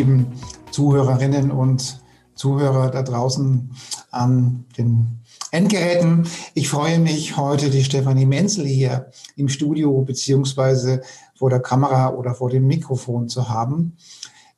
Lieben 0.00 0.32
Zuhörerinnen 0.70 1.50
und 1.50 2.00
Zuhörer 2.34 2.90
da 2.90 3.02
draußen 3.02 3.70
an 4.10 4.64
den 4.78 5.20
Endgeräten. 5.50 6.26
Ich 6.54 6.70
freue 6.70 6.98
mich, 6.98 7.36
heute 7.36 7.68
die 7.68 7.84
Stefanie 7.84 8.24
Menzel 8.24 8.64
hier 8.64 9.10
im 9.36 9.50
Studio 9.50 10.00
beziehungsweise 10.00 11.02
vor 11.34 11.50
der 11.50 11.60
Kamera 11.60 12.14
oder 12.14 12.34
vor 12.34 12.48
dem 12.48 12.66
Mikrofon 12.66 13.28
zu 13.28 13.50
haben. 13.50 13.98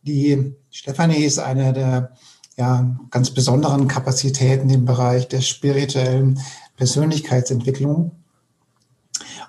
Die 0.03 0.55
Stefanie 0.71 1.25
ist 1.25 1.41
eine 1.41 1.73
der 1.73 2.13
ja, 2.57 2.97
ganz 3.11 3.31
besonderen 3.31 3.89
Kapazitäten 3.89 4.71
im 4.71 4.85
Bereich 4.85 5.27
der 5.27 5.41
spirituellen 5.41 6.39
Persönlichkeitsentwicklung. 6.77 8.13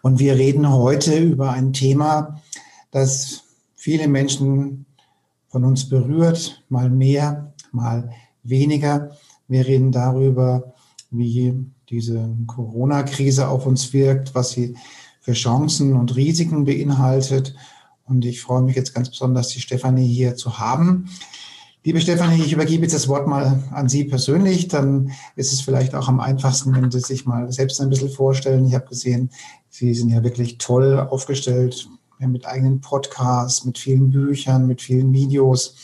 Und 0.02 0.18
wir 0.18 0.38
reden 0.38 0.72
heute 0.72 1.20
über 1.20 1.52
ein 1.52 1.72
Thema, 1.72 2.42
das 2.90 3.44
viele 3.76 4.08
Menschen 4.08 4.88
von 5.54 5.66
uns 5.66 5.88
berührt, 5.88 6.64
mal 6.68 6.90
mehr, 6.90 7.54
mal 7.72 8.10
weniger. 8.42 9.12
Wir 9.48 9.68
reden 9.68 9.92
darüber, 9.92 10.74
wie 11.12 11.54
diese 11.90 12.28
Corona-Krise 12.48 13.48
auf 13.48 13.68
uns 13.68 13.94
wirkt, 13.94 14.34
was 14.34 14.50
sie 14.50 14.76
für 15.22 15.34
Chancen 15.34 15.94
und 15.94 16.16
Risiken 16.16 16.66
beinhaltet. 16.66 17.54
Und 18.06 18.26
ich 18.26 18.42
freue 18.42 18.64
mich 18.64 18.76
jetzt 18.76 18.96
ganz 18.96 19.12
besonders, 19.12 19.50
die 19.50 19.62
Stefanie 19.62 20.12
hier 20.12 20.36
zu 20.36 20.58
haben. 20.58 21.08
Liebe 21.84 22.02
Stefanie, 22.02 22.42
ich 22.42 22.54
übergebe 22.54 22.82
jetzt 22.82 22.96
das 22.96 23.08
Wort 23.08 23.28
mal 23.28 23.62
an 23.70 23.90
Sie 23.90 24.06
persönlich. 24.06 24.70
Dann 24.70 25.12
ist 25.36 25.54
es 25.54 25.62
vielleicht 25.62 25.94
auch 25.94 26.08
am 26.08 26.20
einfachsten, 26.20 26.74
wenn 26.74 26.90
Sie 26.90 27.00
sich 27.00 27.28
mal 27.28 27.52
selbst 27.52 27.80
ein 27.80 27.92
bisschen 27.92 28.10
vorstellen. 28.10 28.66
Ich 28.66 28.74
habe 28.74 28.88
gesehen, 28.88 29.30
Sie 29.70 29.94
sind 29.94 30.10
ja 30.10 30.24
wirklich 30.24 30.58
toll 30.58 31.00
aufgestellt, 31.00 31.88
mit 32.28 32.46
eigenen 32.46 32.82
Podcasts, 32.82 33.66
mit 33.66 33.78
vielen 33.78 34.12
Büchern, 34.12 34.68
mit 34.68 34.82
vielen 34.82 35.12
Videos. 35.14 35.76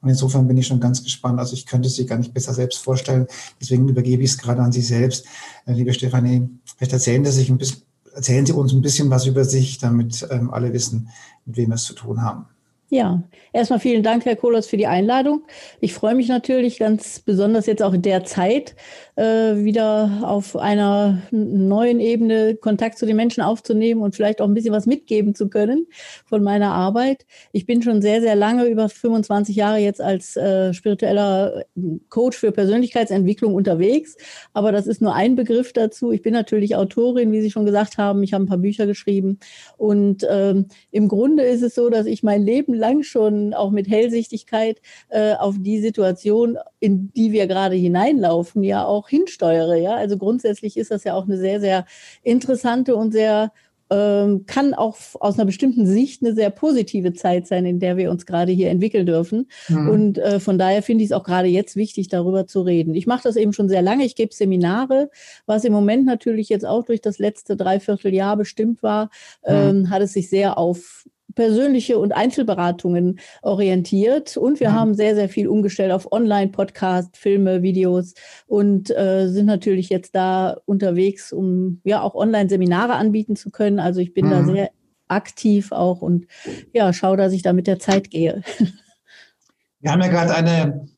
Und 0.00 0.08
insofern 0.08 0.46
bin 0.46 0.56
ich 0.56 0.66
schon 0.66 0.80
ganz 0.80 1.02
gespannt. 1.02 1.38
Also 1.38 1.54
ich 1.54 1.66
könnte 1.66 1.88
es 1.88 1.96
sich 1.96 2.06
gar 2.06 2.18
nicht 2.18 2.32
besser 2.32 2.54
selbst 2.54 2.78
vorstellen. 2.78 3.26
Deswegen 3.60 3.88
übergebe 3.88 4.22
ich 4.22 4.30
es 4.30 4.38
gerade 4.38 4.62
an 4.62 4.72
Sie 4.72 4.82
selbst. 4.82 5.26
Äh, 5.66 5.72
liebe 5.72 5.92
Stefanie, 5.92 6.48
vielleicht 6.76 6.92
erzählen 6.92 7.24
Sie, 7.24 7.32
sich 7.32 7.50
ein 7.50 7.58
bisschen, 7.58 7.82
erzählen 8.14 8.46
Sie 8.46 8.52
uns 8.52 8.72
ein 8.72 8.82
bisschen 8.82 9.10
was 9.10 9.26
über 9.26 9.44
sich, 9.44 9.78
damit 9.78 10.26
ähm, 10.30 10.50
alle 10.52 10.72
wissen, 10.72 11.10
mit 11.46 11.56
wem 11.56 11.70
wir 11.70 11.74
es 11.74 11.84
zu 11.84 11.94
tun 11.94 12.22
haben. 12.22 12.46
Ja, 12.90 13.22
erstmal 13.52 13.80
vielen 13.80 14.02
Dank, 14.02 14.24
Herr 14.24 14.36
Kohlers, 14.36 14.66
für 14.66 14.78
die 14.78 14.86
Einladung. 14.86 15.42
Ich 15.80 15.92
freue 15.92 16.14
mich 16.14 16.28
natürlich 16.28 16.78
ganz 16.78 17.18
besonders 17.20 17.66
jetzt 17.66 17.82
auch 17.82 17.92
in 17.92 18.00
der 18.00 18.24
Zeit, 18.24 18.76
wieder 19.18 20.20
auf 20.22 20.56
einer 20.56 21.22
neuen 21.30 22.00
Ebene 22.00 22.54
Kontakt 22.54 22.98
zu 22.98 23.06
den 23.06 23.16
Menschen 23.16 23.42
aufzunehmen 23.42 24.02
und 24.02 24.14
vielleicht 24.14 24.40
auch 24.40 24.46
ein 24.46 24.54
bisschen 24.54 24.72
was 24.72 24.86
mitgeben 24.86 25.34
zu 25.34 25.48
können 25.48 25.86
von 26.24 26.42
meiner 26.42 26.72
Arbeit. 26.72 27.26
Ich 27.52 27.66
bin 27.66 27.82
schon 27.82 28.00
sehr, 28.00 28.20
sehr 28.20 28.36
lange, 28.36 28.66
über 28.66 28.88
25 28.88 29.56
Jahre 29.56 29.78
jetzt 29.78 30.00
als 30.00 30.36
äh, 30.36 30.72
spiritueller 30.72 31.64
Coach 32.08 32.38
für 32.38 32.52
Persönlichkeitsentwicklung 32.52 33.54
unterwegs. 33.54 34.16
Aber 34.52 34.72
das 34.72 34.86
ist 34.86 35.02
nur 35.02 35.14
ein 35.14 35.34
Begriff 35.34 35.72
dazu. 35.72 36.12
Ich 36.12 36.22
bin 36.22 36.32
natürlich 36.32 36.76
Autorin, 36.76 37.32
wie 37.32 37.40
Sie 37.40 37.50
schon 37.50 37.66
gesagt 37.66 37.98
haben. 37.98 38.22
Ich 38.22 38.32
habe 38.32 38.44
ein 38.44 38.48
paar 38.48 38.58
Bücher 38.58 38.86
geschrieben. 38.86 39.38
Und 39.76 40.26
ähm, 40.30 40.66
im 40.90 41.08
Grunde 41.08 41.42
ist 41.42 41.62
es 41.62 41.74
so, 41.74 41.90
dass 41.90 42.06
ich 42.06 42.22
mein 42.22 42.42
Leben 42.42 42.74
lang 42.74 43.02
schon 43.02 43.54
auch 43.54 43.70
mit 43.70 43.88
Hellsichtigkeit 43.88 44.80
äh, 45.08 45.34
auf 45.34 45.56
die 45.58 45.80
Situation, 45.80 46.56
in 46.80 47.12
die 47.12 47.32
wir 47.32 47.46
gerade 47.46 47.74
hineinlaufen, 47.74 48.62
ja 48.62 48.84
auch 48.84 49.07
hinsteuere. 49.08 49.76
Ja, 49.76 49.94
also 49.94 50.16
grundsätzlich 50.18 50.76
ist 50.76 50.90
das 50.90 51.04
ja 51.04 51.14
auch 51.14 51.24
eine 51.24 51.38
sehr, 51.38 51.60
sehr 51.60 51.86
interessante 52.22 52.96
und 52.96 53.12
sehr 53.12 53.52
ähm, 53.90 54.44
kann 54.46 54.74
auch 54.74 54.96
aus 55.20 55.38
einer 55.38 55.46
bestimmten 55.46 55.86
Sicht 55.86 56.22
eine 56.22 56.34
sehr 56.34 56.50
positive 56.50 57.14
Zeit 57.14 57.46
sein, 57.46 57.64
in 57.64 57.80
der 57.80 57.96
wir 57.96 58.10
uns 58.10 58.26
gerade 58.26 58.52
hier 58.52 58.70
entwickeln 58.70 59.06
dürfen. 59.06 59.48
Mhm. 59.68 59.88
Und 59.88 60.18
äh, 60.18 60.40
von 60.40 60.58
daher 60.58 60.82
finde 60.82 61.04
ich 61.04 61.10
es 61.10 61.16
auch 61.16 61.24
gerade 61.24 61.48
jetzt 61.48 61.76
wichtig, 61.76 62.08
darüber 62.08 62.46
zu 62.46 62.60
reden. 62.62 62.94
Ich 62.94 63.06
mache 63.06 63.22
das 63.22 63.36
eben 63.36 63.52
schon 63.52 63.68
sehr 63.68 63.82
lange. 63.82 64.04
Ich 64.04 64.14
gebe 64.14 64.34
Seminare, 64.34 65.10
was 65.46 65.64
im 65.64 65.72
Moment 65.72 66.04
natürlich 66.04 66.48
jetzt 66.48 66.66
auch 66.66 66.84
durch 66.84 67.00
das 67.00 67.18
letzte 67.18 67.56
Dreivierteljahr 67.56 68.36
bestimmt 68.36 68.82
war, 68.82 69.04
mhm. 69.46 69.54
ähm, 69.54 69.90
hat 69.90 70.02
es 70.02 70.12
sich 70.12 70.28
sehr 70.28 70.58
auf 70.58 71.06
persönliche 71.38 72.00
und 72.00 72.10
Einzelberatungen 72.10 73.20
orientiert. 73.42 74.36
Und 74.36 74.58
wir 74.58 74.70
mhm. 74.70 74.74
haben 74.74 74.94
sehr, 74.94 75.14
sehr 75.14 75.28
viel 75.28 75.46
umgestellt 75.46 75.92
auf 75.92 76.10
Online-Podcast, 76.10 77.16
Filme, 77.16 77.62
Videos 77.62 78.14
und 78.48 78.90
äh, 78.90 79.28
sind 79.28 79.46
natürlich 79.46 79.88
jetzt 79.88 80.16
da 80.16 80.56
unterwegs, 80.64 81.32
um 81.32 81.80
ja 81.84 82.02
auch 82.02 82.16
Online-Seminare 82.16 82.94
anbieten 82.94 83.36
zu 83.36 83.50
können. 83.50 83.78
Also 83.78 84.00
ich 84.00 84.14
bin 84.14 84.26
mhm. 84.26 84.30
da 84.30 84.44
sehr 84.46 84.70
aktiv 85.06 85.70
auch 85.70 86.02
und 86.02 86.26
ja, 86.72 86.92
schaue, 86.92 87.16
dass 87.16 87.32
ich 87.32 87.42
da 87.42 87.52
mit 87.52 87.68
der 87.68 87.78
Zeit 87.78 88.10
gehe. 88.10 88.42
Wir 89.80 89.92
haben 89.92 90.02
ja 90.02 90.08
gerade 90.08 90.34
eine, 90.34 90.88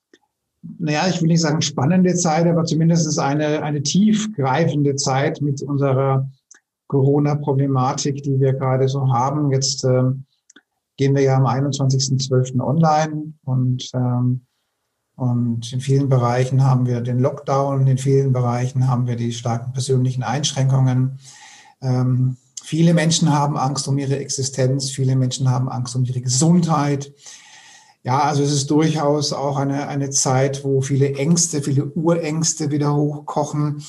naja, 0.63 1.03
ich 1.07 1.21
will 1.21 1.29
nicht 1.29 1.43
sagen 1.43 1.61
spannende 1.61 2.15
Zeit, 2.15 2.47
aber 2.47 2.65
zumindest 2.65 3.19
eine, 3.19 3.63
eine 3.63 3.83
tiefgreifende 3.83 4.97
Zeit 4.97 5.43
mit 5.43 5.61
unserer 5.61 6.31
Corona-Problematik, 6.87 8.23
die 8.23 8.41
wir 8.41 8.55
gerade 8.55 8.89
so 8.89 9.13
haben. 9.13 9.53
Jetzt 9.53 9.85
ähm, 9.85 10.25
gehen 11.01 11.15
wir 11.15 11.23
ja 11.23 11.37
am 11.39 11.47
21.12. 11.47 12.61
online 12.61 13.33
und, 13.47 13.89
ähm, 13.95 14.43
und 15.17 15.73
in 15.73 15.81
vielen 15.81 16.11
Bereichen 16.11 16.63
haben 16.63 16.85
wir 16.85 17.01
den 17.01 17.21
Lockdown, 17.21 17.87
in 17.87 17.97
vielen 17.97 18.35
Bereichen 18.35 18.87
haben 18.87 19.07
wir 19.07 19.17
die 19.17 19.33
starken 19.33 19.73
persönlichen 19.73 20.23
Einschränkungen. 20.23 21.19
Ähm, 21.81 22.37
viele 22.63 22.93
Menschen 22.93 23.33
haben 23.33 23.57
Angst 23.57 23.89
um 23.89 23.97
ihre 23.97 24.19
Existenz, 24.19 24.91
viele 24.91 25.17
Menschen 25.17 25.49
haben 25.49 25.71
Angst 25.71 25.97
um 25.97 26.05
ihre 26.05 26.21
Gesundheit. 26.21 27.15
Ja, 28.03 28.21
also 28.21 28.43
es 28.43 28.53
ist 28.53 28.71
durchaus 28.71 29.33
auch 29.33 29.57
eine, 29.57 29.89
eine 29.89 30.11
Zeit, 30.11 30.65
wo 30.65 30.83
viele 30.83 31.15
Ängste, 31.15 31.63
viele 31.63 31.87
Urängste 31.87 32.71
wieder 32.71 32.95
hochkochen. 32.95 33.83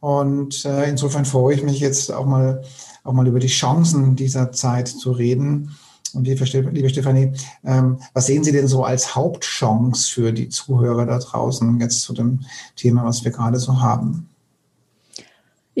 Und 0.00 0.64
äh, 0.64 0.88
insofern 0.88 1.26
freue 1.26 1.56
ich 1.56 1.62
mich 1.62 1.80
jetzt 1.80 2.10
auch 2.10 2.24
mal, 2.24 2.62
auch 3.04 3.12
mal 3.12 3.26
über 3.26 3.38
die 3.38 3.48
Chancen 3.48 4.16
dieser 4.16 4.50
Zeit 4.50 4.88
zu 4.88 5.12
reden. 5.12 5.76
Und 6.14 6.24
liebe, 6.24 6.46
Stefanie, 6.46 7.32
ähm, 7.64 7.98
was 8.14 8.26
sehen 8.26 8.44
Sie 8.44 8.52
denn 8.52 8.68
so 8.68 8.84
als 8.84 9.14
Hauptchance 9.14 10.10
für 10.10 10.32
die 10.32 10.48
Zuhörer 10.48 11.06
da 11.06 11.18
draußen 11.18 11.80
jetzt 11.80 12.02
zu 12.02 12.12
dem 12.12 12.40
Thema, 12.76 13.04
was 13.04 13.24
wir 13.24 13.30
gerade 13.30 13.58
so 13.58 13.80
haben? 13.80 14.27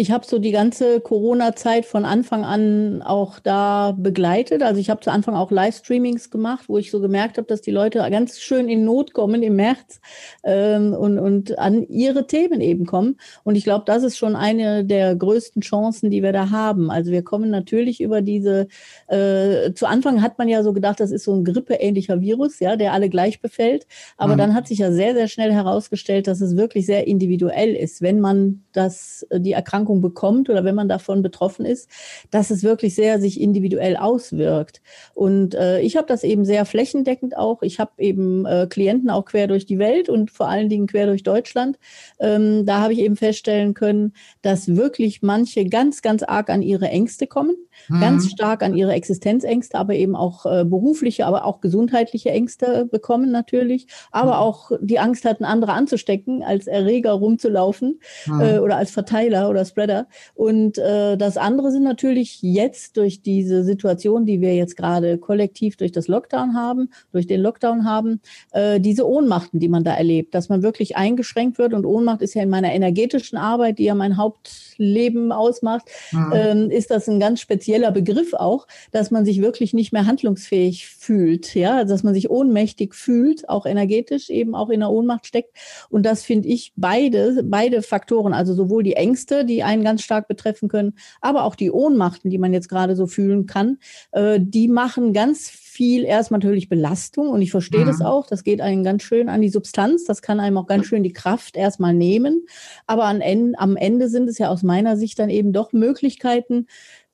Ich 0.00 0.12
habe 0.12 0.24
so 0.24 0.38
die 0.38 0.52
ganze 0.52 1.00
Corona-Zeit 1.00 1.84
von 1.84 2.04
Anfang 2.04 2.44
an 2.44 3.02
auch 3.02 3.40
da 3.40 3.96
begleitet. 3.98 4.62
Also 4.62 4.80
ich 4.80 4.90
habe 4.90 5.00
zu 5.00 5.10
Anfang 5.10 5.34
auch 5.34 5.50
Livestreamings 5.50 6.30
gemacht, 6.30 6.66
wo 6.68 6.78
ich 6.78 6.92
so 6.92 7.00
gemerkt 7.00 7.36
habe, 7.36 7.48
dass 7.48 7.62
die 7.62 7.72
Leute 7.72 7.98
ganz 8.08 8.38
schön 8.38 8.68
in 8.68 8.84
Not 8.84 9.12
kommen 9.12 9.42
im 9.42 9.56
März 9.56 10.00
ähm, 10.44 10.94
und, 10.94 11.18
und 11.18 11.58
an 11.58 11.82
ihre 11.82 12.28
Themen 12.28 12.60
eben 12.60 12.86
kommen. 12.86 13.16
Und 13.42 13.56
ich 13.56 13.64
glaube, 13.64 13.86
das 13.86 14.04
ist 14.04 14.16
schon 14.16 14.36
eine 14.36 14.84
der 14.84 15.16
größten 15.16 15.62
Chancen, 15.62 16.12
die 16.12 16.22
wir 16.22 16.32
da 16.32 16.50
haben. 16.50 16.92
Also 16.92 17.10
wir 17.10 17.24
kommen 17.24 17.50
natürlich 17.50 18.00
über 18.00 18.22
diese, 18.22 18.68
äh, 19.08 19.72
zu 19.72 19.86
Anfang 19.86 20.22
hat 20.22 20.38
man 20.38 20.46
ja 20.46 20.62
so 20.62 20.72
gedacht, 20.72 21.00
das 21.00 21.10
ist 21.10 21.24
so 21.24 21.34
ein 21.34 21.42
grippeähnlicher 21.42 22.20
Virus, 22.20 22.60
ja, 22.60 22.76
der 22.76 22.92
alle 22.92 23.08
gleich 23.08 23.40
befällt. 23.40 23.88
Aber 24.16 24.34
mhm. 24.34 24.38
dann 24.38 24.54
hat 24.54 24.68
sich 24.68 24.78
ja 24.78 24.92
sehr, 24.92 25.14
sehr 25.14 25.26
schnell 25.26 25.52
herausgestellt, 25.52 26.28
dass 26.28 26.40
es 26.40 26.56
wirklich 26.56 26.86
sehr 26.86 27.08
individuell 27.08 27.74
ist, 27.74 28.00
wenn 28.00 28.20
man 28.20 28.62
das, 28.78 29.26
die 29.32 29.52
Erkrankung 29.52 29.78
Erkrankung 29.78 30.00
bekommt 30.00 30.50
oder 30.50 30.64
wenn 30.64 30.74
man 30.74 30.88
davon 30.88 31.22
betroffen 31.22 31.64
ist, 31.64 31.88
dass 32.30 32.50
es 32.50 32.62
wirklich 32.62 32.94
sehr 32.94 33.20
sich 33.20 33.40
individuell 33.40 33.96
auswirkt. 33.96 34.80
Und 35.14 35.54
äh, 35.54 35.80
ich 35.80 35.96
habe 35.96 36.06
das 36.06 36.24
eben 36.24 36.44
sehr 36.44 36.64
flächendeckend 36.64 37.36
auch. 37.36 37.62
Ich 37.62 37.78
habe 37.78 37.92
eben 37.98 38.46
äh, 38.46 38.66
Klienten 38.68 39.10
auch 39.10 39.24
quer 39.24 39.46
durch 39.46 39.66
die 39.66 39.78
Welt 39.78 40.08
und 40.08 40.30
vor 40.30 40.48
allen 40.48 40.68
Dingen 40.68 40.86
quer 40.86 41.06
durch 41.06 41.22
Deutschland. 41.22 41.78
Ähm, 42.18 42.66
da 42.66 42.80
habe 42.80 42.92
ich 42.92 43.00
eben 43.00 43.16
feststellen 43.16 43.74
können, 43.74 44.14
dass 44.42 44.74
wirklich 44.74 45.22
manche 45.22 45.64
ganz, 45.66 46.02
ganz 46.02 46.22
arg 46.22 46.50
an 46.50 46.62
ihre 46.62 46.88
Ängste 46.88 47.26
kommen 47.26 47.56
mhm. 47.88 48.00
ganz 48.00 48.30
stark 48.30 48.62
an 48.62 48.74
ihre 48.74 48.92
Existenzängste, 48.92 49.78
aber 49.78 49.94
eben 49.94 50.16
auch 50.16 50.46
äh, 50.46 50.64
berufliche, 50.64 51.26
aber 51.26 51.44
auch 51.44 51.60
gesundheitliche 51.60 52.30
Ängste 52.30 52.86
bekommen 52.86 53.30
natürlich, 53.30 53.86
aber 54.10 54.32
mhm. 54.32 54.38
auch 54.38 54.70
die 54.80 54.98
Angst 54.98 55.24
hatten, 55.24 55.44
andere 55.44 55.72
anzustecken, 55.72 56.42
als 56.42 56.66
Erreger 56.66 57.12
rumzulaufen 57.12 58.00
mhm. 58.26 58.40
äh, 58.40 58.58
oder 58.58 58.76
als 58.76 58.90
Verteiler 58.90 59.48
oder 59.48 59.64
Spreader. 59.64 60.06
Und 60.34 60.78
äh, 60.78 61.16
das 61.16 61.36
andere 61.36 61.70
sind 61.72 61.82
natürlich 61.82 62.42
jetzt 62.42 62.96
durch 62.96 63.22
diese 63.22 63.64
Situation, 63.64 64.26
die 64.26 64.40
wir 64.40 64.54
jetzt 64.54 64.76
gerade 64.76 65.18
kollektiv 65.18 65.76
durch 65.76 65.92
das 65.92 66.08
Lockdown 66.08 66.54
haben, 66.54 66.90
durch 67.12 67.26
den 67.26 67.40
Lockdown 67.40 67.84
haben, 67.84 68.20
äh, 68.52 68.80
diese 68.80 69.06
Ohnmachten, 69.06 69.60
die 69.60 69.68
man 69.68 69.84
da 69.84 69.94
erlebt, 69.94 70.34
dass 70.34 70.48
man 70.48 70.62
wirklich 70.62 70.96
eingeschränkt 70.96 71.58
wird. 71.58 71.74
Und 71.74 71.84
Ohnmacht 71.84 72.22
ist 72.22 72.34
ja 72.34 72.42
in 72.42 72.50
meiner 72.50 72.72
energetischen 72.72 73.38
Arbeit, 73.38 73.78
die 73.78 73.84
ja 73.84 73.94
mein 73.94 74.16
Hauptleben 74.16 75.32
ausmacht, 75.32 75.88
mhm. 76.12 76.32
ähm, 76.34 76.70
ist 76.70 76.90
das 76.90 77.08
ein 77.08 77.20
ganz 77.20 77.40
spezieller 77.68 77.92
Begriff 77.92 78.32
auch, 78.32 78.66
dass 78.92 79.10
man 79.10 79.26
sich 79.26 79.42
wirklich 79.42 79.74
nicht 79.74 79.92
mehr 79.92 80.06
handlungsfähig 80.06 80.86
fühlt, 80.86 81.54
ja, 81.54 81.84
dass 81.84 82.02
man 82.02 82.14
sich 82.14 82.30
ohnmächtig 82.30 82.94
fühlt, 82.94 83.46
auch 83.46 83.66
energetisch 83.66 84.30
eben 84.30 84.54
auch 84.54 84.70
in 84.70 84.80
der 84.80 84.90
Ohnmacht 84.90 85.26
steckt. 85.26 85.50
Und 85.90 86.06
das 86.06 86.22
finde 86.22 86.48
ich 86.48 86.72
beide, 86.76 87.42
beide 87.44 87.82
Faktoren, 87.82 88.32
also 88.32 88.54
sowohl 88.54 88.82
die 88.82 88.94
Ängste, 88.94 89.44
die 89.44 89.62
einen 89.62 89.84
ganz 89.84 90.02
stark 90.02 90.28
betreffen 90.28 90.70
können, 90.70 90.94
aber 91.20 91.44
auch 91.44 91.54
die 91.54 91.70
Ohnmachten, 91.70 92.30
die 92.30 92.38
man 92.38 92.54
jetzt 92.54 92.70
gerade 92.70 92.96
so 92.96 93.06
fühlen 93.06 93.44
kann, 93.44 93.76
äh, 94.12 94.40
die 94.40 94.68
machen 94.68 95.12
ganz 95.12 95.50
viel 95.78 96.02
erstmal 96.02 96.40
natürlich 96.40 96.68
Belastung 96.68 97.28
und 97.28 97.40
ich 97.40 97.52
verstehe 97.52 97.82
mhm. 97.82 97.86
das 97.86 98.00
auch. 98.00 98.26
Das 98.26 98.42
geht 98.42 98.60
einem 98.60 98.82
ganz 98.82 99.04
schön 99.04 99.28
an 99.28 99.40
die 99.40 99.48
Substanz. 99.48 100.04
Das 100.04 100.22
kann 100.22 100.40
einem 100.40 100.58
auch 100.58 100.66
ganz 100.66 100.86
schön 100.86 101.04
die 101.04 101.12
Kraft 101.12 101.56
erstmal 101.56 101.94
nehmen. 101.94 102.46
Aber 102.88 103.04
Ende, 103.08 103.56
am 103.60 103.76
Ende 103.76 104.08
sind 104.08 104.28
es 104.28 104.38
ja 104.38 104.48
aus 104.48 104.64
meiner 104.64 104.96
Sicht 104.96 105.20
dann 105.20 105.30
eben 105.30 105.52
doch 105.52 105.72
Möglichkeiten, 105.72 106.66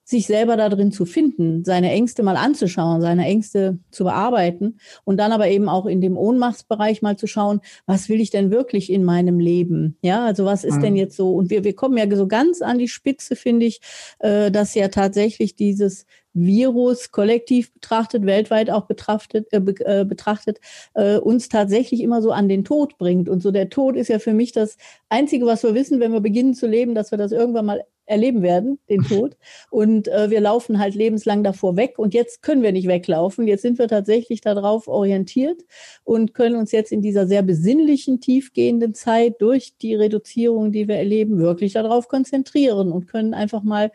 sich 0.04 0.26
selber 0.26 0.56
da 0.56 0.68
drin 0.68 0.92
zu 0.92 1.06
finden, 1.06 1.64
seine 1.64 1.90
Ängste 1.90 2.22
mal 2.22 2.36
anzuschauen, 2.36 3.00
seine 3.00 3.24
Ängste 3.24 3.78
zu 3.90 4.04
bearbeiten 4.04 4.78
und 5.04 5.16
dann 5.16 5.32
aber 5.32 5.48
eben 5.48 5.68
auch 5.68 5.86
in 5.86 6.02
dem 6.02 6.16
Ohnmachtsbereich 6.16 7.00
mal 7.00 7.16
zu 7.16 7.26
schauen, 7.26 7.60
was 7.86 8.10
will 8.10 8.20
ich 8.20 8.30
denn 8.30 8.50
wirklich 8.50 8.92
in 8.92 9.02
meinem 9.02 9.38
Leben? 9.38 9.96
Ja, 10.02 10.24
also 10.24 10.44
was 10.44 10.64
ist 10.64 10.76
mhm. 10.76 10.82
denn 10.82 10.96
jetzt 10.96 11.16
so? 11.16 11.34
Und 11.34 11.48
wir, 11.48 11.64
wir 11.64 11.74
kommen 11.74 11.96
ja 11.96 12.04
so 12.14 12.28
ganz 12.28 12.60
an 12.60 12.78
die 12.78 12.88
Spitze, 12.88 13.34
finde 13.34 13.66
ich, 13.66 13.80
äh, 14.18 14.50
dass 14.50 14.74
ja 14.74 14.88
tatsächlich 14.88 15.56
dieses 15.56 16.04
Virus 16.34 17.12
kollektiv 17.12 17.72
betrachtet, 17.72 18.26
weltweit 18.26 18.68
auch 18.68 18.86
betrachtet, 18.86 19.50
äh, 19.52 19.58
äh, 19.84 20.04
betrachtet 20.04 20.58
äh, 20.94 21.16
uns 21.16 21.48
tatsächlich 21.48 22.02
immer 22.02 22.20
so 22.20 22.32
an 22.32 22.48
den 22.48 22.64
Tod 22.64 22.98
bringt. 22.98 23.28
Und 23.28 23.40
so 23.40 23.52
der 23.52 23.70
Tod 23.70 23.96
ist 23.96 24.08
ja 24.08 24.18
für 24.18 24.34
mich 24.34 24.52
das 24.52 24.76
Einzige, 25.08 25.46
was 25.46 25.62
wir 25.62 25.74
wissen, 25.74 26.00
wenn 26.00 26.12
wir 26.12 26.20
beginnen 26.20 26.54
zu 26.54 26.66
leben, 26.66 26.94
dass 26.94 27.12
wir 27.12 27.18
das 27.18 27.32
irgendwann 27.32 27.66
mal 27.66 27.84
erleben 28.06 28.42
werden, 28.42 28.78
den 28.88 29.02
Tod. 29.08 29.36
Und 29.70 30.08
äh, 30.08 30.30
wir 30.30 30.40
laufen 30.40 30.78
halt 30.78 30.94
lebenslang 30.94 31.42
davor 31.42 31.76
weg. 31.76 31.98
Und 31.98 32.14
jetzt 32.14 32.42
können 32.42 32.62
wir 32.62 32.72
nicht 32.72 32.88
weglaufen. 32.88 33.46
Jetzt 33.46 33.62
sind 33.62 33.78
wir 33.78 33.88
tatsächlich 33.88 34.40
darauf 34.40 34.88
orientiert 34.88 35.62
und 36.04 36.34
können 36.34 36.56
uns 36.56 36.72
jetzt 36.72 36.92
in 36.92 37.02
dieser 37.02 37.26
sehr 37.26 37.42
besinnlichen, 37.42 38.20
tiefgehenden 38.20 38.94
Zeit 38.94 39.40
durch 39.40 39.76
die 39.78 39.94
Reduzierung, 39.94 40.72
die 40.72 40.88
wir 40.88 40.96
erleben, 40.96 41.38
wirklich 41.38 41.72
darauf 41.72 42.08
konzentrieren 42.08 42.92
und 42.92 43.06
können 43.06 43.34
einfach 43.34 43.62
mal 43.62 43.90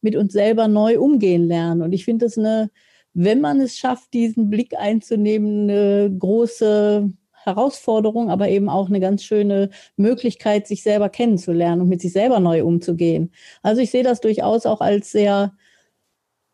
mit 0.00 0.16
uns 0.16 0.32
selber 0.32 0.68
neu 0.68 0.98
umgehen 0.98 1.46
lernen. 1.46 1.82
Und 1.82 1.92
ich 1.92 2.04
finde 2.04 2.26
es 2.26 2.38
eine, 2.38 2.70
wenn 3.14 3.40
man 3.40 3.60
es 3.60 3.76
schafft, 3.76 4.12
diesen 4.12 4.50
Blick 4.50 4.78
einzunehmen, 4.78 5.70
eine 5.70 6.14
große 6.18 7.10
Herausforderung, 7.44 8.30
aber 8.30 8.48
eben 8.48 8.68
auch 8.68 8.88
eine 8.88 9.00
ganz 9.00 9.22
schöne 9.22 9.70
Möglichkeit, 9.96 10.66
sich 10.66 10.82
selber 10.82 11.08
kennenzulernen 11.08 11.82
und 11.82 11.88
mit 11.88 12.00
sich 12.00 12.12
selber 12.12 12.40
neu 12.40 12.64
umzugehen. 12.64 13.32
Also 13.62 13.80
ich 13.80 13.90
sehe 13.90 14.02
das 14.02 14.20
durchaus 14.20 14.66
auch 14.66 14.80
als 14.80 15.12
sehr 15.12 15.52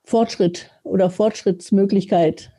Fortschritt 0.04 0.70
oder 0.82 1.10
Fortschrittsmöglichkeit. 1.10 2.50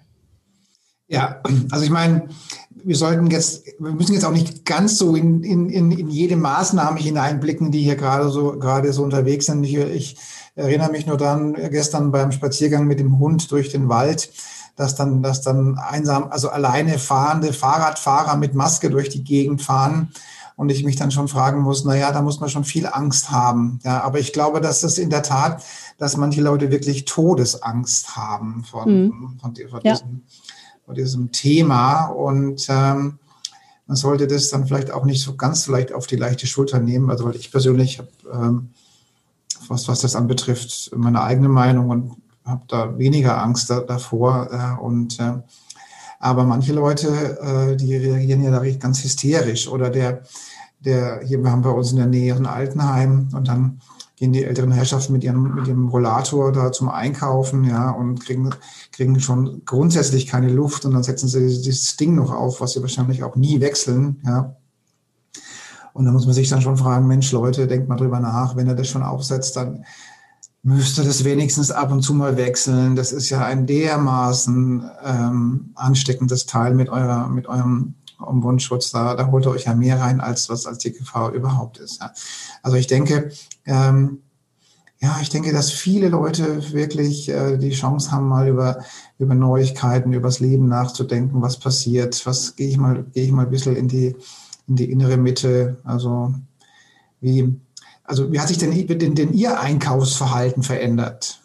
Ja, 1.07 1.41
also 1.71 1.83
ich 1.83 1.89
meine, 1.89 2.29
wir 2.69 2.95
sollten 2.95 3.29
jetzt, 3.29 3.65
wir 3.79 3.91
müssen 3.91 4.13
jetzt 4.13 4.23
auch 4.23 4.31
nicht 4.31 4.63
ganz 4.63 4.97
so 4.97 5.15
in, 5.15 5.43
in, 5.43 5.69
in, 5.69 6.09
jede 6.09 6.37
Maßnahme 6.37 6.99
hineinblicken, 6.99 7.69
die 7.69 7.81
hier 7.81 7.97
gerade 7.97 8.29
so, 8.29 8.57
gerade 8.57 8.93
so 8.93 9.03
unterwegs 9.03 9.47
sind. 9.47 9.65
Ich, 9.65 9.75
ich 9.75 10.17
erinnere 10.55 10.91
mich 10.91 11.05
nur 11.05 11.17
dann 11.17 11.53
gestern 11.53 12.13
beim 12.13 12.31
Spaziergang 12.31 12.87
mit 12.87 12.99
dem 12.99 13.19
Hund 13.19 13.51
durch 13.51 13.69
den 13.69 13.89
Wald, 13.89 14.31
dass 14.75 14.95
dann, 14.95 15.21
dass 15.21 15.41
dann 15.41 15.77
einsam, 15.77 16.27
also 16.31 16.49
alleine 16.49 16.97
fahrende 16.97 17.53
Fahrradfahrer 17.53 18.37
mit 18.37 18.53
Maske 18.55 18.89
durch 18.89 19.09
die 19.09 19.23
Gegend 19.23 19.61
fahren 19.61 20.11
und 20.55 20.69
ich 20.69 20.83
mich 20.83 20.95
dann 20.95 21.11
schon 21.11 21.27
fragen 21.27 21.61
muss, 21.61 21.85
na 21.85 21.95
ja, 21.95 22.11
da 22.11 22.21
muss 22.21 22.39
man 22.39 22.49
schon 22.49 22.63
viel 22.63 22.87
Angst 22.87 23.31
haben. 23.31 23.79
Ja, 23.83 24.01
aber 24.01 24.19
ich 24.19 24.33
glaube, 24.33 24.61
dass 24.61 24.81
das 24.81 24.97
in 24.97 25.09
der 25.09 25.23
Tat, 25.23 25.63
dass 25.97 26.17
manche 26.17 26.41
Leute 26.41 26.71
wirklich 26.71 27.05
Todesangst 27.05 28.15
haben 28.15 28.63
von, 28.63 29.03
mhm. 29.03 29.39
von, 29.39 29.55
von, 29.55 29.81
ja. 29.83 29.93
diesem, 29.93 30.23
von 30.85 30.95
diesem 30.95 31.31
Thema 31.31 32.05
und 32.05 32.67
ähm, 32.69 33.19
man 33.87 33.97
sollte 33.97 34.25
das 34.25 34.49
dann 34.49 34.67
vielleicht 34.67 34.91
auch 34.91 35.03
nicht 35.03 35.21
so 35.21 35.35
ganz 35.35 35.65
vielleicht 35.65 35.91
auf 35.91 36.07
die 36.07 36.15
leichte 36.15 36.47
Schulter 36.47 36.79
nehmen. 36.79 37.09
Also 37.09 37.25
weil 37.25 37.35
ich 37.35 37.51
persönlich 37.51 37.99
habe 37.99 38.09
ähm, 38.31 38.69
was, 39.67 39.87
was 39.87 40.01
das 40.01 40.15
anbetrifft, 40.15 40.91
meine 40.95 41.21
eigene 41.21 41.49
Meinung 41.49 41.89
und 41.89 42.15
habe 42.45 42.63
da 42.67 42.97
weniger 42.97 43.41
Angst 43.41 43.69
da, 43.69 43.81
davor. 43.81 44.49
Äh, 44.51 44.81
und 44.81 45.19
äh, 45.19 45.33
aber 46.19 46.43
manche 46.45 46.73
Leute, 46.73 47.39
äh, 47.41 47.75
die 47.75 47.95
reagieren 47.95 48.43
ja 48.43 48.51
da 48.51 48.63
ganz 48.77 49.03
hysterisch. 49.03 49.67
Oder 49.67 49.89
der, 49.89 50.21
der, 50.79 51.21
hier 51.25 51.43
wir 51.43 51.51
haben 51.51 51.63
bei 51.63 51.71
uns 51.71 51.91
in 51.91 51.97
der 51.97 52.07
Nähe 52.07 52.35
ein 52.35 52.45
Altenheim 52.45 53.29
und 53.33 53.47
dann 53.47 53.81
gehen 54.21 54.33
die 54.33 54.43
älteren 54.43 54.71
Herrschaften 54.71 55.13
mit 55.13 55.23
ihrem, 55.23 55.55
mit 55.55 55.67
ihrem 55.67 55.87
Rollator 55.87 56.51
da 56.51 56.71
zum 56.71 56.89
Einkaufen, 56.89 57.63
ja, 57.63 57.89
und 57.89 58.23
kriegen, 58.23 58.51
kriegen 58.91 59.19
schon 59.19 59.63
grundsätzlich 59.65 60.27
keine 60.27 60.49
Luft 60.49 60.85
und 60.85 60.93
dann 60.93 61.01
setzen 61.01 61.27
sie 61.27 61.39
dieses 61.39 61.97
Ding 61.97 62.13
noch 62.13 62.31
auf, 62.31 62.61
was 62.61 62.73
sie 62.73 62.81
wahrscheinlich 62.81 63.23
auch 63.23 63.35
nie 63.35 63.59
wechseln, 63.61 64.21
ja. 64.23 64.55
Und 65.93 66.05
da 66.05 66.11
muss 66.11 66.25
man 66.25 66.35
sich 66.35 66.47
dann 66.49 66.61
schon 66.61 66.77
fragen, 66.77 67.07
Mensch, 67.07 67.31
Leute, 67.31 67.65
denkt 67.67 67.89
mal 67.89 67.97
drüber 67.97 68.19
nach, 68.19 68.55
wenn 68.55 68.67
er 68.67 68.75
das 68.75 68.87
schon 68.87 69.01
aufsetzt, 69.01 69.55
dann 69.55 69.85
müsste 70.63 71.03
das 71.03 71.23
wenigstens 71.23 71.71
ab 71.71 71.91
und 71.91 72.01
zu 72.01 72.13
mal 72.13 72.37
wechseln. 72.37 72.95
Das 72.95 73.11
ist 73.11 73.29
ja 73.29 73.43
ein 73.45 73.65
dermaßen 73.65 74.89
ähm, 75.03 75.71
ansteckendes 75.75 76.45
Teil 76.45 76.75
mit 76.75 76.89
eurer, 76.89 77.27
mit 77.27 77.47
eurem 77.47 77.95
Mundschutz. 78.19 78.91
Da, 78.91 79.15
da 79.15 79.27
holt 79.27 79.45
ihr 79.45 79.51
euch 79.51 79.65
ja 79.65 79.73
mehr 79.73 79.99
rein, 79.99 80.21
als 80.21 80.49
was 80.49 80.67
als 80.67 80.77
die 80.79 80.91
Gefahr 80.91 81.31
überhaupt 81.31 81.79
ist. 81.79 81.99
Ja. 82.01 82.11
Also 82.61 82.77
ich 82.77 82.87
denke, 82.87 83.31
ähm, 83.65 84.19
ja, 85.01 85.17
ich 85.19 85.29
denke, 85.29 85.51
dass 85.51 85.71
viele 85.71 86.09
Leute 86.09 86.73
wirklich 86.73 87.27
äh, 87.29 87.57
die 87.57 87.71
Chance 87.71 88.11
haben, 88.11 88.27
mal 88.27 88.47
über, 88.47 88.83
über 89.17 89.33
Neuigkeiten, 89.33 90.13
übers 90.13 90.39
Leben 90.39 90.67
nachzudenken, 90.67 91.41
was 91.41 91.57
passiert, 91.57 92.23
was 92.27 92.55
gehe 92.55 92.69
ich 92.69 92.77
mal, 92.77 93.03
gehe 93.11 93.23
ich 93.23 93.31
mal 93.31 93.45
ein 93.45 93.51
bisschen 93.51 93.75
in 93.75 93.87
die, 93.87 94.15
in 94.67 94.75
die 94.75 94.91
innere 94.91 95.17
Mitte. 95.17 95.79
Also 95.83 96.35
wie, 97.19 97.59
also 98.11 98.31
wie 98.33 98.39
hat 98.41 98.49
sich 98.49 98.57
denn, 98.57 98.87
denn, 98.87 99.15
denn 99.15 99.33
Ihr 99.33 99.57
Einkaufsverhalten 99.57 100.63
verändert? 100.63 101.39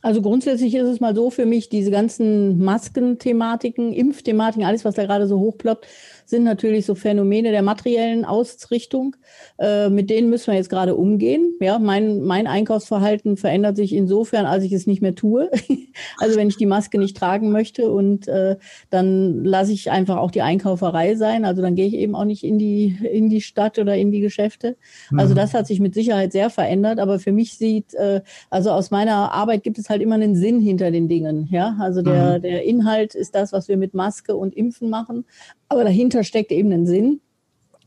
Also 0.00 0.22
grundsätzlich 0.22 0.74
ist 0.74 0.88
es 0.88 0.98
mal 0.98 1.14
so 1.14 1.30
für 1.30 1.44
mich, 1.44 1.68
diese 1.68 1.90
ganzen 1.90 2.58
Maskenthematiken, 2.64 3.92
Impfthematiken, 3.92 4.64
alles, 4.64 4.84
was 4.86 4.94
da 4.94 5.04
gerade 5.04 5.28
so 5.28 5.38
hochploppt, 5.38 5.86
sind 6.24 6.44
natürlich 6.44 6.86
so 6.86 6.94
Phänomene 6.94 7.50
der 7.50 7.62
materiellen 7.62 8.24
Ausrichtung. 8.24 9.16
Äh, 9.58 9.90
mit 9.90 10.10
denen 10.10 10.30
müssen 10.30 10.48
wir 10.48 10.54
jetzt 10.54 10.70
gerade 10.70 10.94
umgehen. 10.94 11.54
Ja, 11.60 11.78
mein, 11.78 12.22
mein 12.22 12.46
Einkaufsverhalten 12.46 13.36
verändert 13.36 13.76
sich 13.76 13.92
insofern, 13.92 14.46
als 14.46 14.64
ich 14.64 14.72
es 14.72 14.86
nicht 14.86 15.02
mehr 15.02 15.14
tue. 15.14 15.50
also 16.18 16.36
wenn 16.36 16.48
ich 16.48 16.56
die 16.56 16.66
Maske 16.66 16.98
nicht 16.98 17.16
tragen 17.16 17.52
möchte 17.52 17.90
und 17.90 18.28
äh, 18.28 18.56
dann 18.90 19.44
lasse 19.44 19.72
ich 19.72 19.90
einfach 19.90 20.16
auch 20.16 20.30
die 20.30 20.42
Einkauferei 20.42 21.14
sein. 21.14 21.44
Also 21.44 21.62
dann 21.62 21.74
gehe 21.74 21.86
ich 21.86 21.94
eben 21.94 22.14
auch 22.14 22.24
nicht 22.24 22.44
in 22.44 22.58
die, 22.58 22.98
in 23.10 23.28
die 23.28 23.40
Stadt 23.40 23.78
oder 23.78 23.96
in 23.96 24.10
die 24.12 24.20
Geschäfte. 24.20 24.76
Also 25.16 25.34
mhm. 25.34 25.36
das 25.36 25.54
hat 25.54 25.66
sich 25.66 25.80
mit 25.80 25.94
Sicherheit 25.94 26.32
sehr 26.32 26.50
verändert. 26.50 26.98
Aber 26.98 27.18
für 27.18 27.32
mich 27.32 27.58
sieht, 27.58 27.94
äh, 27.94 28.22
also 28.50 28.70
aus 28.70 28.90
meiner 28.90 29.32
Arbeit 29.32 29.62
gibt 29.62 29.78
es 29.78 29.88
halt 29.88 30.02
immer 30.02 30.14
einen 30.14 30.36
Sinn 30.36 30.60
hinter 30.60 30.90
den 30.90 31.08
Dingen. 31.08 31.48
Ja, 31.50 31.76
also 31.80 32.02
der, 32.02 32.38
mhm. 32.38 32.42
der 32.42 32.64
Inhalt 32.64 33.14
ist 33.14 33.34
das, 33.34 33.52
was 33.52 33.68
wir 33.68 33.76
mit 33.76 33.94
Maske 33.94 34.36
und 34.36 34.54
Impfen 34.54 34.90
machen. 34.90 35.24
Aber 35.72 35.84
dahinter 35.84 36.22
steckt 36.22 36.52
eben 36.52 36.70
ein 36.70 36.84
Sinn. 36.84 37.22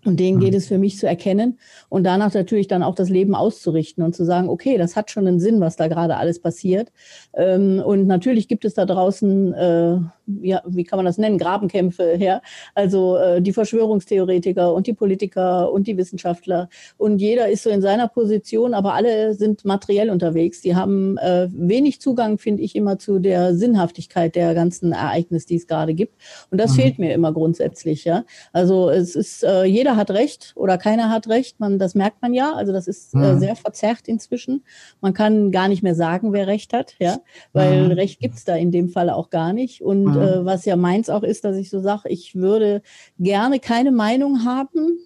Und 0.05 0.19
den 0.19 0.39
geht 0.39 0.51
mhm. 0.51 0.57
es 0.57 0.67
für 0.67 0.77
mich 0.77 0.97
zu 0.97 1.07
erkennen 1.07 1.59
und 1.89 2.03
danach 2.03 2.33
natürlich 2.33 2.67
dann 2.67 2.83
auch 2.83 2.95
das 2.95 3.09
Leben 3.09 3.35
auszurichten 3.35 4.03
und 4.03 4.15
zu 4.15 4.23
sagen, 4.23 4.49
okay, 4.49 4.77
das 4.77 4.95
hat 4.95 5.11
schon 5.11 5.27
einen 5.27 5.39
Sinn, 5.39 5.59
was 5.59 5.75
da 5.75 5.87
gerade 5.87 6.17
alles 6.17 6.39
passiert. 6.39 6.91
Ähm, 7.33 7.81
und 7.85 8.07
natürlich 8.07 8.47
gibt 8.47 8.65
es 8.65 8.75
da 8.75 8.85
draußen 8.85 9.53
äh, 9.53 9.97
ja, 10.41 10.61
wie 10.65 10.83
kann 10.83 10.97
man 10.97 11.05
das 11.05 11.17
nennen, 11.17 11.37
Grabenkämpfe 11.37 12.13
her. 12.17 12.41
Also 12.73 13.17
äh, 13.17 13.41
die 13.41 13.53
Verschwörungstheoretiker 13.53 14.73
und 14.73 14.87
die 14.87 14.93
Politiker 14.93 15.71
und 15.71 15.87
die 15.87 15.97
Wissenschaftler. 15.97 16.69
Und 16.97 17.19
jeder 17.19 17.49
ist 17.49 17.63
so 17.63 17.69
in 17.69 17.81
seiner 17.81 18.07
Position, 18.07 18.73
aber 18.73 18.93
alle 18.93 19.33
sind 19.33 19.65
materiell 19.65 20.09
unterwegs. 20.09 20.61
Die 20.61 20.75
haben 20.75 21.17
äh, 21.17 21.47
wenig 21.51 22.01
Zugang, 22.01 22.37
finde 22.37 22.63
ich, 22.63 22.75
immer 22.75 22.99
zu 22.99 23.19
der 23.19 23.55
Sinnhaftigkeit 23.55 24.35
der 24.35 24.53
ganzen 24.53 24.91
Ereignisse, 24.91 25.47
die 25.47 25.55
es 25.55 25.67
gerade 25.67 25.93
gibt. 25.93 26.13
Und 26.51 26.59
das 26.59 26.71
mhm. 26.71 26.75
fehlt 26.75 26.99
mir 26.99 27.13
immer 27.13 27.31
grundsätzlich. 27.31 28.05
Ja, 28.05 28.23
also 28.53 28.89
es 28.89 29.15
ist, 29.15 29.45
jeder 29.65 29.94
jeder 29.95 29.99
hat 29.99 30.11
Recht 30.11 30.53
oder 30.55 30.77
keiner 30.77 31.09
hat 31.09 31.27
Recht. 31.27 31.59
Man, 31.59 31.79
das 31.79 31.95
merkt 31.95 32.21
man 32.21 32.33
ja. 32.33 32.53
Also 32.53 32.71
das 32.73 32.87
ist 32.87 33.13
äh, 33.13 33.17
mhm. 33.17 33.23
äh, 33.23 33.39
sehr 33.39 33.55
verzerrt 33.55 34.07
inzwischen. 34.07 34.63
Man 35.01 35.13
kann 35.13 35.51
gar 35.51 35.67
nicht 35.67 35.83
mehr 35.83 35.95
sagen, 35.95 36.33
wer 36.33 36.47
Recht 36.47 36.73
hat, 36.73 36.95
ja, 36.99 37.19
weil 37.53 37.85
mhm. 37.85 37.91
Recht 37.91 38.19
gibt's 38.19 38.45
da 38.45 38.55
in 38.55 38.71
dem 38.71 38.89
Fall 38.89 39.09
auch 39.09 39.29
gar 39.29 39.53
nicht. 39.53 39.81
Und 39.81 40.03
mhm. 40.03 40.21
äh, 40.21 40.45
was 40.45 40.65
ja 40.65 40.75
meins 40.75 41.09
auch 41.09 41.23
ist, 41.23 41.45
dass 41.45 41.57
ich 41.57 41.69
so 41.69 41.79
sage, 41.79 42.09
ich 42.09 42.35
würde 42.35 42.81
gerne 43.19 43.59
keine 43.59 43.91
Meinung 43.91 44.45
haben 44.45 44.99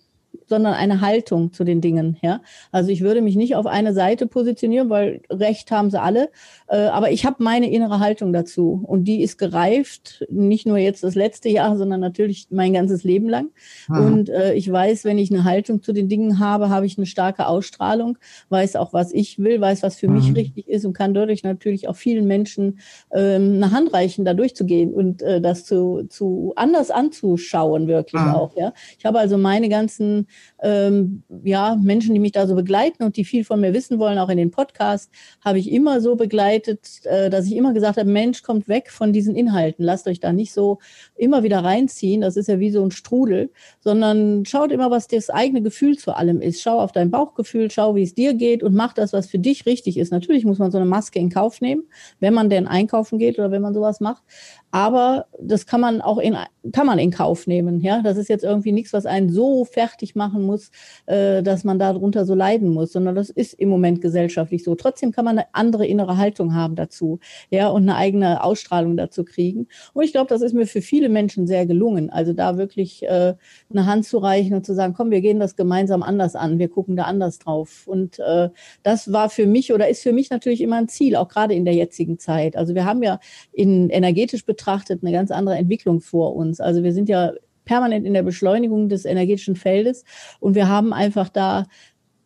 sondern 0.50 0.74
eine 0.74 1.02
Haltung 1.02 1.54
zu 1.54 1.64
den 1.64 1.80
Dingen. 1.80 2.18
Ja? 2.22 2.42
Also 2.72 2.90
ich 2.90 3.02
würde 3.02 3.22
mich 3.22 3.36
nicht 3.36 3.56
auf 3.56 3.66
eine 3.66 3.94
Seite 3.94 4.28
positionieren, 4.28 4.90
weil 4.90 5.22
Recht 5.30 5.72
haben 5.72 5.92
sie 5.92 6.02
alle. 6.02 6.30
Äh, 6.68 6.78
aber 6.88 7.12
ich 7.12 7.26
habe 7.26 7.44
meine 7.44 7.72
innere 7.72 8.00
Haltung 8.00 8.34
dazu. 8.34 8.84
Und 8.86 9.06
die 9.06 9.22
ist 9.22 9.38
gereift, 9.38 10.26
nicht 10.30 10.66
nur 10.66 10.78
jetzt 10.78 11.04
das 11.04 11.16
letzte 11.16 11.50
Jahr, 11.50 11.78
sondern 11.78 12.00
natürlich 12.00 12.48
mein 12.50 12.74
ganzes 12.74 13.04
Leben 13.04 13.30
lang. 13.30 13.50
Mhm. 13.88 14.06
Und 14.06 14.30
äh, 14.30 14.54
ich 14.56 14.72
weiß, 14.72 15.06
wenn 15.06 15.18
ich 15.18 15.32
eine 15.32 15.44
Haltung 15.44 15.82
zu 15.84 15.94
den 15.94 16.10
Dingen 16.10 16.40
habe, 16.40 16.70
habe 16.70 16.86
ich 16.86 16.98
eine 16.98 17.06
starke 17.06 17.48
Ausstrahlung, 17.48 18.18
weiß 18.50 18.76
auch, 18.76 18.94
was 18.94 19.14
ich 19.14 19.40
will, 19.40 19.62
weiß, 19.62 19.84
was 19.84 19.98
für 19.98 20.08
mhm. 20.08 20.16
mich 20.16 20.36
richtig 20.36 20.68
ist 20.68 20.86
und 20.86 20.94
kann 20.94 21.14
dadurch 21.14 21.44
natürlich 21.44 21.88
auch 21.88 21.96
vielen 21.96 22.26
Menschen 22.26 22.80
ähm, 23.14 23.56
eine 23.56 23.72
Hand 23.72 23.94
reichen, 23.94 24.26
da 24.26 24.34
durchzugehen 24.34 24.94
und 24.94 25.22
äh, 25.22 25.42
das 25.42 25.66
zu, 25.66 26.06
zu 26.10 26.54
anders 26.56 26.92
anzuschauen, 26.92 27.88
wirklich 27.88 28.22
mhm. 28.22 28.30
auch. 28.30 28.56
Ja? 28.56 28.74
Ich 28.98 29.06
habe 29.06 29.20
also 29.20 29.38
meine 29.38 29.70
ganzen 29.70 30.19
ähm, 30.62 31.24
ja, 31.44 31.76
Menschen, 31.76 32.14
die 32.14 32.20
mich 32.20 32.32
da 32.32 32.48
so 32.48 32.56
begleiten 32.56 33.04
und 33.04 33.18
die 33.18 33.26
viel 33.26 33.44
von 33.44 33.60
mir 33.60 33.74
wissen 33.74 34.00
wollen, 34.00 34.18
auch 34.18 34.30
in 34.30 34.38
den 34.38 34.52
Podcasts, 34.52 35.12
habe 35.44 35.60
ich 35.60 35.72
immer 35.72 36.02
so 36.02 36.16
begleitet, 36.16 37.06
äh, 37.06 37.30
dass 37.30 37.46
ich 37.46 37.56
immer 37.56 37.74
gesagt 37.74 37.98
habe, 37.98 38.10
Mensch, 38.10 38.44
kommt 38.44 38.68
weg 38.68 38.92
von 38.92 39.14
diesen 39.14 39.36
Inhalten. 39.36 39.84
Lasst 39.84 40.08
euch 40.08 40.20
da 40.20 40.34
nicht 40.34 40.54
so 40.54 40.80
immer 41.16 41.44
wieder 41.44 41.64
reinziehen. 41.64 42.22
Das 42.22 42.38
ist 42.38 42.48
ja 42.48 42.60
wie 42.60 42.72
so 42.72 42.84
ein 42.84 42.92
Strudel, 42.92 43.52
sondern 43.80 44.46
schaut 44.46 44.72
immer, 44.72 44.92
was 44.92 45.08
das 45.08 45.30
eigene 45.30 45.62
Gefühl 45.62 45.98
zu 45.98 46.16
allem 46.16 46.42
ist. 46.42 46.62
Schau 46.62 46.80
auf 46.80 46.92
dein 46.92 47.12
Bauchgefühl, 47.12 47.72
schau, 47.72 47.96
wie 47.96 48.04
es 48.04 48.14
dir 48.14 48.34
geht 48.34 48.64
und 48.64 48.76
mach 48.76 48.94
das, 48.94 49.14
was 49.14 49.28
für 49.28 49.40
dich 49.40 49.66
richtig 49.66 49.98
ist. 49.98 50.12
Natürlich 50.12 50.46
muss 50.46 50.60
man 50.60 50.72
so 50.72 50.78
eine 50.78 50.86
Maske 50.86 51.20
in 51.20 51.30
Kauf 51.30 51.62
nehmen, 51.62 51.84
wenn 52.20 52.34
man 52.34 52.50
denn 52.50 52.68
einkaufen 52.68 53.20
geht 53.20 53.40
oder 53.40 53.52
wenn 53.52 53.62
man 53.62 53.74
sowas 53.74 54.00
macht. 54.00 54.24
Aber 54.72 55.26
das 55.40 55.66
kann 55.66 55.82
man 55.82 56.02
auch 56.02 56.20
in, 56.20 56.38
kann 56.72 56.86
man 56.86 57.00
in 57.00 57.12
Kauf 57.12 57.48
nehmen. 57.48 57.82
Ja, 57.82 58.02
das 58.02 58.18
ist 58.18 58.30
jetzt 58.30 58.44
irgendwie 58.44 58.72
nichts, 58.72 58.94
was 58.94 59.06
einen 59.06 59.30
so 59.30 59.66
fertig 59.66 60.09
machen 60.16 60.44
muss, 60.44 60.72
äh, 61.06 61.44
dass 61.44 61.64
man 61.64 61.80
darunter 61.80 62.26
so 62.26 62.36
leiden 62.36 62.70
muss, 62.70 62.92
sondern 62.94 63.16
das 63.16 63.30
ist 63.30 63.54
im 63.54 63.70
Moment 63.70 64.02
gesellschaftlich 64.02 64.64
so. 64.64 64.76
Trotzdem 64.76 65.12
kann 65.12 65.26
man 65.26 65.38
eine 65.38 65.48
andere 65.54 65.86
innere 65.86 66.18
Haltung 66.18 66.54
haben 66.56 66.76
dazu, 66.76 67.20
ja, 67.50 67.70
und 67.70 67.84
eine 67.84 67.96
eigene 67.96 68.44
Ausstrahlung 68.44 68.98
dazu 68.98 69.24
kriegen. 69.24 69.68
Und 69.94 70.04
ich 70.04 70.12
glaube, 70.12 70.28
das 70.28 70.42
ist 70.42 70.54
mir 70.54 70.68
für 70.68 70.82
viele 70.82 71.10
Menschen 71.10 71.48
sehr 71.48 71.66
gelungen. 71.66 72.10
Also 72.10 72.34
da 72.34 72.58
wirklich 72.58 73.04
äh, 73.04 73.36
eine 73.70 73.86
Hand 73.86 74.06
zu 74.06 74.18
reichen 74.18 74.54
und 74.56 74.66
zu 74.66 74.74
sagen, 74.74 74.94
komm, 74.94 75.12
wir 75.12 75.22
gehen 75.22 75.40
das 75.40 75.56
gemeinsam 75.56 76.04
anders 76.04 76.36
an, 76.36 76.60
wir 76.60 76.70
gucken 76.70 76.96
da 76.96 77.04
anders 77.04 77.40
drauf. 77.40 77.88
Und 77.88 78.20
äh, 78.20 78.50
das 78.84 79.12
war 79.12 79.30
für 79.30 79.46
mich 79.46 79.74
oder 79.74 79.90
ist 79.90 80.04
für 80.04 80.14
mich 80.14 80.30
natürlich 80.30 80.62
immer 80.62 80.78
ein 80.78 80.88
Ziel, 80.88 81.16
auch 81.16 81.28
gerade 81.28 81.54
in 81.54 81.66
der 81.66 81.74
jetzigen 81.74 82.20
Zeit. 82.20 82.56
Also 82.56 82.76
wir 82.76 82.86
haben 82.86 83.04
ja 83.04 83.20
in 83.52 83.90
energetisch 83.90 84.46
betrachtet 84.46 85.04
eine 85.04 85.12
ganz 85.12 85.32
andere 85.32 85.56
Entwicklung 85.56 86.02
vor 86.02 86.36
uns. 86.36 86.60
Also 86.60 86.84
wir 86.84 86.94
sind 86.94 87.10
ja 87.10 87.34
permanent 87.70 88.04
in 88.04 88.16
der 88.16 88.24
Beschleunigung 88.24 88.90
des 88.90 89.06
energetischen 89.06 89.56
Feldes 89.56 90.04
und 90.40 90.56
wir 90.56 90.68
haben 90.68 90.92
einfach 90.92 91.30
da 91.30 91.66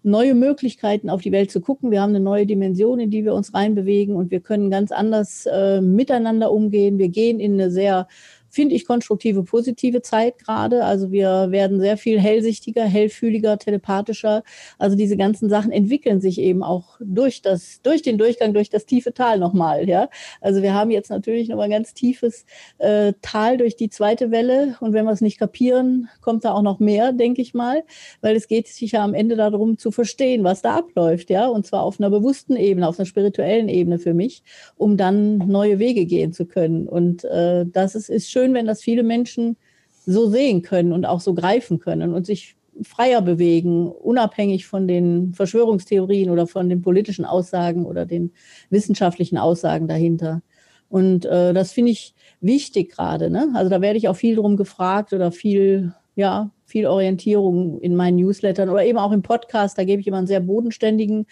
neue 0.02 0.36
Möglichkeiten 0.36 1.10
auf 1.10 1.22
die 1.22 1.34
Welt 1.34 1.52
zu 1.52 1.60
gucken. 1.60 1.92
Wir 1.92 2.02
haben 2.02 2.12
eine 2.12 2.22
neue 2.22 2.46
Dimension, 2.46 2.98
in 3.02 3.12
die 3.12 3.26
wir 3.26 3.34
uns 3.34 3.54
reinbewegen 3.54 4.16
und 4.16 4.32
wir 4.32 4.40
können 4.40 4.72
ganz 4.72 4.94
anders 4.94 5.46
äh, 5.46 5.82
miteinander 5.82 6.50
umgehen. 6.50 6.98
Wir 6.98 7.10
gehen 7.10 7.42
in 7.42 7.54
eine 7.54 7.72
sehr 7.72 8.08
finde 8.54 8.76
ich, 8.76 8.86
konstruktive, 8.86 9.44
positive 9.44 10.04
Zeit 10.04 10.38
gerade. 10.38 10.86
Also 10.86 11.12
wir 11.12 11.48
werden 11.50 11.80
sehr 11.80 11.98
viel 11.98 12.20
hellsichtiger, 12.20 12.84
hellfühliger, 12.84 13.58
telepathischer. 13.58 14.44
Also 14.78 14.96
diese 14.96 15.18
ganzen 15.18 15.50
Sachen 15.50 15.72
entwickeln 15.72 16.22
sich 16.22 16.40
eben 16.40 16.62
auch 16.62 17.00
durch 17.00 17.42
das, 17.42 17.82
durch 17.82 18.04
den 18.04 18.20
Durchgang, 18.20 18.54
durch 18.54 18.70
das 18.70 18.86
tiefe 18.86 19.12
Tal 19.12 19.40
nochmal, 19.40 19.90
ja. 19.90 20.08
Also 20.40 20.62
wir 20.62 20.76
haben 20.76 20.92
jetzt 20.92 21.10
natürlich 21.10 21.50
noch 21.50 21.58
ein 21.58 21.72
ganz 21.72 21.96
tiefes 21.96 22.46
äh, 22.78 23.14
Tal 23.24 23.58
durch 23.58 23.76
die 23.76 23.90
zweite 23.90 24.30
Welle. 24.30 24.76
Und 24.82 24.94
wenn 24.94 25.06
wir 25.06 25.12
es 25.12 25.22
nicht 25.22 25.40
kapieren, 25.40 26.10
kommt 26.22 26.46
da 26.46 26.54
auch 26.54 26.62
noch 26.62 26.80
mehr, 26.80 27.12
denke 27.12 27.42
ich 27.42 27.56
mal. 27.56 27.84
Weil 28.22 28.36
es 28.36 28.48
geht 28.48 28.68
sich 28.68 28.92
ja 28.92 29.04
am 29.04 29.16
Ende 29.16 29.36
darum 29.36 29.80
zu 29.80 29.90
verstehen, 29.90 30.44
was 30.44 30.62
da 30.62 30.76
abläuft, 30.76 31.32
ja. 31.32 31.48
Und 31.48 31.66
zwar 31.66 31.82
auf 31.82 32.00
einer 32.00 32.12
bewussten 32.12 32.56
Ebene, 32.56 32.88
auf 32.88 33.00
einer 33.00 33.08
spirituellen 33.08 33.68
Ebene 33.68 33.98
für 33.98 34.14
mich, 34.14 34.44
um 34.78 34.96
dann 34.96 35.40
neue 35.40 35.80
Wege 35.80 36.06
gehen 36.06 36.34
zu 36.34 36.46
können. 36.46 36.88
Und 36.88 37.24
äh, 37.24 37.66
das 37.66 37.96
ist, 37.96 38.12
ist 38.12 38.30
schön 38.30 38.43
schön, 38.44 38.54
wenn 38.54 38.68
das 38.68 38.82
viele 38.82 39.04
Menschen 39.04 39.58
so 40.06 40.30
sehen 40.30 40.62
können 40.62 40.92
und 40.92 41.06
auch 41.06 41.22
so 41.22 41.34
greifen 41.34 41.80
können 41.80 42.14
und 42.14 42.26
sich 42.26 42.56
freier 42.82 43.22
bewegen, 43.22 43.88
unabhängig 43.88 44.66
von 44.66 44.88
den 44.88 45.34
Verschwörungstheorien 45.34 46.30
oder 46.30 46.48
von 46.48 46.70
den 46.70 46.82
politischen 46.82 47.24
Aussagen 47.24 47.86
oder 47.86 48.06
den 48.06 48.32
wissenschaftlichen 48.70 49.38
Aussagen 49.38 49.88
dahinter. 49.88 50.42
Und 50.90 51.26
äh, 51.26 51.54
das 51.54 51.72
finde 51.72 51.92
ich 51.92 52.14
wichtig 52.42 52.92
gerade. 52.92 53.30
Ne? 53.30 53.52
Also 53.54 53.70
da 53.70 53.80
werde 53.80 53.98
ich 53.98 54.10
auch 54.10 54.16
viel 54.16 54.36
drum 54.36 54.58
gefragt 54.58 55.14
oder 55.14 55.32
viel, 55.32 55.94
ja, 56.16 56.52
viel 56.66 56.88
Orientierung 56.88 57.80
in 57.80 57.96
meinen 57.96 58.18
Newslettern 58.18 58.70
oder 58.70 58.84
eben 58.84 58.98
auch 58.98 59.12
im 59.12 59.22
Podcast. 59.22 59.78
Da 59.78 59.86
gebe 59.86 60.02
ich 60.02 60.08
immer 60.08 60.18
einen 60.18 60.28
sehr 60.28 60.42
bodenständigen 60.42 61.28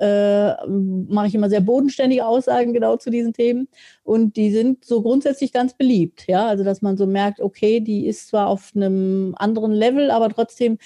äh, 0.00 0.66
mache 0.66 1.26
ich 1.26 1.34
immer 1.34 1.50
sehr 1.50 1.60
bodenständige 1.60 2.24
Aussagen 2.24 2.72
genau 2.72 2.96
zu 2.96 3.10
diesen 3.10 3.34
Themen. 3.34 3.68
Und 4.02 4.36
die 4.36 4.50
sind 4.50 4.84
so 4.84 5.02
grundsätzlich 5.02 5.52
ganz 5.52 5.74
beliebt. 5.74 6.24
Ja, 6.26 6.46
also 6.46 6.64
dass 6.64 6.80
man 6.80 6.96
so 6.96 7.06
merkt, 7.06 7.40
okay, 7.40 7.80
die 7.80 8.06
ist 8.06 8.28
zwar 8.28 8.48
auf 8.48 8.72
einem 8.74 9.34
anderen 9.38 9.72
Level, 9.72 10.10
aber 10.10 10.30
trotzdem 10.30 10.78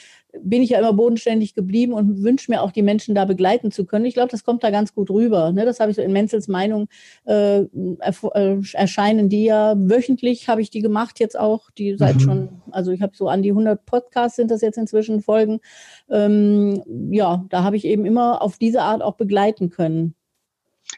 bin 0.42 0.62
ich 0.62 0.70
ja 0.70 0.78
immer 0.78 0.92
bodenständig 0.92 1.54
geblieben 1.54 1.92
und 1.92 2.22
wünsche 2.22 2.50
mir 2.50 2.62
auch, 2.62 2.72
die 2.72 2.82
Menschen 2.82 3.14
da 3.14 3.24
begleiten 3.24 3.70
zu 3.70 3.84
können. 3.84 4.04
Ich 4.04 4.14
glaube, 4.14 4.30
das 4.30 4.44
kommt 4.44 4.64
da 4.64 4.70
ganz 4.70 4.94
gut 4.94 5.10
rüber. 5.10 5.52
Ne? 5.52 5.64
Das 5.64 5.80
habe 5.80 5.90
ich 5.90 5.96
so 5.96 6.02
in 6.02 6.12
Menzels 6.12 6.48
Meinung 6.48 6.88
äh, 7.24 7.60
äh, 7.60 8.56
erscheinen 8.72 9.28
die 9.28 9.44
ja 9.44 9.74
wöchentlich, 9.76 10.48
habe 10.48 10.60
ich 10.60 10.70
die 10.70 10.80
gemacht 10.80 11.20
jetzt 11.20 11.38
auch, 11.38 11.70
die 11.72 11.96
seit 11.96 12.16
mhm. 12.16 12.20
schon, 12.20 12.48
also 12.70 12.90
ich 12.90 13.02
habe 13.02 13.12
so 13.14 13.28
an 13.28 13.42
die 13.42 13.50
100 13.50 13.84
Podcasts 13.86 14.36
sind 14.36 14.50
das 14.50 14.60
jetzt 14.60 14.78
inzwischen 14.78 15.20
Folgen. 15.20 15.60
Ähm, 16.10 16.82
ja, 17.10 17.44
da 17.50 17.62
habe 17.62 17.76
ich 17.76 17.84
eben 17.84 18.04
immer 18.04 18.42
auf 18.42 18.58
diese 18.58 18.82
Art 18.82 19.02
auch 19.02 19.14
begleiten 19.14 19.70
können. 19.70 20.14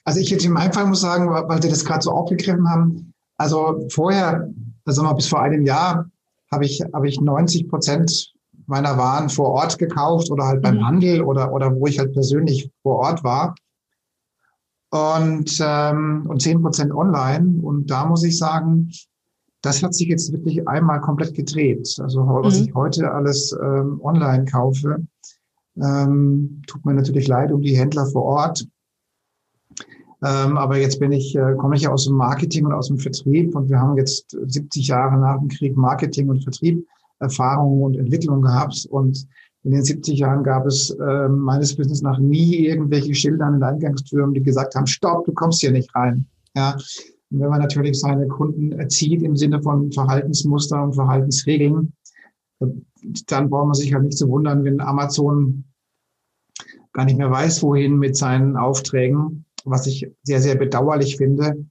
Also 0.04 0.20
ich 0.20 0.30
jetzt 0.30 0.44
in 0.44 0.52
meinem 0.52 0.72
Fall 0.72 0.86
muss 0.86 1.00
sagen, 1.00 1.28
weil 1.28 1.62
Sie 1.62 1.68
das 1.68 1.84
gerade 1.84 2.02
so 2.02 2.10
aufgegriffen 2.10 2.68
haben, 2.68 3.12
also 3.36 3.86
vorher, 3.88 4.50
also 4.84 5.02
mal 5.02 5.12
bis 5.12 5.28
vor 5.28 5.40
einem 5.40 5.64
Jahr, 5.64 6.10
habe 6.50 6.64
ich, 6.64 6.80
habe 6.92 7.08
ich 7.08 7.20
90 7.20 7.68
Prozent 7.68 8.35
meiner 8.66 8.98
Waren 8.98 9.28
vor 9.28 9.50
Ort 9.50 9.78
gekauft 9.78 10.30
oder 10.30 10.44
halt 10.44 10.62
beim 10.62 10.76
mhm. 10.76 10.86
Handel 10.86 11.22
oder, 11.22 11.52
oder 11.52 11.74
wo 11.74 11.86
ich 11.86 11.98
halt 11.98 12.12
persönlich 12.12 12.70
vor 12.82 12.96
Ort 12.96 13.24
war. 13.24 13.54
Und, 14.90 15.58
ähm, 15.60 16.26
und 16.28 16.42
zehn 16.42 16.62
Prozent 16.62 16.92
online. 16.92 17.60
Und 17.62 17.90
da 17.90 18.06
muss 18.06 18.24
ich 18.24 18.38
sagen, 18.38 18.90
das 19.62 19.82
hat 19.82 19.94
sich 19.94 20.08
jetzt 20.08 20.32
wirklich 20.32 20.66
einmal 20.68 21.00
komplett 21.00 21.34
gedreht. 21.34 21.96
Also 22.00 22.26
was 22.26 22.60
mhm. 22.60 22.66
ich 22.66 22.74
heute 22.74 23.12
alles 23.12 23.56
ähm, 23.60 24.00
online 24.02 24.44
kaufe, 24.44 25.06
ähm, 25.82 26.62
tut 26.66 26.84
mir 26.84 26.94
natürlich 26.94 27.28
leid 27.28 27.52
um 27.52 27.62
die 27.62 27.76
Händler 27.76 28.06
vor 28.06 28.22
Ort. 28.22 28.66
Ähm, 30.24 30.56
aber 30.56 30.78
jetzt 30.78 30.98
bin 30.98 31.12
ich, 31.12 31.36
äh, 31.36 31.54
komme 31.56 31.76
ich 31.76 31.82
ja 31.82 31.90
aus 31.90 32.06
dem 32.06 32.16
Marketing 32.16 32.64
und 32.64 32.72
aus 32.72 32.88
dem 32.88 32.98
Vertrieb 32.98 33.54
und 33.54 33.68
wir 33.68 33.78
haben 33.78 33.98
jetzt 33.98 34.30
70 34.30 34.88
Jahre 34.88 35.18
nach 35.18 35.38
dem 35.38 35.48
Krieg 35.48 35.76
Marketing 35.76 36.30
und 36.30 36.42
Vertrieb 36.42 36.86
Erfahrungen 37.18 37.82
und 37.82 37.96
Entwicklung 37.96 38.42
gehabt. 38.42 38.86
Und 38.90 39.26
in 39.64 39.72
den 39.72 39.82
70 39.82 40.18
Jahren 40.18 40.44
gab 40.44 40.66
es 40.66 40.90
äh, 40.90 41.28
meines 41.28 41.76
Wissens 41.76 42.02
nach 42.02 42.18
nie 42.18 42.66
irgendwelche 42.66 43.14
Schilder 43.14 43.46
an 43.46 43.54
den 43.54 43.62
Eingangstüren, 43.62 44.32
die 44.32 44.42
gesagt 44.42 44.74
haben, 44.74 44.86
stopp, 44.86 45.24
du 45.24 45.32
kommst 45.32 45.60
hier 45.60 45.72
nicht 45.72 45.94
rein. 45.94 46.26
Ja. 46.54 46.76
Und 47.30 47.40
wenn 47.40 47.48
man 47.48 47.60
natürlich 47.60 47.98
seine 47.98 48.28
Kunden 48.28 48.72
erzieht 48.72 49.22
im 49.22 49.36
Sinne 49.36 49.60
von 49.60 49.90
Verhaltensmuster 49.90 50.82
und 50.82 50.94
Verhaltensregeln, 50.94 51.92
dann 53.26 53.50
braucht 53.50 53.66
man 53.66 53.74
sich 53.74 53.92
halt 53.92 54.04
nicht 54.04 54.16
zu 54.16 54.28
wundern, 54.28 54.64
wenn 54.64 54.80
Amazon 54.80 55.64
gar 56.92 57.04
nicht 57.04 57.18
mehr 57.18 57.30
weiß, 57.30 57.62
wohin 57.62 57.98
mit 57.98 58.16
seinen 58.16 58.56
Aufträgen, 58.56 59.44
was 59.64 59.86
ich 59.86 60.10
sehr, 60.22 60.40
sehr 60.40 60.54
bedauerlich 60.54 61.16
finde. 61.16 61.66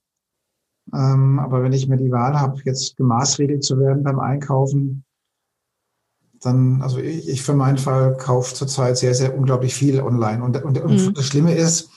Ähm, 0.94 1.38
aber 1.40 1.62
wenn 1.62 1.72
ich 1.72 1.88
mir 1.88 1.96
die 1.96 2.12
Wahl 2.12 2.38
habe, 2.38 2.60
jetzt 2.64 2.96
gemaßregelt 2.96 3.64
zu 3.64 3.78
werden 3.80 4.04
beim 4.04 4.20
Einkaufen, 4.20 5.04
dann, 6.46 6.80
also 6.82 6.98
ich, 6.98 7.28
ich 7.28 7.42
für 7.42 7.54
meinen 7.54 7.78
Fall 7.78 8.16
kaufe 8.16 8.54
zurzeit 8.54 8.96
sehr, 8.96 9.14
sehr 9.14 9.36
unglaublich 9.36 9.74
viel 9.74 10.00
online. 10.00 10.42
Und, 10.42 10.62
und, 10.64 10.78
und 10.78 11.06
mhm. 11.06 11.14
das 11.14 11.26
Schlimme 11.26 11.54
ist, 11.54 11.90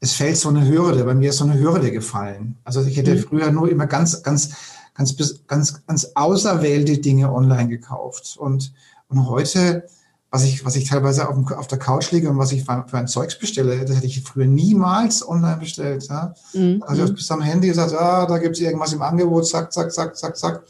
es 0.00 0.12
fällt 0.12 0.36
so 0.36 0.50
eine 0.50 0.68
Hürde. 0.68 1.04
Bei 1.04 1.14
mir 1.14 1.30
ist 1.30 1.38
so 1.38 1.44
eine 1.44 1.58
Hürde 1.58 1.90
gefallen. 1.90 2.56
Also 2.64 2.82
ich 2.82 2.96
hätte 2.96 3.14
mhm. 3.14 3.20
früher 3.20 3.50
nur 3.50 3.70
immer 3.70 3.86
ganz, 3.86 4.22
ganz, 4.22 4.50
ganz, 4.94 5.16
ganz, 5.46 5.86
ganz 5.86 6.10
auserwählte 6.14 6.98
Dinge 6.98 7.32
online 7.32 7.68
gekauft. 7.68 8.36
Und, 8.36 8.72
und 9.08 9.26
heute, 9.28 9.86
was 10.30 10.44
ich, 10.44 10.64
was 10.64 10.76
ich 10.76 10.88
teilweise 10.88 11.28
auf, 11.28 11.52
auf 11.52 11.66
der 11.66 11.78
Couch 11.78 12.10
liege 12.12 12.28
und 12.28 12.38
was 12.38 12.52
ich 12.52 12.64
für, 12.64 12.84
ein 12.92 13.08
Zeugs 13.08 13.38
bestelle, 13.38 13.84
das 13.84 13.96
hätte 13.96 14.06
ich 14.06 14.22
früher 14.22 14.46
niemals 14.46 15.26
online 15.26 15.56
bestellt. 15.56 16.06
Ja? 16.08 16.34
Mhm. 16.52 16.84
Also 16.86 17.04
ich 17.04 17.30
habe 17.30 17.40
am 17.40 17.42
Handy 17.42 17.68
gesagt, 17.68 17.94
ah, 17.94 18.26
da 18.26 18.38
gibt 18.38 18.56
es 18.56 18.62
irgendwas 18.62 18.92
im 18.92 19.02
Angebot, 19.02 19.48
zack, 19.48 19.72
zack, 19.72 19.90
zack, 19.90 20.16
zack, 20.16 20.36
zack. 20.36 20.62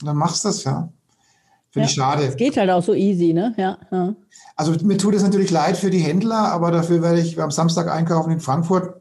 Und 0.00 0.06
dann 0.08 0.16
machst 0.16 0.44
du 0.44 0.48
das, 0.48 0.64
ja 0.64 0.90
Finde 1.74 1.86
ja. 1.86 1.90
ich 1.90 1.96
schade. 1.96 2.22
Es 2.22 2.36
geht 2.36 2.56
halt 2.56 2.70
auch 2.70 2.84
so 2.84 2.94
easy, 2.94 3.32
ne? 3.32 3.52
Ja, 3.56 3.78
ja. 3.90 4.14
Also 4.54 4.76
mir 4.84 4.96
tut 4.96 5.12
es 5.16 5.24
natürlich 5.24 5.50
leid 5.50 5.76
für 5.76 5.90
die 5.90 5.98
Händler, 5.98 6.52
aber 6.52 6.70
dafür 6.70 7.02
werde 7.02 7.18
ich 7.18 7.40
am 7.42 7.50
Samstag 7.50 7.90
einkaufen 7.90 8.30
in 8.30 8.38
Frankfurt. 8.38 9.00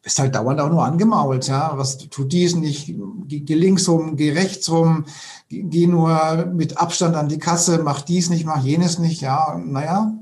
Bist 0.00 0.20
halt 0.20 0.36
dauernd 0.36 0.60
auch 0.60 0.70
nur 0.70 0.84
angemault, 0.84 1.48
ja. 1.48 1.72
Was 1.74 1.98
tut 1.98 2.32
dies 2.32 2.54
nicht? 2.54 2.94
Geh 3.26 3.54
links 3.54 3.88
rum, 3.88 4.14
geh 4.14 4.30
rechts 4.30 4.70
rum, 4.70 5.06
geh 5.48 5.88
nur 5.88 6.46
mit 6.46 6.78
Abstand 6.78 7.16
an 7.16 7.28
die 7.28 7.40
Kasse, 7.40 7.80
mach 7.82 8.02
dies 8.02 8.30
nicht, 8.30 8.46
mach 8.46 8.62
jenes 8.62 9.00
nicht, 9.00 9.20
ja. 9.20 9.60
Naja, 9.60 10.12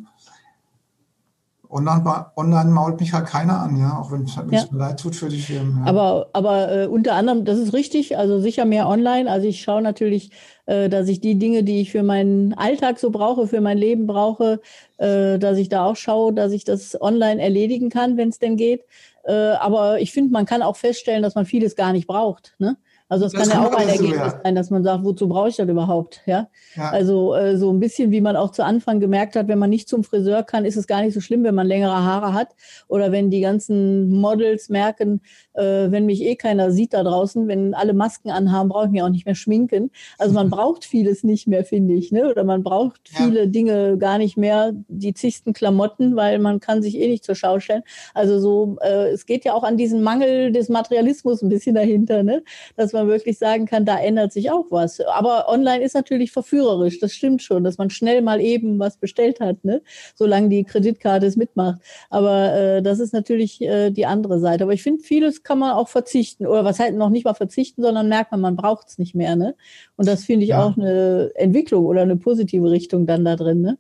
Online, 1.68 2.26
online 2.36 2.70
mault 2.70 3.00
mich 3.00 3.12
halt 3.12 3.26
keiner 3.26 3.60
an, 3.60 3.76
ja, 3.76 3.98
auch 3.98 4.12
wenn 4.12 4.22
es 4.22 4.36
halt 4.36 4.50
ja. 4.52 4.64
mir 4.70 4.78
leid 4.78 5.00
tut 5.00 5.16
für 5.16 5.28
die 5.28 5.40
Firmen. 5.40 5.78
Ja. 5.78 5.90
Aber, 5.90 6.28
aber 6.32 6.72
äh, 6.72 6.86
unter 6.86 7.14
anderem, 7.14 7.44
das 7.44 7.58
ist 7.58 7.72
richtig, 7.72 8.16
also 8.16 8.40
sicher 8.40 8.64
mehr 8.64 8.88
online. 8.88 9.30
Also 9.30 9.48
ich 9.48 9.62
schaue 9.62 9.82
natürlich, 9.82 10.30
äh, 10.66 10.88
dass 10.88 11.08
ich 11.08 11.20
die 11.20 11.38
Dinge, 11.38 11.64
die 11.64 11.80
ich 11.80 11.92
für 11.92 12.02
meinen 12.02 12.54
Alltag 12.54 12.98
so 12.98 13.10
brauche, 13.10 13.46
für 13.46 13.60
mein 13.60 13.78
Leben 13.78 14.06
brauche, 14.06 14.60
äh, 14.98 15.38
dass 15.38 15.58
ich 15.58 15.68
da 15.68 15.84
auch 15.84 15.96
schaue, 15.96 16.32
dass 16.32 16.52
ich 16.52 16.64
das 16.64 17.00
online 17.00 17.40
erledigen 17.42 17.90
kann, 17.90 18.16
wenn 18.16 18.28
es 18.28 18.38
denn 18.38 18.56
geht. 18.56 18.84
Äh, 19.24 19.32
aber 19.32 20.00
ich 20.00 20.12
finde, 20.12 20.32
man 20.32 20.46
kann 20.46 20.62
auch 20.62 20.76
feststellen, 20.76 21.22
dass 21.22 21.34
man 21.34 21.46
vieles 21.46 21.74
gar 21.74 21.92
nicht 21.92 22.06
braucht. 22.06 22.54
Ne? 22.58 22.76
Also 23.08 23.26
das, 23.26 23.32
das 23.32 23.48
kann 23.48 23.62
ja 23.62 23.66
auch 23.66 23.72
ein 23.72 23.88
Ergebnis 23.88 24.18
so, 24.18 24.24
ja. 24.24 24.40
sein, 24.42 24.54
dass 24.56 24.70
man 24.70 24.82
sagt, 24.82 25.04
wozu 25.04 25.28
brauche 25.28 25.48
ich 25.48 25.56
das 25.56 25.68
überhaupt? 25.68 26.22
Ja. 26.26 26.48
ja. 26.74 26.90
Also 26.90 27.36
äh, 27.36 27.56
so 27.56 27.72
ein 27.72 27.78
bisschen, 27.78 28.10
wie 28.10 28.20
man 28.20 28.34
auch 28.34 28.50
zu 28.50 28.64
Anfang 28.64 28.98
gemerkt 28.98 29.36
hat, 29.36 29.46
wenn 29.46 29.60
man 29.60 29.70
nicht 29.70 29.88
zum 29.88 30.02
Friseur 30.02 30.42
kann, 30.42 30.64
ist 30.64 30.76
es 30.76 30.88
gar 30.88 31.02
nicht 31.02 31.14
so 31.14 31.20
schlimm, 31.20 31.44
wenn 31.44 31.54
man 31.54 31.68
längere 31.68 31.94
Haare 32.02 32.32
hat. 32.32 32.56
Oder 32.88 33.12
wenn 33.12 33.30
die 33.30 33.40
ganzen 33.40 34.08
Models 34.10 34.70
merken, 34.70 35.20
äh, 35.54 35.62
wenn 35.62 36.06
mich 36.06 36.20
eh 36.20 36.34
keiner 36.34 36.72
sieht 36.72 36.94
da 36.94 37.04
draußen, 37.04 37.46
wenn 37.46 37.74
alle 37.74 37.92
Masken 37.92 38.30
anhaben, 38.30 38.70
brauche 38.70 38.86
ich 38.86 38.90
mich 38.90 39.02
auch 39.02 39.08
nicht 39.08 39.26
mehr 39.26 39.36
schminken. 39.36 39.92
Also 40.18 40.34
man 40.34 40.50
braucht 40.56 40.84
vieles 40.84 41.22
nicht 41.22 41.46
mehr, 41.46 41.64
finde 41.64 41.94
ich. 41.94 42.10
Ne? 42.10 42.28
Oder 42.28 42.42
man 42.42 42.64
braucht 42.64 43.08
viele 43.08 43.40
ja. 43.40 43.46
Dinge 43.46 43.98
gar 43.98 44.18
nicht 44.18 44.36
mehr, 44.36 44.72
die 44.88 45.14
zigsten 45.14 45.52
Klamotten, 45.52 46.16
weil 46.16 46.40
man 46.40 46.58
kann 46.58 46.82
sich 46.82 46.98
eh 46.98 47.06
nicht 47.06 47.22
zur 47.24 47.36
Schau 47.36 47.60
stellen. 47.60 47.82
Also 48.14 48.40
so, 48.40 48.78
äh, 48.80 49.10
es 49.10 49.26
geht 49.26 49.44
ja 49.44 49.54
auch 49.54 49.62
an 49.62 49.76
diesen 49.76 50.02
Mangel 50.02 50.50
des 50.50 50.68
Materialismus 50.68 51.40
ein 51.42 51.50
bisschen 51.50 51.76
dahinter, 51.76 52.24
ne? 52.24 52.42
dass 52.74 52.95
man 52.96 53.08
wirklich 53.08 53.38
sagen 53.38 53.66
kann, 53.66 53.84
da 53.84 53.98
ändert 53.98 54.32
sich 54.32 54.50
auch 54.50 54.66
was. 54.70 55.00
Aber 55.00 55.48
online 55.48 55.84
ist 55.84 55.94
natürlich 55.94 56.32
verführerisch, 56.32 56.98
das 56.98 57.12
stimmt 57.12 57.42
schon, 57.42 57.64
dass 57.64 57.78
man 57.78 57.90
schnell 57.90 58.22
mal 58.22 58.40
eben 58.40 58.78
was 58.78 58.96
bestellt 58.96 59.40
hat, 59.40 59.64
ne? 59.64 59.82
solange 60.14 60.48
die 60.48 60.64
Kreditkarte 60.64 61.26
es 61.26 61.36
mitmacht. 61.36 61.80
Aber 62.10 62.54
äh, 62.54 62.82
das 62.82 62.98
ist 62.98 63.12
natürlich 63.12 63.60
äh, 63.60 63.90
die 63.90 64.06
andere 64.06 64.40
Seite. 64.40 64.64
Aber 64.64 64.72
ich 64.72 64.82
finde, 64.82 65.02
vieles 65.02 65.42
kann 65.42 65.58
man 65.58 65.72
auch 65.72 65.88
verzichten. 65.88 66.46
Oder 66.46 66.64
was 66.64 66.78
halt 66.78 66.96
noch 66.96 67.10
nicht 67.10 67.24
mal 67.24 67.34
verzichten, 67.34 67.82
sondern 67.82 68.08
merkt 68.08 68.32
man, 68.32 68.40
man 68.40 68.56
braucht 68.56 68.88
es 68.88 68.98
nicht 68.98 69.14
mehr. 69.14 69.36
Ne? 69.36 69.54
Und 69.96 70.08
das 70.08 70.24
finde 70.24 70.44
ich 70.44 70.50
ja. 70.50 70.64
auch 70.64 70.76
eine 70.76 71.30
Entwicklung 71.34 71.86
oder 71.86 72.02
eine 72.02 72.16
positive 72.16 72.70
Richtung 72.70 73.06
dann 73.06 73.24
da 73.24 73.36
drin. 73.36 73.60
Ne? 73.60 73.78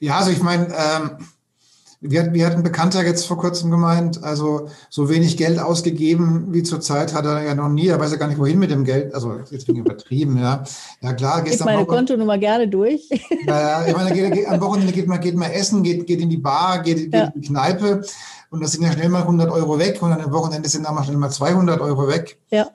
Ja, 0.00 0.18
also 0.18 0.30
ich 0.30 0.42
meine, 0.42 0.68
ähm 0.68 1.18
wie 2.04 2.18
hat, 2.18 2.34
wie 2.34 2.44
hat 2.44 2.54
ein 2.54 2.64
Bekannter 2.64 3.04
jetzt 3.04 3.26
vor 3.26 3.38
kurzem 3.38 3.70
gemeint, 3.70 4.24
also 4.24 4.68
so 4.90 5.08
wenig 5.08 5.36
Geld 5.36 5.60
ausgegeben 5.60 6.48
wie 6.52 6.64
zurzeit 6.64 7.14
hat 7.14 7.24
er 7.24 7.44
ja 7.44 7.54
noch 7.54 7.68
nie, 7.68 7.86
er 7.86 8.00
weiß 8.00 8.10
ja 8.10 8.16
gar 8.16 8.26
nicht, 8.26 8.40
wohin 8.40 8.58
mit 8.58 8.72
dem 8.72 8.84
Geld. 8.84 9.14
Also 9.14 9.38
jetzt 9.50 9.66
bin 9.66 9.76
ich 9.76 9.82
übertrieben, 9.82 10.36
ja. 10.36 10.64
Ja 11.00 11.12
klar, 11.12 11.42
gehst 11.42 11.58
Gib 11.58 11.66
meine 11.66 11.82
Wochen, 11.82 11.88
Kontonummer 11.88 12.38
gerne 12.38 12.66
durch. 12.66 13.08
Ja, 13.46 13.86
ich 13.86 13.94
meine, 13.94 14.12
geht, 14.12 14.48
am 14.48 14.60
Wochenende 14.60 14.92
geht 14.92 15.06
man, 15.06 15.20
geht 15.20 15.36
man 15.36 15.50
essen, 15.52 15.84
geht, 15.84 16.06
geht 16.06 16.20
in 16.20 16.28
die 16.28 16.38
Bar, 16.38 16.82
geht, 16.82 16.96
geht 16.96 17.14
ja. 17.14 17.24
in 17.26 17.40
die 17.40 17.48
Kneipe 17.48 18.02
und 18.50 18.60
das 18.60 18.72
sind 18.72 18.82
ja 18.82 18.92
schnell 18.92 19.08
mal 19.08 19.22
100 19.22 19.50
Euro 19.50 19.78
weg 19.78 20.02
und 20.02 20.10
dann 20.10 20.20
am 20.20 20.32
Wochenende 20.32 20.68
sind 20.68 20.84
da 20.84 20.92
mal 20.92 21.04
schnell 21.04 21.16
mal 21.16 21.30
200 21.30 21.80
Euro 21.80 22.08
weg. 22.08 22.38
Ja. 22.50 22.68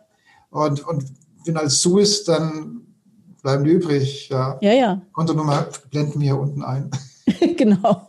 Und, 0.49 0.87
und 0.87 1.03
wenn 1.45 1.57
alles 1.57 1.81
zu 1.81 1.97
ist, 1.97 2.29
dann 2.29 2.81
bleiben 3.43 3.65
die 3.65 3.71
übrig. 3.71 4.29
Ja, 4.29 4.57
ja. 4.61 4.71
ja. 4.71 5.01
Kontonummer 5.11 5.67
blenden 5.91 6.21
wir 6.21 6.33
hier 6.33 6.39
unten 6.39 6.63
ein. 6.63 6.91
genau. 7.57 8.07